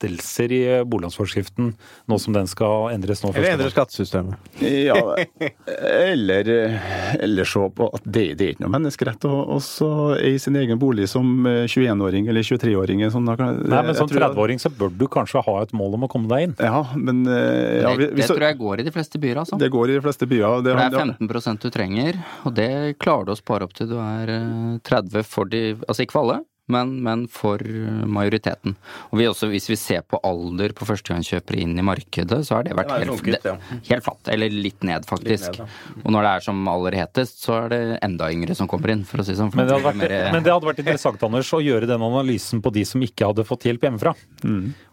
lettelser 0.00 0.52
i 0.52 0.60
boliglånsforskriften 0.84 1.74
nå 2.08 2.18
som 2.18 2.32
den 2.32 2.46
skal 2.48 2.88
endres 2.94 3.22
nå? 3.22 3.32
Eller 3.36 3.52
endre 3.56 3.70
skattesystemet. 3.70 4.34
Ja, 4.60 5.16
eller, 5.76 6.48
eller 7.20 7.44
se 7.48 7.62
på 7.76 7.88
at 7.94 8.02
det, 8.04 8.24
det 8.38 8.46
er 8.46 8.54
ikke 8.54 8.64
noe 8.64 8.72
menneskerett 8.78 9.24
å 9.28 9.32
også 9.56 9.90
eie 10.20 10.38
sin 10.40 10.56
egen 10.60 10.78
bolig 10.80 11.08
som 11.10 11.46
eh, 11.48 11.64
21-åring 11.68 12.28
eller 12.30 12.42
23-åring. 12.46 13.04
Sånn, 13.12 13.28
Nei, 13.28 13.82
men 13.86 13.94
Som 13.98 14.08
30-åring 14.10 14.60
så 14.62 14.72
bør 14.72 14.92
du 14.96 15.06
kanskje 15.12 15.42
ha 15.46 15.56
et 15.64 15.74
mål 15.76 15.98
om 15.98 16.06
å 16.08 16.10
komme 16.12 16.30
deg 16.32 16.48
inn. 16.48 16.56
Ja, 16.60 16.82
men 16.96 17.22
eh, 17.28 17.80
ja, 17.84 17.94
det, 17.96 18.10
vi- 18.14 18.22
det 18.22 18.30
tror 18.30 18.46
jeg 18.48 18.58
går 18.60 18.80
i 18.84 18.88
de 18.88 18.94
fleste 18.94 19.20
byer, 19.22 19.42
altså. 19.44 19.58
Det 19.60 19.70
går 19.72 19.92
i 19.92 19.98
de 19.98 20.04
fleste 20.04 20.28
byer. 20.30 20.62
Det, 20.64 20.74
det 20.76 21.00
er 21.00 21.14
15% 21.20 21.64
du 21.66 21.70
trenger, 21.74 22.20
og 22.48 22.54
det 22.56 22.70
klarer 23.02 23.28
du 23.30 23.34
å 23.34 23.38
spare 23.38 23.66
opp 23.68 23.76
til 23.76 23.90
du 23.90 23.96
er 24.00 24.34
eh, 24.38 24.78
30 24.86 25.26
for 25.28 25.48
de 25.50 25.60
Altså 25.90 26.04
ikke 26.04 26.14
for 26.16 26.24
alle, 26.26 26.40
men, 26.72 26.92
men 27.04 27.24
for 27.32 27.62
eh, 27.62 28.04
majoriteten. 28.10 28.76
Og 29.10 29.18
vi 29.20 29.26
også, 29.30 29.48
hvis 29.52 29.68
vi 29.70 29.76
ser 29.80 30.04
på 30.06 30.20
alder 30.26 30.74
på 30.76 30.86
førstegangskjøpere 30.88 31.60
inn 31.64 31.76
i 31.80 31.84
markedet, 31.86 32.40
så 32.46 32.58
har 32.58 32.66
det 32.68 32.76
vært 32.78 32.90
Det 32.94 33.00
helt, 33.04 33.14
funket, 33.20 33.48
ja. 33.50 33.54
helt 33.90 34.06
flatt. 34.06 34.30
Eller 34.34 34.50
litt 34.54 34.82
ned, 34.86 35.06
faktisk. 35.08 35.50
Litt 35.58 35.62
ned, 35.64 36.04
Og 36.04 36.14
når 36.14 36.26
det 36.28 36.32
er 36.38 36.46
som 36.48 36.62
aller 36.72 36.98
hetest, 37.00 37.42
så 37.44 37.56
er 37.64 37.68
det 37.74 37.80
enda 38.06 38.30
yngre 38.32 38.56
som 38.58 38.68
kommer 38.70 38.94
inn, 38.94 39.04
for 39.08 39.22
å 39.22 39.26
si 39.26 39.36
sånn. 39.38 39.50
for 39.52 39.60
Men 39.62 39.68
det, 39.70 39.76
hadde 39.78 39.88
vært, 39.90 40.00
mer- 40.04 40.32
men 40.36 40.46
det 40.46 40.54
hadde 40.54 40.70
vært 40.70 40.82
interessant 40.84 41.22
Anders, 41.30 41.50
å 41.56 41.60
gjøre 41.62 41.86
den 41.90 42.02
analysen 42.06 42.62
på 42.64 42.72
de 42.74 42.84
som 42.88 43.02
ikke 43.04 43.28
hadde 43.32 43.44
fått 43.48 43.66
hjelp 43.68 43.82
hjemmefra. 43.88 44.14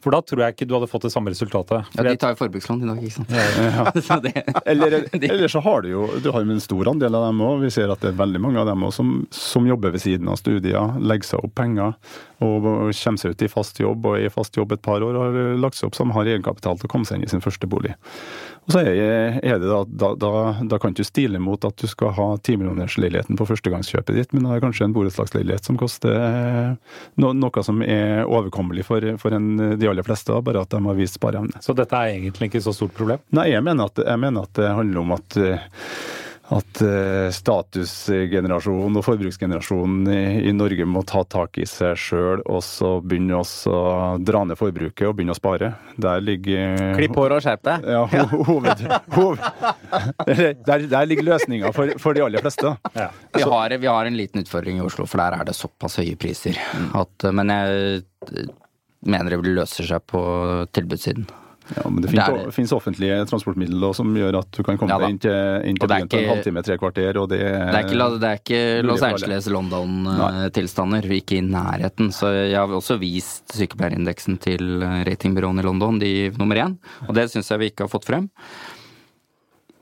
For 0.03 0.13
da 0.13 0.21
tror 0.23 0.43
jeg 0.45 0.55
ikke 0.55 0.67
du 0.69 0.73
hadde 0.77 0.87
fått 0.89 1.03
det 1.07 1.11
samme 1.11 1.31
resultatet. 1.33 1.87
ja, 1.97 2.03
de 2.07 2.15
tar 2.19 2.31
jo 2.33 2.39
forbrukslån 2.39 2.83
i 2.83 2.87
dag, 2.87 2.99
ikke 3.03 3.17
sant. 3.17 4.03
så 4.07 4.17
det, 4.23 4.33
Eller, 4.65 4.97
eller 5.17 5.47
så 5.51 5.59
har 5.65 5.81
du 5.83 5.89
jo 5.91 6.05
du 6.23 6.31
har 6.31 6.41
jo 6.43 6.51
en 6.55 6.61
stor 6.63 6.87
andel 6.93 7.15
av 7.17 7.25
dem 7.27 7.41
òg. 7.43 7.59
Vi 7.65 7.69
ser 7.73 7.91
at 7.91 7.99
det 8.01 8.13
er 8.13 8.17
veldig 8.19 8.39
mange 8.41 8.59
av 8.61 8.65
dem 8.69 8.83
også 8.87 8.97
som, 9.01 9.09
som 9.29 9.65
jobber 9.67 9.91
ved 9.93 10.01
siden 10.01 10.29
av 10.31 10.37
studier, 10.39 10.95
legger 11.03 11.27
seg 11.27 11.43
opp 11.43 11.51
penger 11.59 11.66
og 11.75 12.67
kommer 12.93 13.21
seg 13.21 13.33
ut 13.33 13.43
i 13.43 13.49
fast 13.51 13.79
jobb 13.81 14.05
og 14.05 14.17
er 14.17 14.27
i 14.27 14.33
fast 14.33 14.57
jobb 14.57 14.75
et 14.75 14.83
par 14.85 15.03
år 15.03 15.17
og 15.17 15.25
har 15.25 15.57
lagt 15.61 15.79
seg 15.79 15.89
opp 15.89 15.97
som 15.97 16.13
har 16.15 16.29
egenkapital 16.29 16.77
til 16.77 16.87
å 16.87 16.91
komme 16.91 17.09
seg 17.09 17.19
inn 17.19 17.27
i 17.27 17.31
sin 17.31 17.43
første 17.43 17.69
bolig. 17.69 17.95
Og 18.67 18.73
så 18.75 18.81
er, 18.83 19.37
det 19.39 19.69
da, 19.69 19.79
da, 19.87 20.09
da, 20.19 20.31
da 20.67 20.79
kan 20.83 20.95
du 20.95 20.99
stile 21.07 21.39
mot 21.39 21.63
at 21.63 21.79
du 21.79 21.87
skal 21.87 22.11
ha 22.17 22.27
timillionersleiligheten 22.43 23.39
på 23.39 23.47
førstegangskjøpet 23.47 24.17
ditt, 24.17 24.35
men 24.35 24.43
da 24.43 24.57
er 24.57 24.63
kanskje 24.63 24.89
en 24.89 24.95
borettslagsleilighet 24.97 25.69
som 25.69 25.79
koster 25.79 26.17
eh, 26.19 26.73
no, 27.15 27.31
noe 27.31 27.63
som 27.63 27.79
er 27.85 28.25
overkommelig 28.27 28.83
for, 28.89 29.07
for 29.21 29.37
en, 29.37 29.79
de 29.79 29.87
aller 29.87 30.03
fleste, 30.03 30.33
da, 30.35 30.43
bare 30.43 30.65
at 30.67 30.75
de 30.75 30.83
har 30.83 30.99
vist 30.99 31.15
spareevne. 31.15 31.63
Så 31.63 31.77
dette 31.79 31.95
er 31.95 32.17
egentlig 32.17 32.51
ikke 32.51 32.65
så 32.67 32.75
stort 32.75 32.95
problem. 32.97 33.23
Nei, 33.39 33.53
jeg 33.53 33.63
mener 33.63 33.87
at, 33.87 34.03
jeg 34.03 34.23
mener 34.25 34.49
at 34.49 34.59
det 34.59 34.75
handler 34.81 35.03
om 35.05 35.15
at 35.15 35.39
eh, 35.39 35.67
at 36.47 36.79
eh, 36.79 37.27
statusgenerasjonen 37.35 38.95
og 38.95 39.03
forbruksgenerasjonen 39.03 40.05
i, 40.47 40.51
Norge 40.55 40.85
må 40.87 41.01
ta 41.07 41.23
tak 41.27 41.57
i 41.59 41.65
seg 41.67 41.97
sjøl 41.99 42.43
og 42.47 42.61
så 42.63 42.93
begynne 43.03 43.41
å 43.41 43.79
dra 44.23 44.43
ned 44.47 44.55
forbruket 44.59 45.09
og 45.09 45.17
begynne 45.17 45.35
å 45.35 45.39
spare. 45.39 45.73
Der 45.99 46.21
ligger 46.23 46.95
Klipp 46.95 47.17
håret 47.19 47.39
og 47.41 47.43
skjerp 47.43 47.65
deg. 47.67 47.87
Ja, 47.91 48.03
ho- 48.31 48.43
hoved, 48.47 48.85
hoved, 49.17 49.43
der, 50.69 50.85
der 50.87 51.09
ligger 51.11 51.27
løsninga 51.33 51.73
for, 51.75 51.91
for 51.99 52.15
de 52.15 52.23
aller 52.23 52.43
fleste. 52.45 52.71
Ja. 52.95 53.09
Vi 53.35 53.43
har, 53.43 53.75
vi 53.83 53.91
har 53.91 54.07
en 54.07 54.17
liten 54.19 54.45
utfordring 54.45 54.79
i 54.79 54.85
Oslo, 54.87 55.03
for 55.09 55.19
der 55.23 55.35
er 55.41 55.49
det 55.51 55.57
såpass 55.57 55.99
høye 55.99 56.15
priser. 56.19 56.55
At, 56.95 57.27
men 57.35 57.51
jeg 57.51 57.99
eh, 58.31 58.55
mener 59.07 59.35
det 59.35 59.43
løser 59.59 59.87
seg 59.91 60.07
på 60.09 60.23
tilbudssiden. 60.75 61.27
Ja, 61.75 61.83
men 61.91 62.03
det 62.03 62.13
er 62.15 62.51
finnes, 62.55 62.71
offentlige 62.75 63.17
transportmidler 63.27 63.95
som 63.97 64.13
gjør 64.15 64.39
at 64.39 64.49
du 64.55 64.61
kan 64.63 64.79
komme 64.79 64.93
Ja 64.93 65.01
deg 65.01 65.15
inn 65.15 65.19
til, 65.23 65.35
inn 65.67 65.79
til 65.79 65.87
er 65.87 65.93
byen 65.93 66.11
på 66.11 66.19
en 66.21 66.29
halvtime, 66.31 66.63
tre 66.63 66.77
kvarter, 66.79 67.19
og 67.19 67.27
det 67.33 67.41
Det 67.43 67.73
er 67.73 67.89
ikke, 67.89 68.07
det 68.21 68.29
er 68.29 68.41
ikke 68.41 68.61
Los. 68.87 69.03
Angeles, 69.07 69.49
London-tilstander. 69.51 71.09
Ikke 71.17 71.39
i 71.39 71.43
nærheten. 71.43 72.11
Så 72.15 72.31
jeg 72.31 72.57
har 72.57 72.71
også 72.71 72.99
vist 73.01 73.55
sykepleierindeksen 73.57 74.39
til 74.43 74.81
eh, 74.85 75.03
ratingbyråene 75.07 75.63
i 75.63 75.67
London, 75.67 75.99
de 75.99 76.13
nummer 76.39 76.63
én. 76.63 76.77
Og 77.07 77.15
det 77.17 77.27
syns 77.33 77.51
jeg 77.51 77.63
vi 77.63 77.71
ikke 77.71 77.87
har 77.87 77.93
fått 77.93 78.07
frem. 78.07 78.29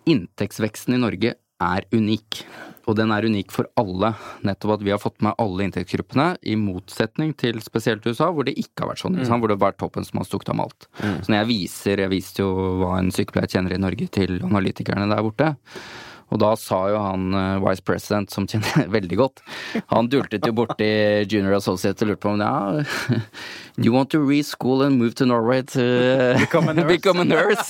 Inntektsveksten 0.10 0.98
i 0.98 1.02
Norge 1.02 1.36
er 1.62 1.88
unik. 1.94 2.44
Og 2.86 2.98
den 3.00 3.12
er 3.14 3.26
unik 3.26 3.54
for 3.54 3.70
alle. 3.82 4.12
Nettopp 4.46 4.76
at 4.78 4.86
vi 4.86 4.94
har 4.94 5.02
fått 5.02 5.24
med 5.26 5.38
alle 5.42 5.66
inntektsgruppene, 5.66 6.28
i 6.46 6.58
motsetning 6.60 7.34
til 7.38 7.62
spesielt 7.66 8.06
USA, 8.06 8.30
hvor 8.30 8.48
det 8.48 8.58
ikke 8.62 8.84
har 8.84 8.94
vært 8.94 9.04
sånn. 9.04 9.20
Mm. 9.20 9.30
Hvor 9.32 9.50
det 9.50 9.58
har 9.58 9.64
vært 9.68 9.80
toppen 9.82 10.08
som 10.08 10.22
har 10.22 10.30
stukket 10.30 10.54
av 10.54 10.60
med 10.60 10.70
alt. 10.70 10.90
Så 11.26 11.32
når 11.32 11.40
jeg 11.42 11.52
viser, 11.52 12.04
jeg 12.06 12.14
viste 12.14 12.46
jo 12.46 12.52
hva 12.82 12.98
en 13.00 13.14
sykepleier 13.16 13.52
tjener 13.52 13.76
i 13.76 13.82
Norge 13.82 14.10
til 14.14 14.38
analytikerne 14.46 15.10
der 15.12 15.26
borte. 15.26 15.56
Og 16.34 16.40
da 16.42 16.52
sa 16.58 16.80
jo 16.90 16.98
han 17.00 17.28
eh, 17.38 17.60
vice 17.64 17.84
president, 17.86 18.32
som 18.34 18.48
kjenner 18.50 18.88
veldig 18.98 19.18
godt, 19.20 19.44
han 19.92 20.10
dultet 20.10 20.48
jo 20.48 20.54
borti 20.58 20.88
junior 21.30 21.58
associate 21.60 22.02
og 22.06 22.10
lurte 22.14 22.24
på 22.26 22.32
om 22.34 22.42
ja, 22.42 23.22
you 23.84 23.94
want 23.94 24.10
to 24.12 24.22
reschool 24.26 24.82
and 24.86 24.98
move 24.98 25.14
to 25.20 25.26
Norway 25.30 25.62
to 25.62 25.82
become 26.88 27.20
a 27.22 27.26
nurse? 27.26 27.70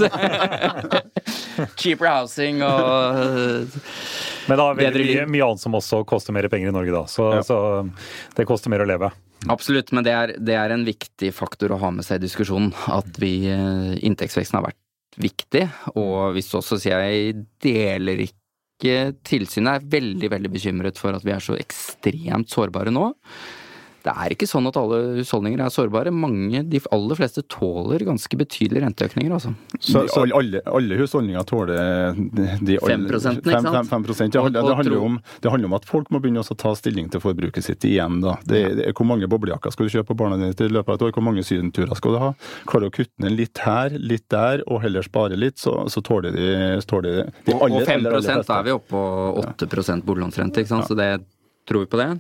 Cheaper 1.76 2.08
housing 2.08 2.64
og 2.66 3.76
Men 4.48 4.60
da 4.60 4.70
er 4.70 4.80
det 4.80 4.88
veldig 4.88 5.06
mye, 5.10 5.28
mye 5.36 5.46
annet 5.50 5.64
som 5.64 5.76
også 5.78 6.04
koster 6.08 6.36
mer 6.36 6.48
penger 6.52 6.70
i 6.72 6.76
Norge, 6.76 6.94
da. 6.96 7.04
Så, 7.10 7.28
Ja. 7.36 7.44
så 7.46 7.60
det 8.38 8.46
koster 8.48 8.70
mer 8.74 8.84
å 8.86 8.88
leve. 8.90 9.12
Absolutt, 9.52 9.92
men 9.94 10.06
det 10.06 10.14
er, 10.14 10.34
det 10.42 10.56
er 10.58 10.74
en 10.74 10.86
viktig 10.88 11.32
faktor 11.36 11.74
å 11.76 11.80
ha 11.82 11.92
med 11.94 12.06
seg 12.06 12.18
i 12.22 12.26
diskusjonen. 12.26 12.72
At 12.90 13.18
vi, 13.22 13.34
eh, 13.52 13.94
inntektsveksten 14.06 14.58
har 14.58 14.68
vært 14.70 14.80
viktig. 15.22 15.66
Og 15.96 16.34
hvis 16.38 16.50
også 16.58 16.80
sier 16.82 17.04
jeg 17.06 17.44
deler 17.64 18.26
ikke 18.26 18.38
Tilsynet 18.80 19.78
er 19.78 19.86
veldig, 19.96 20.30
veldig 20.34 20.52
bekymret 20.52 21.00
for 21.00 21.16
at 21.16 21.24
vi 21.26 21.32
er 21.36 21.44
så 21.44 21.56
ekstremt 21.60 22.52
sårbare 22.52 22.92
nå. 22.94 23.12
Det 24.06 24.14
er 24.14 24.34
ikke 24.36 24.46
sånn 24.46 24.68
at 24.70 24.76
alle 24.78 24.98
husholdninger 25.18 25.62
er 25.66 25.72
sårbare. 25.74 26.12
Mange, 26.14 26.60
de 26.70 26.78
aller 26.94 27.18
fleste 27.18 27.42
tåler 27.50 28.04
ganske 28.06 28.38
betydelige 28.38 28.84
renteøkninger, 28.86 29.32
altså. 29.34 29.56
Så- 29.80 30.04
så- 30.14 30.22
alle- 30.22 30.36
alle, 30.38 30.62
alle 30.70 30.98
husholdninger 31.00 31.44
tåler 31.50 32.14
de, 32.14 32.46
de 32.62 32.78
alle- 32.78 33.10
5%, 33.10 33.40
ikke 33.42 33.50
fem- 33.50 33.64
sant? 33.66 33.74
fem- 33.76 33.90
fem 33.90 34.04
prosent. 34.06 34.32
Det, 34.32 34.42
handler- 34.44 34.62
Og- 34.62 34.70
og 34.70 34.70
det, 34.70 34.86
handler 34.86 35.06
om, 35.08 35.20
det 35.42 35.52
handler 35.52 35.66
om 35.66 35.74
at 35.74 35.86
folk 35.86 36.10
må 36.12 36.22
begynne 36.22 36.38
også 36.44 36.54
å 36.54 36.58
ta 36.58 36.74
stilling 36.76 37.10
til 37.10 37.20
forbruket 37.20 37.64
sitt 37.64 37.80
igjen. 37.82 38.22
Da. 38.22 38.36
Det, 38.46 38.76
det, 38.78 38.94
hvor 38.96 39.08
mange 39.10 39.26
boblejakker 39.28 39.72
skal 39.74 39.88
du 39.90 39.98
kjøpe 39.98 40.14
på 40.14 40.18
barna 40.18 40.38
dine 40.38 40.54
i 40.54 40.70
løpet 40.70 40.90
av 40.90 40.96
et 41.02 41.02
år? 41.10 41.12
Hvor 41.18 41.24
mange 41.26 41.42
sydenturer 41.44 41.96
skal 41.98 42.12
du 42.14 42.20
ha? 42.20 42.34
Klarer 42.68 42.82
du 42.82 42.90
å 42.90 42.96
kutte 43.00 43.18
ned 43.20 43.32
litt 43.36 43.58
her, 43.58 43.90
litt 43.90 44.30
der, 44.30 44.62
og 44.68 44.82
heller 44.84 45.02
spare 45.02 45.36
litt, 45.36 45.56
så, 45.58 45.90
så 45.90 46.04
tåler 46.06 46.30
de, 46.32 46.78
så 46.80 46.86
tåler 46.86 47.26
de, 47.26 47.32
de 47.46 47.54
Og, 47.58 47.62
og 47.72 47.82
5 47.82 48.06
aller, 48.06 48.12
aller 48.14 48.22
fleste. 48.22 48.54
er 48.54 48.64
vi 48.64 48.70
oppe 48.78 48.90
på 48.94 49.38
8 49.42 50.02
boliglånsrente, 50.06 50.62
ikke 50.62 50.68
sant. 50.68 50.86
Så 50.86 50.96
det 50.96 51.26
tror 51.66 51.80
vi 51.80 51.86
på 51.90 51.98
det. 51.98 52.20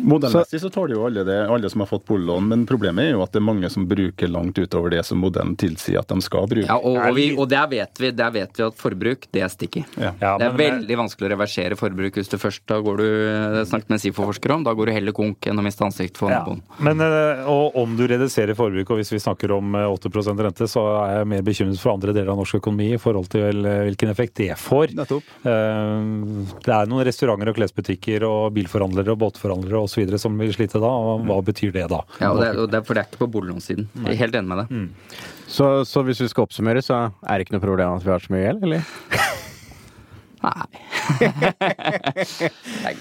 Modellmessig 0.00 0.60
så 0.62 0.70
tåler 0.72 0.94
jo 0.96 1.04
alle 1.06 1.22
det, 1.26 1.36
alle 1.52 1.68
som 1.70 1.82
har 1.84 1.88
fått 1.90 2.04
boliglån, 2.08 2.46
men 2.48 2.62
problemet 2.68 3.04
er 3.08 3.10
jo 3.14 3.22
at 3.24 3.32
det 3.34 3.40
er 3.42 3.44
mange 3.46 3.68
som 3.72 3.84
bruker 3.88 4.30
langt 4.32 4.56
utover 4.58 4.92
det 4.94 5.02
som 5.06 5.20
modellen 5.20 5.52
tilsier 5.60 6.00
at 6.00 6.08
de 6.10 6.16
skal 6.24 6.46
bruke. 6.50 6.66
Ja, 6.68 6.78
og, 6.78 6.96
og, 6.96 7.10
vi, 7.16 7.26
og 7.36 7.48
der, 7.52 7.66
vet 7.70 8.00
vi, 8.00 8.10
der 8.16 8.32
vet 8.34 8.56
vi 8.58 8.64
at 8.66 8.78
forbruk, 8.80 9.26
det 9.34 9.42
er 9.44 9.52
sticky. 9.52 9.84
Ja. 10.00 10.14
Ja, 10.22 10.32
det 10.40 10.48
er 10.48 10.56
veldig 10.58 10.98
vanskelig 11.02 11.28
å 11.28 11.32
reversere 11.34 11.78
forbruk 11.78 12.16
hvis 12.20 12.32
du 12.32 12.38
først 12.40 12.64
da 12.70 12.78
går 12.84 13.00
du 13.00 13.04
Det 13.04 13.64
snakket 13.68 13.90
med 13.92 14.00
SIFO-forskere 14.02 14.56
om. 14.56 14.64
Da 14.66 14.72
går 14.76 14.88
du 14.88 14.94
heller 14.96 15.14
konk 15.16 15.46
enn 15.50 15.60
å 15.60 15.64
miste 15.66 15.84
ansikt 15.86 16.16
for 16.20 16.32
Ja. 16.32 16.40
naboen. 16.40 16.62
Men 16.84 17.00
eh, 17.04 17.44
og 17.50 17.76
om 17.84 17.94
du 17.98 18.06
reduserer 18.10 18.56
forbruket, 18.58 18.90
og 18.94 19.00
hvis 19.02 19.12
vi 19.12 19.20
snakker 19.22 19.52
om 19.58 19.74
eh, 19.76 19.86
8% 19.92 20.40
rente, 20.48 20.68
så 20.70 20.86
er 21.04 21.18
jeg 21.20 21.30
mer 21.34 21.44
bekymret 21.46 21.80
for 21.82 21.92
andre 21.94 22.14
deler 22.16 22.32
av 22.32 22.40
norsk 22.40 22.58
økonomi 22.62 22.92
i 22.96 23.00
forhold 23.02 23.28
til 23.34 23.60
eh, 23.68 23.82
hvilken 23.90 24.12
effekt 24.14 24.36
det 24.40 24.50
får. 24.60 24.96
Nettopp. 24.98 25.28
Eh, 25.44 26.10
Det 26.64 26.72
er 26.74 26.88
noen 26.90 27.04
restauranter 27.06 27.52
og 27.52 27.58
klesbutikker 27.60 28.24
og 28.28 28.54
bilforhandlere 28.56 29.12
og 29.14 29.20
skatteforhandlere 29.34 29.82
osv. 29.82 30.16
som 30.18 30.38
vil 30.38 30.52
slite 30.54 30.80
da, 30.80 30.88
og 30.88 31.24
hva 31.26 31.40
betyr 31.44 31.72
det 31.74 31.88
da? 31.90 32.02
Ja, 32.20 32.32
og 32.32 32.40
det, 32.40 32.50
og 32.56 32.70
det, 32.70 32.84
For 32.86 32.94
det 32.94 33.04
er 33.04 33.08
ikke 33.10 33.24
på 33.26 33.30
boliglånssiden. 33.34 33.88
Jeg 34.04 34.12
er 34.14 34.20
helt 34.22 34.34
enig 34.34 34.48
med 34.48 34.62
deg. 34.64 34.90
Så, 35.46 35.84
så 35.84 36.02
hvis 36.06 36.20
vi 36.22 36.28
skal 36.28 36.46
oppsummere, 36.46 36.82
så 36.82 37.10
er 37.26 37.38
det 37.38 37.46
ikke 37.46 37.58
noe 37.58 37.64
problem 37.64 37.98
at 37.98 38.04
vi 38.04 38.14
har 38.14 38.22
så 38.22 38.34
mye 38.34 38.44
gjeld, 38.46 38.64
eller? 38.68 38.94
Nei. 40.44 40.66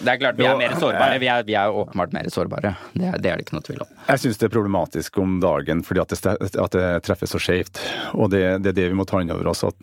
det, 0.04 0.10
er, 0.10 0.18
klart 0.22 0.40
vi 0.40 0.48
er 0.48 0.58
mer 0.60 0.76
sårbare. 0.80 1.20
Vi 1.22 1.30
er, 1.32 1.46
vi 1.48 1.58
er 1.60 1.74
åpenbart 1.74 2.16
mer 2.16 2.30
sårbare. 2.34 2.74
Det 2.94 3.08
er, 3.10 3.18
det 3.20 3.32
er 3.32 3.40
det 3.40 3.48
ikke 3.48 3.58
noe 3.58 3.66
tvil 3.68 3.84
om. 3.84 3.94
Jeg 4.08 4.24
syns 4.24 4.40
det 4.42 4.48
er 4.48 4.54
problematisk 4.54 5.20
om 5.24 5.38
dagen 5.44 5.84
fordi 5.86 6.04
at 6.04 6.14
det, 6.14 6.36
at 6.64 6.78
det 6.78 6.88
treffer 7.08 7.30
så 7.30 7.42
skjevt. 7.42 7.82
Og 8.16 8.32
det, 8.34 8.44
det 8.64 8.74
er 8.74 8.80
det 8.82 8.90
vi 8.92 9.00
må 9.00 9.08
ta 9.10 9.22
inn 9.24 9.34
over 9.34 9.52
oss. 9.52 9.64
at 9.68 9.78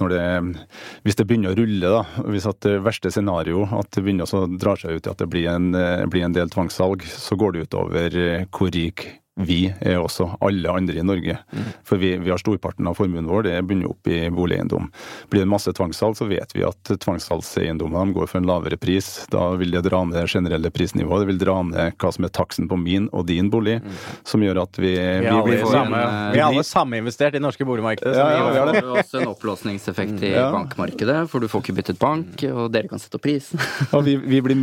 Hvis 1.04 1.20
det 1.20 1.28
begynner 1.28 1.54
å 1.54 1.60
rulle, 1.60 1.94
da, 2.00 2.02
hvis 2.30 2.48
at 2.48 2.60
det 2.66 2.78
verste 2.86 3.12
scenario 3.12 3.66
at 3.76 3.90
det 3.94 4.04
begynner 4.04 4.28
å 4.28 4.46
dra 4.50 4.76
seg 4.78 4.96
ut 4.96 5.06
i 5.06 5.12
at 5.12 5.20
det 5.20 5.30
blir 5.30 5.50
en, 5.52 5.72
eh, 5.74 6.06
blir 6.10 6.26
en 6.26 6.36
del 6.36 6.50
tvangssalg, 6.52 7.04
så 7.04 7.36
går 7.38 7.52
det 7.54 7.66
utover 7.68 8.16
eh, 8.16 8.46
hvor 8.50 8.72
rik 8.74 9.06
vi 9.46 9.72
er 9.80 9.98
også, 10.00 10.26
alle 10.44 10.68
andre 10.72 11.00
i 11.00 11.04
Norge. 11.06 11.38
For 11.86 11.96
vi, 12.00 12.14
vi 12.20 12.30
har 12.32 12.38
storparten 12.40 12.86
av 12.90 12.94
formuen 12.98 13.26
vår, 13.30 13.42
det 13.46 13.56
begynner 13.66 13.90
opp 13.92 14.06
i 14.10 14.22
boligeiendom. 14.34 14.90
Blir 15.30 15.44
det 15.44 15.50
masse 15.50 15.72
tvangssalg, 15.76 16.16
så 16.18 16.26
vet 16.30 16.52
vi 16.56 16.64
at 16.66 16.92
tvangssalgseiendommene 17.30 18.12
går 18.16 18.28
for 18.30 18.40
en 18.40 18.48
lavere 18.48 18.76
pris. 18.80 19.26
Da 19.32 19.50
vil 19.60 19.70
det 19.74 19.82
dra 19.86 20.02
ned 20.04 20.18
det 20.20 20.26
generelle 20.32 20.70
prisnivået. 20.74 21.24
Det 21.24 21.30
vil 21.32 21.40
dra 21.40 21.56
ned 21.66 21.96
hva 22.00 22.12
som 22.14 22.26
er 22.26 22.32
taksten 22.36 22.68
på 22.70 22.78
min 22.80 23.08
og 23.12 23.26
din 23.28 23.50
bolig, 23.52 23.78
som 24.26 24.42
gjør 24.44 24.62
at 24.64 24.78
vi, 24.80 24.90
Vi 24.96 24.96
vi, 24.96 25.20
vi 25.24 25.30
alle, 25.30 25.44
blir- 25.46 25.66
samme, 25.70 26.00
en, 26.02 26.32
vi 26.34 26.38
er 26.42 26.46
alle 26.48 26.64
saminvestert 26.66 27.34
i 27.38 27.42
norske 27.42 27.64
boligmarkedet. 27.68 28.14
så 28.14 28.20
Ja, 28.20 28.30
ja, 28.36 28.50
vi 28.50 28.58
har 28.58 28.72
det. 28.72 28.82
Er 28.84 28.92
også 29.04 29.20
en 29.22 29.28
opplåsningseffekt 29.34 30.22
i 30.26 30.32
Ja. 30.34 30.50
bankmarkedet, 30.52 31.28
for 31.30 31.40
du 31.40 31.48
får 31.48 31.62
ikke 31.64 31.76
byttet 31.80 31.98
bank, 31.98 32.42
og 32.52 32.70
dere 32.72 32.88
kan 32.88 32.98
sette 32.98 33.16
opp 33.18 33.22
prisen. 33.26 33.58
Vi, 34.04 34.16
vi, 34.16 34.40
vi, 34.40 34.54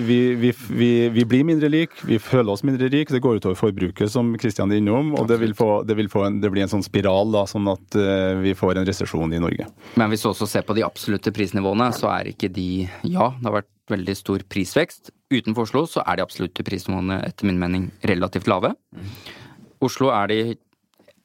vi, 0.00 0.22
vi, 0.36 0.52
vi, 0.70 0.90
vi 1.12 1.24
blir 1.24 1.44
mindre 1.44 1.68
lik, 1.70 1.90
vi 2.06 2.18
føler 2.18 2.52
oss 2.52 2.62
mindre 2.64 2.88
rik. 2.92 3.08
Det 3.12 3.20
går 3.22 3.38
utover 3.40 3.56
forbruket, 3.58 4.10
som 4.10 4.25
Kristian 4.40 4.72
er 4.74 4.80
innom. 4.82 5.14
Og 5.20 5.28
det 5.30 5.38
vil, 5.40 5.54
få, 5.56 5.82
det 5.86 5.96
vil 5.98 6.08
få 6.12 6.24
en, 6.26 6.40
det 6.42 6.50
blir 6.52 6.64
en 6.66 6.72
sånn 6.72 6.84
spiral, 6.86 7.30
da, 7.34 7.44
sånn 7.50 7.68
at 7.72 7.96
eh, 8.00 8.34
vi 8.42 8.52
får 8.58 8.80
en 8.82 8.88
resesjon 8.88 9.32
i 9.36 9.40
Norge. 9.42 9.66
Men 10.00 10.10
hvis 10.12 10.26
du 10.26 10.30
også 10.32 10.48
ser 10.50 10.66
på 10.66 10.74
de 10.76 10.84
absolutte 10.86 11.32
prisnivåene, 11.36 11.92
så 11.96 12.10
er 12.16 12.32
ikke 12.34 12.50
de 12.52 12.68
Ja, 13.06 13.30
det 13.38 13.46
har 13.46 13.58
vært 13.60 13.72
veldig 13.92 14.16
stor 14.18 14.42
prisvekst. 14.50 15.12
Utenfor 15.30 15.66
Oslo 15.68 15.86
så 15.90 16.02
er 16.06 16.18
de 16.18 16.24
absolutte 16.26 16.64
prisnivåene 16.66 17.20
etter 17.26 17.46
min 17.46 17.58
mening 17.62 17.88
relativt 18.06 18.48
lave. 18.50 18.74
Oslo 19.84 20.10
er 20.14 20.30
de 20.32 20.38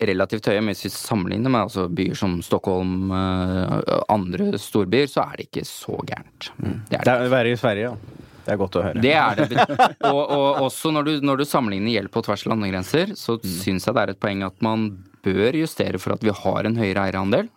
relativt 0.01 0.47
høye, 0.49 0.61
men 0.65 0.73
hvis 0.73 0.87
vi 0.87 0.89
sammenligner 0.95 1.51
med 1.53 1.61
altså 1.67 1.83
byer 1.93 2.17
som 2.17 2.39
Stockholm, 2.45 3.11
eh, 3.13 3.73
andre 4.09 4.47
storbyer, 4.57 5.05
så 5.11 5.27
er 5.29 5.37
det 5.41 5.45
ikke 5.51 5.65
så 5.69 5.97
gærent. 6.09 6.49
Det 6.57 6.97
er 6.97 7.03
Det 7.03 7.05
det. 7.05 7.13
er 7.27 7.29
verre 7.35 7.51
i 7.53 7.59
Sverige, 7.61 7.91
ja. 7.91 8.20
Det 8.45 8.53
er 8.53 8.59
godt 8.59 8.77
å 8.79 8.83
høre. 8.87 9.01
Det 9.03 9.13
er 9.13 9.41
det. 9.41 9.65
Og, 10.09 10.21
og 10.21 10.65
også 10.67 10.91
når 10.95 11.07
du, 11.07 11.13
når 11.25 11.41
du 11.41 11.45
sammenligner 11.47 11.93
gjeld 11.93 12.11
på 12.13 12.23
tvers 12.25 12.45
av 12.47 12.53
landegrenser, 12.55 13.15
så 13.19 13.37
syns 13.43 13.87
jeg 13.87 13.97
det 13.97 14.03
er 14.03 14.13
et 14.15 14.21
poeng 14.21 14.45
at 14.47 14.57
man 14.65 14.89
bør 15.21 15.57
justere 15.59 15.99
for 16.01 16.15
at 16.15 16.23
vi 16.25 16.33
har 16.33 16.65
en 16.65 16.79
høyere 16.79 17.03
eierandel. 17.07 17.51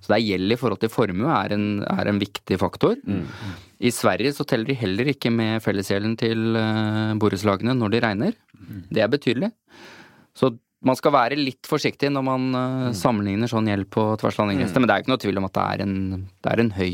Så 0.00 0.08
det 0.08 0.16
er 0.16 0.24
gjeld 0.24 0.54
i 0.54 0.56
forhold 0.56 0.80
til 0.80 0.92
formue 0.92 1.28
er 1.28 1.52
en, 1.52 1.66
er 1.84 2.08
en 2.08 2.20
viktig 2.22 2.56
faktor. 2.60 2.94
I 3.78 3.90
Sverige 3.92 4.32
så 4.36 4.46
teller 4.48 4.70
de 4.70 4.78
heller 4.80 5.10
ikke 5.12 5.30
med 5.34 5.60
fellesgjelden 5.62 6.14
til 6.18 6.56
uh, 6.56 7.12
borettslagene 7.20 7.74
når 7.76 7.92
de 7.92 8.00
regner. 8.06 8.38
Det 8.88 9.02
er 9.04 9.12
betydelig. 9.12 9.52
Så 10.38 10.54
man 10.86 10.96
skal 10.98 11.12
være 11.14 11.38
litt 11.38 11.66
forsiktig 11.66 12.10
når 12.14 12.22
man 12.22 12.44
eh, 12.54 12.90
sammenligner 12.94 13.50
sånn 13.50 13.66
gjeld 13.66 13.88
på 13.90 14.04
tvers 14.20 14.36
av 14.38 14.46
landegrenser. 14.46 14.78
Men 14.78 14.86
det 14.86 14.94
er 14.94 15.02
ikke 15.02 15.10
noe 15.10 15.22
tvil 15.24 15.40
om 15.40 15.48
at 15.48 15.56
det 15.56 15.64
er 15.64 15.82
en, 15.84 15.96
det 16.44 16.52
er 16.52 16.62
en 16.62 16.70
høy 16.76 16.92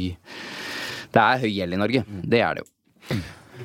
Det 1.14 1.24
er 1.24 1.42
høy 1.42 1.50
gjeld 1.52 1.76
i 1.76 1.80
Norge. 1.82 2.04
Det 2.24 2.40
er 2.40 2.56
det 2.56 2.64
jo. 2.64 2.70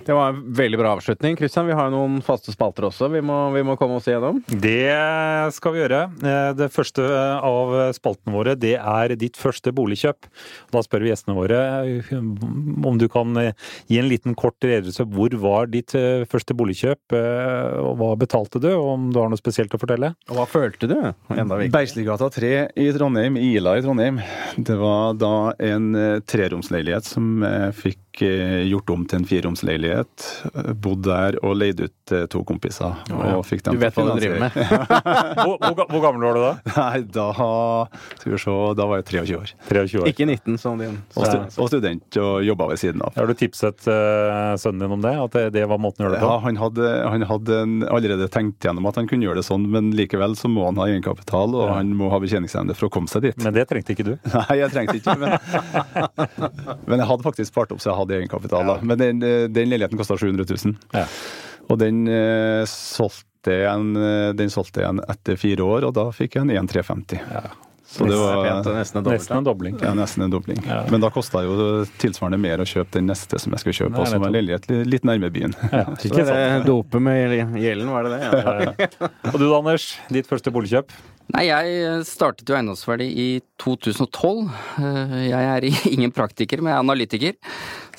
Det 0.06 0.14
var 0.14 0.30
en 0.32 0.54
veldig 0.54 0.78
bra 0.80 0.92
avslutning. 0.96 1.34
Kristian, 1.38 1.66
vi 1.68 1.74
har 1.74 1.88
jo 1.90 1.96
noen 1.96 2.20
faste 2.24 2.54
spalter 2.54 2.86
også 2.88 3.08
vi 3.10 3.20
må, 3.26 3.36
vi 3.56 3.64
må 3.66 3.74
komme 3.78 3.98
oss 3.98 4.06
igjennom. 4.08 4.38
Det 4.48 4.94
skal 5.56 5.74
vi 5.74 5.82
gjøre. 5.82 6.02
Eh, 6.22 6.50
Det 6.60 6.68
første 6.72 7.04
av 7.42 7.74
spaltene 7.98 8.34
våre, 8.36 8.54
det 8.58 8.76
er 8.78 9.14
ditt 9.20 9.38
første 9.38 9.74
boligkjøp. 9.76 10.30
Da 10.74 10.84
spør 10.86 11.04
vi 11.06 11.10
gjestene 11.12 11.36
våre 11.38 11.60
eh, 11.90 12.12
om 12.16 13.00
du 13.02 13.08
kan 13.12 13.34
eh, 13.42 13.52
gi 13.90 13.98
en 14.02 14.08
liten 14.10 14.38
kort 14.40 14.58
redegjørelse. 14.62 15.08
Hvor 15.10 15.36
var 15.42 15.70
ditt 15.74 15.96
eh, 15.98 16.24
første 16.30 16.54
boligkjøp, 16.58 17.18
eh, 17.18 17.82
og 17.82 17.98
hva 18.00 18.12
betalte 18.22 18.62
du, 18.62 18.70
og 18.78 18.92
om 18.94 19.10
du 19.14 19.20
har 19.24 19.34
noe 19.34 19.42
spesielt 19.42 19.74
å 19.74 19.82
fortelle? 19.82 20.14
Og 20.30 20.38
hva 20.38 20.46
følte 20.50 20.90
du? 20.90 20.96
Beisligata 21.74 22.30
3 22.38 22.54
i 22.78 22.92
Trondheim, 22.96 23.42
Ila 23.42 23.76
i 23.82 23.84
Trondheim. 23.86 24.22
Det 24.58 24.78
var 24.80 25.18
da 25.18 25.34
en 25.74 25.90
eh, 25.98 26.20
treromsleilighet 26.30 27.10
som 27.10 27.42
jeg 27.46 27.74
fikk 28.20 28.28
eh, 28.28 28.68
gjort 28.68 28.90
om 28.90 29.06
til 29.06 29.20
en 29.20 29.26
fireromsleilighet. 29.26 30.26
Eh, 30.54 30.74
Bodd 30.74 31.04
der 31.06 31.38
og 31.44 31.56
leid 31.58 31.80
ut 31.80 31.94
til 32.10 32.28
to 32.28 32.44
kompiser. 32.44 32.96
Og 33.12 33.46
fikk 33.46 33.64
dem 33.66 33.78
Du 33.78 33.80
vet 33.80 33.96
hva 33.96 34.06
du 34.08 34.20
driver 34.20 34.40
med. 34.40 34.52
Hvor, 35.40 35.58
hvor, 35.62 35.86
hvor 35.90 36.02
gammel 36.04 36.24
var 36.26 36.36
du 36.36 36.42
da? 36.42 36.52
Nei, 36.76 37.02
da 37.14 37.28
Skal 38.20 38.34
vi 38.34 38.40
se, 38.42 38.54
da 38.78 38.86
var 38.90 39.00
jeg 39.00 39.06
23 39.10 39.38
år. 39.38 39.52
23 39.70 40.02
år. 40.02 40.08
Ikke 40.12 40.26
19 40.28 40.58
som 40.62 40.80
din. 40.80 40.98
Og, 41.16 41.26
stu, 41.26 41.62
og 41.62 41.70
student 41.72 42.20
og 42.20 42.44
jobba 42.46 42.68
ved 42.72 42.82
siden 42.82 43.04
av. 43.06 43.16
Har 43.16 43.30
du 43.30 43.36
tipset 43.38 43.88
uh, 43.88 44.56
sønnen 44.60 44.84
din 44.84 44.96
om 44.98 45.04
det? 45.04 45.14
At 45.24 45.38
det, 45.38 45.44
det 45.56 45.66
var 45.70 45.82
måten 45.82 46.04
å 46.04 46.08
gjøre 46.08 46.18
det 46.18 46.22
på? 46.24 46.32
Ja, 46.32 46.42
han 46.44 46.60
hadde, 46.60 46.92
han 47.14 47.26
hadde 47.30 47.60
en, 47.64 47.76
allerede 47.90 48.30
tenkt 48.34 48.66
gjennom 48.66 48.90
at 48.90 49.00
han 49.00 49.10
kunne 49.10 49.28
gjøre 49.28 49.42
det 49.42 49.48
sånn, 49.48 49.68
men 49.72 49.92
likevel 49.98 50.36
så 50.40 50.52
må 50.52 50.68
han 50.68 50.80
ha 50.82 50.90
egenkapital, 50.90 51.56
og 51.56 51.74
han 51.74 51.94
må 52.00 52.12
ha 52.14 52.22
betjeningsevne 52.22 52.76
for 52.78 52.90
å 52.90 52.94
komme 52.94 53.12
seg 53.12 53.28
dit. 53.30 53.40
Men 53.46 53.56
det 53.56 53.68
trengte 53.70 53.96
ikke 53.96 54.08
du. 54.12 54.14
Nei, 54.36 54.60
jeg 54.62 54.74
trengte 54.76 54.98
ikke, 55.00 55.18
men, 55.22 55.38
men 56.90 57.04
jeg 57.04 57.10
hadde 57.14 57.28
faktisk 57.28 57.54
spart 57.54 57.76
opp 57.76 57.84
så 57.84 57.94
jeg 57.94 58.00
hadde 58.02 58.09
egenkapital. 58.18 58.66
da. 58.68 58.80
Men 58.82 58.97
den, 58.97 59.24
eh, 59.24 59.47
den 59.47 59.70
leiligheten 59.70 59.97
kosta 60.01 60.18
700 60.18 60.45
000. 60.66 60.76
Ja. 60.93 61.05
Og 61.70 61.78
den 61.80 62.07
eh, 62.07 62.66
solgte 62.66 63.53
jeg 63.53 63.70
en, 63.72 63.95
eh, 63.95 65.03
etter 65.14 65.38
fire 65.38 65.62
år, 65.64 65.86
og 65.89 65.93
da 65.93 66.10
fikk 66.12 66.36
jeg 66.36 66.47
en 66.47 66.49
1350. 66.55 67.20
Så 67.89 68.05
det 68.05 68.18
var 68.22 68.43
nesten 68.45 68.70
en 68.70 68.76
nesten. 68.78 69.05
Nesten 69.10 69.38
en 69.39 69.45
dobling. 69.47 69.78
ja, 69.82 69.93
nesten 69.97 70.22
en 70.28 70.30
dobling. 70.30 70.60
Ja. 70.68 70.84
Men 70.93 71.01
da 71.01 71.10
kosta 71.10 71.41
jo 71.41 71.55
tilsvarende 71.97 72.38
mer 72.38 72.62
å 72.62 72.66
kjøpe 72.70 72.91
den 72.99 73.07
neste 73.10 73.39
som 73.41 73.55
jeg 73.55 73.64
skal 73.64 73.74
kjøpe, 73.80 74.03
som 74.05 74.22
var 74.22 74.30
leilighet 74.36 74.68
litt 74.86 75.07
nærme 75.10 75.32
byen. 75.34 75.55
Ja, 75.74 75.88
ikke 76.05 76.20
det 76.22 76.28
sant? 76.30 76.68
dopet 76.70 77.01
med 77.01 77.34
gjelden, 77.57 77.89
var 77.89 78.05
det 78.05 78.20
det? 78.20 78.30
Ja. 78.30 79.10
Og 79.34 79.39
du 79.41 79.47
da, 79.47 79.55
Anders? 79.57 79.88
Ditt 80.14 80.30
første 80.30 80.53
boligkjøp? 80.53 80.93
Nei, 81.34 81.47
jeg 81.49 82.05
startet 82.10 82.45
jo 82.49 82.55
eiendomsverdi 82.57 83.05
i 83.10 83.28
2012. 83.62 84.45
Eh, 84.82 85.18
Jeg 85.30 85.49
er 85.55 85.68
ingen 85.95 86.14
praktiker, 86.14 86.62
men 86.62 86.70
jeg 86.74 86.78
er 86.78 86.86
analytiker. 86.86 87.34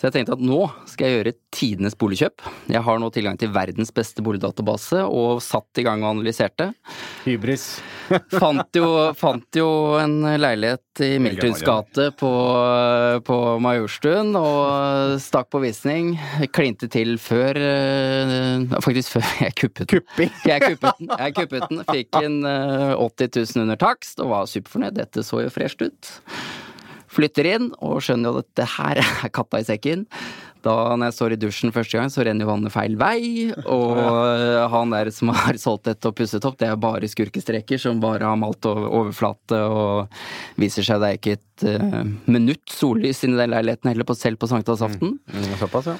Så 0.00 0.08
jeg 0.08 0.14
tenkte 0.14 0.32
at 0.32 0.40
nå 0.40 0.62
skal 0.88 1.04
jeg 1.04 1.16
gjøre 1.18 1.32
tidenes 1.52 1.96
boligkjøp. 2.00 2.40
Jeg 2.72 2.80
har 2.86 3.00
nå 3.02 3.10
tilgang 3.12 3.36
til 3.36 3.50
verdens 3.52 3.90
beste 3.92 4.22
boligdatabase, 4.24 5.02
og 5.04 5.42
satt 5.44 5.76
i 5.76 5.84
gang 5.84 6.00
og 6.00 6.14
analyserte. 6.14 6.70
Hybris. 7.26 7.66
Fant 8.40 8.74
jo, 8.74 8.86
fant 9.14 9.54
jo 9.54 9.66
en 10.00 10.24
leilighet 10.40 11.02
i 11.04 11.10
Miltuns 11.22 11.60
gate 11.62 12.08
på, 12.18 12.30
på 13.28 13.36
Majorstuen, 13.60 14.32
og 14.40 15.20
stakk 15.20 15.50
på 15.52 15.60
visning. 15.66 16.14
Klinte 16.56 16.88
til 16.90 17.14
før 17.20 17.60
eh, 17.60 18.64
Faktisk 18.80 19.18
før 19.18 19.28
jeg 19.44 19.54
kuppet 19.60 19.84
den. 19.84 20.00
Kupping. 20.00 20.32
Jeg 20.48 20.64
kuppet 20.64 20.98
den. 21.04 21.12
Jeg 21.12 21.36
kuppet 21.36 21.68
den. 21.68 21.84
Fikk 21.92 22.18
en 22.24 22.40
eh, 22.48 22.96
80 22.96 23.36
000 23.36 23.66
under 23.66 23.84
takst 23.84 24.24
og 24.24 24.32
var 24.32 24.48
superfornøyd. 24.48 24.96
Dette 24.96 25.28
så 25.28 25.44
jo 25.44 25.52
fresht 25.52 25.84
ut. 25.84 26.14
Flytter 27.10 27.48
inn 27.56 27.72
og 27.82 27.98
skjønner 28.04 28.30
jo 28.30 28.44
at 28.44 28.50
det 28.58 28.68
her 28.76 29.02
er 29.02 29.34
katta 29.34 29.60
i 29.62 29.66
sekken. 29.66 30.06
Da 30.60 30.74
når 30.92 31.08
jeg 31.08 31.16
står 31.16 31.34
i 31.34 31.38
dusjen 31.40 31.72
første 31.72 31.96
gang, 31.96 32.10
så 32.12 32.24
renner 32.26 32.48
vannet 32.48 32.72
feil 32.74 32.96
vei. 33.00 33.48
Og 33.64 33.96
ja. 33.96 34.66
han 34.72 34.92
der 34.92 35.10
som 35.14 35.32
har 35.32 35.58
solgt 35.60 35.88
dette 35.88 36.10
og 36.10 36.16
pusset 36.18 36.44
opp, 36.44 36.58
det 36.60 36.68
er 36.68 36.80
bare 36.80 37.08
skurkestreker 37.08 37.80
som 37.80 38.02
bare 38.02 38.28
har 38.28 38.38
malt 38.40 38.68
over 38.68 38.90
overflate 39.00 39.60
og 39.64 40.20
viser 40.60 40.86
seg 40.86 41.00
det 41.00 41.10
er 41.10 41.20
ikke 41.20 41.38
et 41.38 41.66
uh, 41.80 42.02
minutt 42.28 42.74
sollys 42.74 43.24
inni 43.24 43.40
den 43.40 43.54
leiligheten 43.54 43.92
heller, 43.92 44.08
på, 44.08 44.16
selv 44.18 44.40
på 44.40 44.50
sankthansaften. 44.50 45.16
Mm, 45.32 45.54
Såpass, 45.62 45.94
ja. 45.94 45.96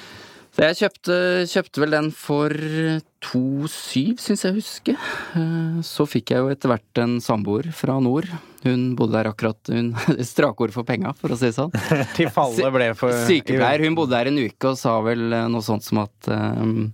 Så 0.51 0.65
jeg 0.67 0.75
kjøpte, 0.81 1.15
kjøpte 1.47 1.79
vel 1.79 1.93
den 1.95 2.07
for 2.11 2.51
2,7, 2.51 4.17
syns 4.19 4.41
jeg 4.43 4.51
å 4.51 4.57
huske. 4.57 4.95
Eh, 5.39 5.77
Så 5.87 6.03
fikk 6.09 6.33
jeg 6.33 6.43
jo 6.43 6.49
etter 6.51 6.67
hvert 6.73 6.99
en 6.99 7.13
samboer 7.23 7.69
fra 7.75 7.95
nord. 8.03 8.27
Hun 8.65 8.91
bodde 8.99 9.15
der 9.15 9.29
akkurat 9.31 9.71
Hun 9.71 9.93
Strakord 10.27 10.73
for 10.75 10.83
penga, 10.87 11.13
for 11.17 11.31
å 11.31 11.37
si 11.39 11.47
det 11.47 11.55
sånn. 11.55 11.71
Til 12.17 12.27
fallet 12.35 12.67
ble 12.75 12.89
for 12.99 13.15
Sykepleier. 13.29 13.85
Hun 13.87 13.95
bodde 13.95 14.17
der 14.17 14.27
en 14.33 14.41
uke 14.43 14.73
og 14.73 14.79
sa 14.81 14.97
vel 15.05 15.23
eh, 15.31 15.47
noe 15.53 15.63
sånt 15.63 15.87
som 15.87 16.03
at 16.03 16.31
um, 16.35 16.91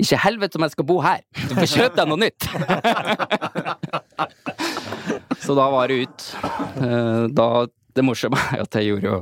ikke 0.00 0.18
helvete 0.24 0.56
om 0.58 0.64
jeg 0.64 0.74
skal 0.78 0.88
bo 0.88 0.96
her! 1.04 1.20
Du 1.36 1.52
får 1.56 1.70
kjøpe 1.74 1.96
deg 2.00 2.08
noe 2.10 2.20
nytt! 2.24 2.48
Så 5.44 5.54
da 5.54 5.68
var 5.70 5.88
det 5.92 6.00
ut. 6.08 6.24
Da, 7.36 7.46
det 7.96 8.04
morsomme 8.04 8.40
er 8.54 8.64
at 8.64 8.78
jeg 8.78 8.90
gjorde 8.90 9.10
jo 9.10 9.18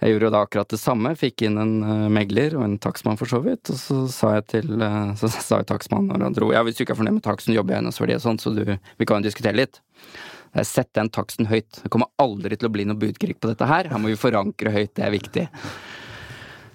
jeg 0.00 0.14
gjorde 0.14 0.28
jo 0.28 0.32
da 0.34 0.42
akkurat 0.44 0.74
det 0.74 0.80
samme. 0.80 1.14
Fikk 1.18 1.44
inn 1.46 1.60
en 1.60 1.74
eh, 1.84 2.06
megler 2.12 2.56
og 2.58 2.66
en 2.66 2.76
takstmann 2.82 3.18
for 3.20 3.30
så 3.30 3.40
vidt. 3.44 3.70
Og 3.72 3.80
så 3.80 3.98
sa 4.12 4.34
jeg 4.38 4.46
til 4.56 4.84
eh, 4.84 5.10
Så 5.20 5.30
sa 5.48 5.60
jeg 5.62 5.70
takstmannen 5.70 6.12
når 6.12 6.28
han 6.28 6.38
dro 6.38 6.52
Ja, 6.54 6.64
hvis 6.66 6.78
du 6.78 6.84
ikke 6.84 6.96
er 6.96 7.02
fornøyd 7.02 7.18
med 7.20 7.26
taksten, 7.26 7.56
jobber 7.56 7.74
jeg 7.74 7.80
i 7.80 7.82
eiendomsverdi 7.82 8.18
og 8.18 8.24
sånn, 8.24 8.40
så 8.42 8.54
du, 8.56 8.64
vi 8.68 9.08
kan 9.08 9.20
jo 9.20 9.28
diskutere 9.28 9.58
litt. 9.58 9.80
Jeg 10.54 10.70
setter 10.70 11.00
den 11.00 11.10
taksten 11.14 11.48
høyt. 11.50 11.80
Det 11.82 11.90
kommer 11.90 12.12
aldri 12.22 12.56
til 12.58 12.68
å 12.68 12.74
bli 12.74 12.86
noe 12.86 12.98
budkrig 12.98 13.40
på 13.42 13.50
dette 13.50 13.66
her. 13.66 13.90
Her 13.90 14.00
må 14.00 14.12
vi 14.12 14.18
forankre 14.20 14.70
høyt, 14.74 14.92
det 14.94 15.06
er 15.06 15.14
viktig. 15.14 15.48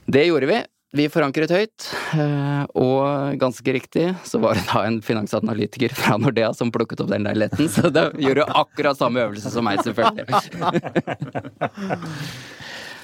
Det 0.10 0.26
gjorde 0.26 0.50
vi. 0.50 0.60
Vi 0.98 1.06
forankret 1.14 1.52
høyt, 1.54 1.88
eh, 2.18 2.64
og 2.82 3.36
ganske 3.42 3.74
riktig 3.76 4.08
så 4.26 4.40
var 4.42 4.58
det 4.58 4.64
da 4.72 4.82
en 4.88 4.98
finansanalytiker 5.06 5.94
fra 5.94 6.18
Nordea 6.18 6.50
som 6.58 6.72
plukket 6.74 7.04
opp 7.04 7.12
den 7.12 7.28
leiligheten, 7.30 7.70
så 7.70 7.92
det 7.94 8.08
gjorde 8.18 8.42
du 8.42 8.56
akkurat 8.64 8.98
samme 8.98 9.22
øvelse 9.28 9.52
som 9.54 9.68
meg, 9.70 9.84
selvfølgelig. 9.86 10.26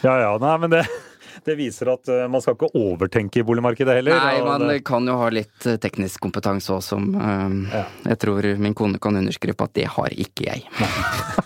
Ja 0.03 0.11
ja, 0.21 0.31
nei, 0.37 0.55
men 0.61 0.69
det, 0.69 0.83
det 1.45 1.55
viser 1.59 1.89
at 1.93 2.09
eh, 2.11 2.23
man 2.31 2.41
skal 2.43 2.55
ikke 2.57 2.71
overtenke 2.75 3.41
i 3.41 3.45
boligmarkedet 3.45 3.95
heller. 3.99 4.17
Nei, 4.19 4.41
man 4.45 4.65
det- 4.67 4.79
kan 4.87 5.05
jo 5.07 5.15
ha 5.19 5.27
litt 5.33 5.65
eh, 5.69 5.77
teknisk 5.81 6.19
kompetanse 6.25 6.73
òg, 6.75 6.81
som 6.83 7.07
eh, 7.15 7.55
Ja. 7.75 7.83
jeg 8.11 8.19
tror 8.23 8.47
min 8.61 8.73
kone 8.77 8.99
kan 9.01 9.15
underskrive 9.19 9.55
på 9.59 9.67
at 9.69 9.73
det 9.77 9.85
har 9.95 10.09
ikke 10.15 10.47
jeg. 10.49 10.65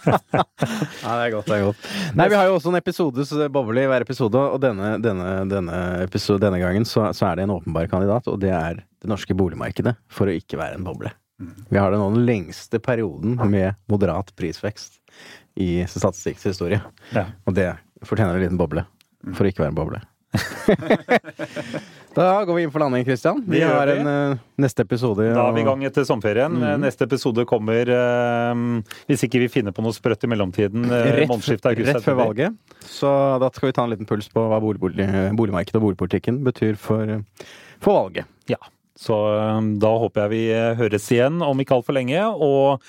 Nei, 0.09 1.15
det 1.15 1.25
er 1.25 1.33
godt. 1.33 1.47
det 1.49 1.57
er 1.57 1.63
godt. 1.67 1.87
Nei, 2.15 2.27
Vi 2.31 2.37
har 2.39 2.47
jo 2.49 2.57
også 2.57 2.71
en 2.73 2.79
episode, 2.79 3.25
så 3.27 3.39
det 3.43 3.49
boble 3.53 3.83
i 3.83 3.89
hver 3.89 4.05
episode, 4.05 4.39
og 4.39 4.59
denne, 4.63 4.95
denne, 5.03 5.29
denne, 5.49 5.79
episode, 6.05 6.41
denne 6.43 6.59
gangen 6.61 6.85
så, 6.87 7.09
så 7.15 7.29
er 7.31 7.39
det 7.39 7.47
en 7.47 7.55
åpenbar 7.57 7.89
kandidat, 7.91 8.27
og 8.31 8.39
det 8.43 8.51
er 8.55 8.81
det 8.83 9.09
norske 9.11 9.35
boligmarkedet 9.37 9.95
for 10.11 10.27
å 10.29 10.35
ikke 10.35 10.59
være 10.59 10.79
en 10.79 10.87
boble. 10.87 11.11
Vi 11.71 11.79
har 11.79 11.91
det 11.93 11.99
nå 12.01 12.09
den 12.17 12.25
lengste 12.27 12.81
perioden 12.83 13.37
med 13.47 13.77
moderat 13.87 14.33
prisvekst 14.35 14.97
i 15.59 15.85
statistikkens 15.87 16.49
historie. 16.51 16.81
Ja. 17.15 17.29
Og 17.47 17.55
det 17.55 17.69
fortjener 18.07 18.35
en 18.35 18.43
liten 18.43 18.59
boble 18.59 18.83
for 19.33 19.45
å 19.45 19.51
ikke 19.51 19.65
være 19.65 19.73
en 19.73 19.79
boble. 19.79 20.01
da 22.13 22.25
går 22.45 22.53
vi 22.53 22.63
inn 22.63 22.71
for 22.71 22.83
landing, 22.83 23.05
Christian. 23.07 23.41
Vi 23.47 23.57
vi 23.57 23.63
har 23.65 23.89
en 23.95 24.09
uh, 24.09 24.41
neste 24.61 24.85
episode. 24.85 25.25
Da 25.33 25.47
er 25.47 25.55
vi 25.57 25.63
i 25.63 25.67
gang 25.67 25.85
etter 25.87 26.05
sommerferien. 26.07 26.53
Mm. 26.53 26.83
Neste 26.85 27.07
episode 27.09 27.45
kommer 27.49 27.89
uh, 27.89 28.53
Hvis 29.09 29.25
ikke 29.25 29.41
vi 29.45 29.49
finner 29.51 29.73
på 29.75 29.81
noe 29.85 29.95
sprøtt 29.95 30.25
i 30.25 30.31
mellomtiden. 30.31 30.85
Uh, 30.85 30.97
Rett, 31.19 31.69
rett 31.81 32.03
før 32.05 32.19
valget. 32.21 32.57
Så 32.85 33.09
da 33.41 33.49
skal 33.55 33.71
vi 33.71 33.77
ta 33.77 33.87
en 33.87 33.93
liten 33.95 34.09
puls 34.09 34.29
på 34.33 34.43
hva 34.51 34.61
bolig, 34.63 34.81
bolig, 34.81 35.07
boligmarkedet 35.37 35.81
og 35.81 35.89
boligpolitikken 35.89 36.43
betyr 36.45 36.77
for, 36.79 37.23
for 37.81 38.03
valget. 38.03 38.29
Ja. 38.51 38.61
Så 38.99 39.15
eh, 39.31 39.59
da 39.79 39.91
håper 40.03 40.25
jeg 40.25 40.33
vi 40.33 40.41
eh, 40.51 40.73
høres 40.79 41.07
igjen 41.13 41.39
om 41.45 41.63
ikke 41.63 41.77
altfor 41.77 41.95
lenge. 41.95 42.19
Og 42.35 42.81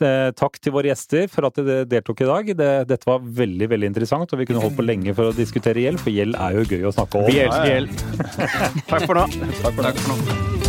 eh, 0.00 0.30
takk 0.38 0.56
til 0.62 0.74
våre 0.76 0.92
gjester 0.92 1.28
for 1.32 1.50
at 1.50 1.60
dere 1.60 1.88
deltok 1.90 2.24
i 2.24 2.30
dag. 2.30 2.54
Dette 2.88 3.10
var 3.10 3.26
veldig 3.42 3.70
veldig 3.74 3.92
interessant, 3.92 4.32
og 4.32 4.40
vi 4.40 4.48
kunne 4.48 4.64
holdt 4.64 4.78
på 4.80 4.86
lenge 4.86 5.14
for 5.16 5.30
å 5.30 5.36
diskutere 5.36 5.84
gjeld, 5.84 6.00
for 6.00 6.14
gjeld 6.14 6.38
er 6.40 6.60
jo 6.60 6.66
gøy 6.70 6.88
å 6.88 6.96
snakke 6.96 7.20
om. 7.20 7.28
Vi 7.28 7.44
elsker 7.44 7.74
gjeld. 7.74 8.08
Takk 8.90 9.06
for 9.06 9.20
nå. 9.20 9.28
Takk 9.60 9.76
for 9.76 10.14
nå. 10.14 10.59